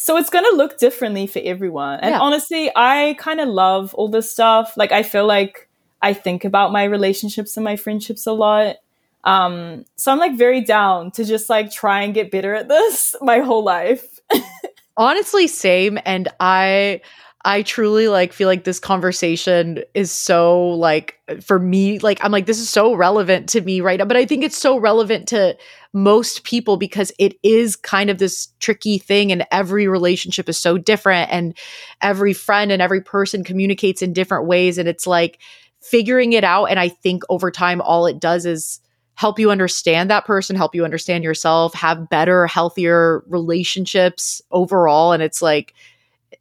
so 0.00 0.16
it's 0.16 0.30
going 0.30 0.44
to 0.44 0.56
look 0.56 0.78
differently 0.78 1.26
for 1.26 1.40
everyone. 1.44 1.98
And 1.98 2.12
yeah. 2.12 2.20
honestly, 2.20 2.70
I 2.76 3.16
kind 3.18 3.40
of 3.40 3.48
love 3.48 3.94
all 3.94 4.06
this 4.06 4.30
stuff. 4.30 4.76
Like 4.76 4.92
I 4.92 5.02
feel 5.02 5.26
like 5.26 5.68
I 6.00 6.12
think 6.14 6.44
about 6.44 6.70
my 6.70 6.84
relationships 6.84 7.56
and 7.56 7.64
my 7.64 7.74
friendships 7.74 8.24
a 8.24 8.32
lot. 8.32 8.76
Um, 9.24 9.84
so 9.96 10.12
I'm 10.12 10.20
like 10.20 10.36
very 10.36 10.60
down 10.60 11.10
to 11.12 11.24
just 11.24 11.50
like 11.50 11.72
try 11.72 12.02
and 12.02 12.14
get 12.14 12.30
better 12.30 12.54
at 12.54 12.68
this 12.68 13.16
my 13.22 13.40
whole 13.40 13.64
life. 13.64 14.20
Honestly, 14.96 15.48
same. 15.48 15.98
And 16.04 16.28
I 16.38 17.00
I 17.48 17.62
truly 17.62 18.08
like 18.08 18.34
feel 18.34 18.46
like 18.46 18.64
this 18.64 18.78
conversation 18.78 19.82
is 19.94 20.12
so 20.12 20.68
like 20.68 21.18
for 21.40 21.58
me 21.58 21.98
like 22.00 22.22
I'm 22.22 22.30
like 22.30 22.44
this 22.44 22.58
is 22.58 22.68
so 22.68 22.92
relevant 22.92 23.48
to 23.48 23.62
me 23.62 23.80
right 23.80 23.98
now 23.98 24.04
but 24.04 24.18
I 24.18 24.26
think 24.26 24.44
it's 24.44 24.58
so 24.58 24.76
relevant 24.76 25.28
to 25.28 25.56
most 25.94 26.44
people 26.44 26.76
because 26.76 27.10
it 27.18 27.38
is 27.42 27.74
kind 27.74 28.10
of 28.10 28.18
this 28.18 28.48
tricky 28.60 28.98
thing 28.98 29.32
and 29.32 29.46
every 29.50 29.88
relationship 29.88 30.46
is 30.46 30.58
so 30.58 30.76
different 30.76 31.32
and 31.32 31.56
every 32.02 32.34
friend 32.34 32.70
and 32.70 32.82
every 32.82 33.00
person 33.00 33.42
communicates 33.44 34.02
in 34.02 34.12
different 34.12 34.46
ways 34.46 34.76
and 34.76 34.86
it's 34.86 35.06
like 35.06 35.38
figuring 35.80 36.34
it 36.34 36.44
out 36.44 36.66
and 36.66 36.78
I 36.78 36.90
think 36.90 37.22
over 37.30 37.50
time 37.50 37.80
all 37.80 38.04
it 38.04 38.20
does 38.20 38.44
is 38.44 38.78
help 39.14 39.38
you 39.38 39.50
understand 39.50 40.10
that 40.10 40.26
person, 40.26 40.54
help 40.54 40.74
you 40.74 40.84
understand 40.84 41.24
yourself, 41.24 41.72
have 41.72 42.10
better, 42.10 42.46
healthier 42.46 43.24
relationships 43.26 44.42
overall. 44.52 45.12
And 45.12 45.22
it's 45.22 45.40
like, 45.40 45.74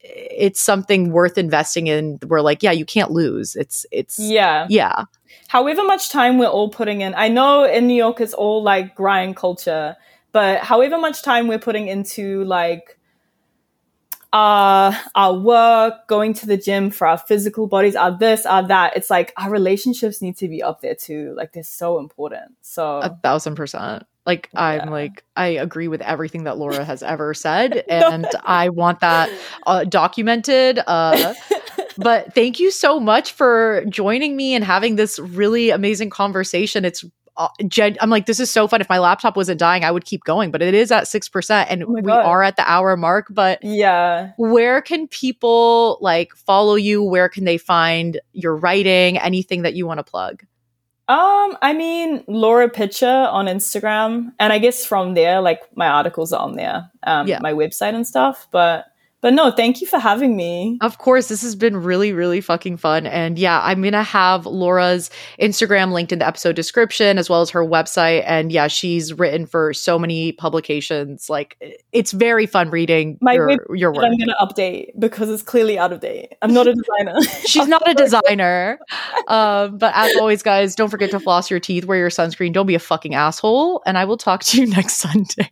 it's 0.01 0.61
something 0.61 1.11
worth 1.11 1.37
investing 1.37 1.87
in. 1.87 2.19
We're 2.25 2.41
like, 2.41 2.63
yeah, 2.63 2.71
you 2.71 2.85
can't 2.85 3.11
lose. 3.11 3.55
It's, 3.55 3.85
it's, 3.91 4.19
yeah. 4.19 4.67
Yeah. 4.69 5.05
However 5.47 5.83
much 5.83 6.09
time 6.09 6.37
we're 6.37 6.47
all 6.47 6.69
putting 6.69 7.01
in, 7.01 7.13
I 7.15 7.29
know 7.29 7.63
in 7.63 7.87
New 7.87 7.95
York 7.95 8.21
it's 8.21 8.33
all 8.33 8.63
like 8.63 8.95
grind 8.95 9.35
culture, 9.35 9.95
but 10.31 10.59
however 10.59 10.97
much 10.97 11.23
time 11.23 11.47
we're 11.47 11.59
putting 11.59 11.87
into 11.87 12.43
like, 12.43 12.97
our 14.33 14.93
our 15.15 15.33
work, 15.39 16.05
going 16.07 16.33
to 16.33 16.45
the 16.45 16.57
gym 16.57 16.91
for 16.91 17.07
our 17.07 17.17
physical 17.17 17.65
bodies, 17.65 17.95
our 17.95 18.15
this, 18.15 18.45
our 18.45 18.67
that. 18.67 18.97
It's 18.97 19.09
like 19.09 19.33
our 19.37 19.49
relationships 19.49 20.21
need 20.21 20.35
to 20.37 20.49
be 20.49 20.61
up 20.61 20.81
there 20.81 20.95
too. 20.95 21.33
Like 21.37 21.53
they're 21.53 21.63
so 21.63 21.97
important. 21.97 22.57
So 22.61 22.99
a 22.99 23.17
thousand 23.23 23.55
percent. 23.55 24.03
Like 24.27 24.49
yeah. 24.53 24.61
I'm 24.61 24.89
like 24.91 25.23
I 25.37 25.47
agree 25.47 25.87
with 25.87 26.01
everything 26.01 26.43
that 26.43 26.57
Laura 26.57 26.83
has 26.83 27.01
ever 27.13 27.33
said, 27.33 27.83
and 27.89 28.27
I 28.43 28.69
want 28.69 28.99
that 28.99 29.31
uh, 29.65 29.85
documented. 29.85 30.81
Uh, 30.85 31.33
but 31.97 32.35
thank 32.35 32.59
you 32.59 32.69
so 32.69 32.99
much 32.99 33.31
for 33.31 33.83
joining 33.89 34.35
me 34.35 34.53
and 34.53 34.63
having 34.63 34.97
this 34.97 35.17
really 35.17 35.69
amazing 35.69 36.09
conversation. 36.09 36.83
It's 36.83 37.05
uh, 37.37 37.47
I'm 38.01 38.09
like, 38.09 38.25
this 38.25 38.39
is 38.39 38.51
so 38.51 38.67
fun. 38.67 38.81
If 38.81 38.89
my 38.89 38.97
laptop 38.97 39.37
wasn't 39.37 39.59
dying, 39.59 39.83
I 39.83 39.91
would 39.91 40.05
keep 40.05 40.23
going, 40.23 40.51
but 40.51 40.61
it 40.61 40.73
is 40.73 40.91
at 40.91 41.03
6% 41.03 41.67
and 41.69 41.83
oh 41.83 41.87
we 41.87 42.01
God. 42.01 42.25
are 42.25 42.41
at 42.41 42.55
the 42.55 42.69
hour 42.69 42.97
mark. 42.97 43.27
But 43.29 43.63
yeah, 43.63 44.31
where 44.37 44.81
can 44.81 45.07
people 45.07 45.99
like 46.01 46.35
follow 46.35 46.75
you? 46.75 47.03
Where 47.03 47.29
can 47.29 47.45
they 47.45 47.57
find 47.57 48.19
your 48.33 48.55
writing? 48.55 49.19
Anything 49.19 49.61
that 49.61 49.75
you 49.75 49.85
want 49.85 49.99
to 49.99 50.03
plug? 50.03 50.43
Um, 51.09 51.57
I 51.61 51.73
mean, 51.73 52.23
Laura 52.27 52.69
Pitcher 52.69 53.27
on 53.31 53.45
Instagram. 53.45 54.33
And 54.39 54.51
I 54.51 54.59
guess 54.59 54.85
from 54.85 55.13
there, 55.13 55.39
like 55.41 55.61
my 55.75 55.87
articles 55.87 56.33
are 56.33 56.41
on 56.41 56.55
there, 56.55 56.91
um, 57.03 57.27
yeah. 57.27 57.39
my 57.39 57.53
website 57.53 57.95
and 57.95 58.05
stuff. 58.05 58.47
But 58.51 58.85
but 59.21 59.33
no, 59.33 59.51
thank 59.51 59.81
you 59.81 59.87
for 59.87 59.97
having 59.97 60.35
me. 60.35 60.77
Of 60.81 60.99
course, 60.99 61.27
this 61.27 61.41
has 61.41 61.55
been 61.55 61.75
really, 61.77 62.13
really 62.13 62.39
fucking 62.39 62.77
fun. 62.77 63.07
And 63.07 63.39
yeah, 63.39 63.61
I'm 63.63 63.81
going 63.81 63.93
to 63.93 64.03
have 64.03 64.45
Laura's 64.45 65.09
Instagram 65.41 65.91
linked 65.91 66.11
in 66.11 66.19
the 66.19 66.27
episode 66.27 66.55
description 66.55 67.17
as 67.17 67.29
well 67.29 67.41
as 67.41 67.49
her 67.49 67.65
website. 67.65 68.23
And 68.27 68.51
yeah, 68.51 68.67
she's 68.67 69.13
written 69.13 69.47
for 69.47 69.73
so 69.73 69.97
many 69.97 70.33
publications. 70.33 71.29
Like, 71.29 71.57
it's 71.91 72.11
very 72.11 72.45
fun 72.45 72.69
reading 72.69 73.17
My 73.19 73.33
your, 73.33 73.49
your 73.75 73.91
work. 73.91 74.05
I'm 74.05 74.17
going 74.17 74.29
to 74.29 74.35
update 74.39 74.91
because 74.99 75.29
it's 75.29 75.43
clearly 75.43 75.79
out 75.79 75.91
of 75.91 75.99
date. 75.99 76.33
I'm 76.43 76.53
not 76.53 76.67
a 76.67 76.73
designer. 76.73 77.19
she's 77.45 77.67
not 77.67 77.89
a 77.89 77.93
designer. 77.95 78.79
um, 79.27 79.77
but 79.77 79.93
as 79.95 80.15
always, 80.17 80.43
guys, 80.43 80.75
don't 80.75 80.89
forget 80.89 81.09
to 81.11 81.19
floss 81.19 81.49
your 81.49 81.59
teeth, 81.59 81.85
wear 81.85 81.97
your 81.97 82.09
sunscreen, 82.09 82.53
don't 82.53 82.67
be 82.67 82.75
a 82.75 82.79
fucking 82.79 83.15
asshole. 83.15 83.81
And 83.85 83.97
I 83.97 84.05
will 84.05 84.17
talk 84.17 84.43
to 84.43 84.61
you 84.61 84.67
next 84.75 84.97
Sunday. 84.97 85.51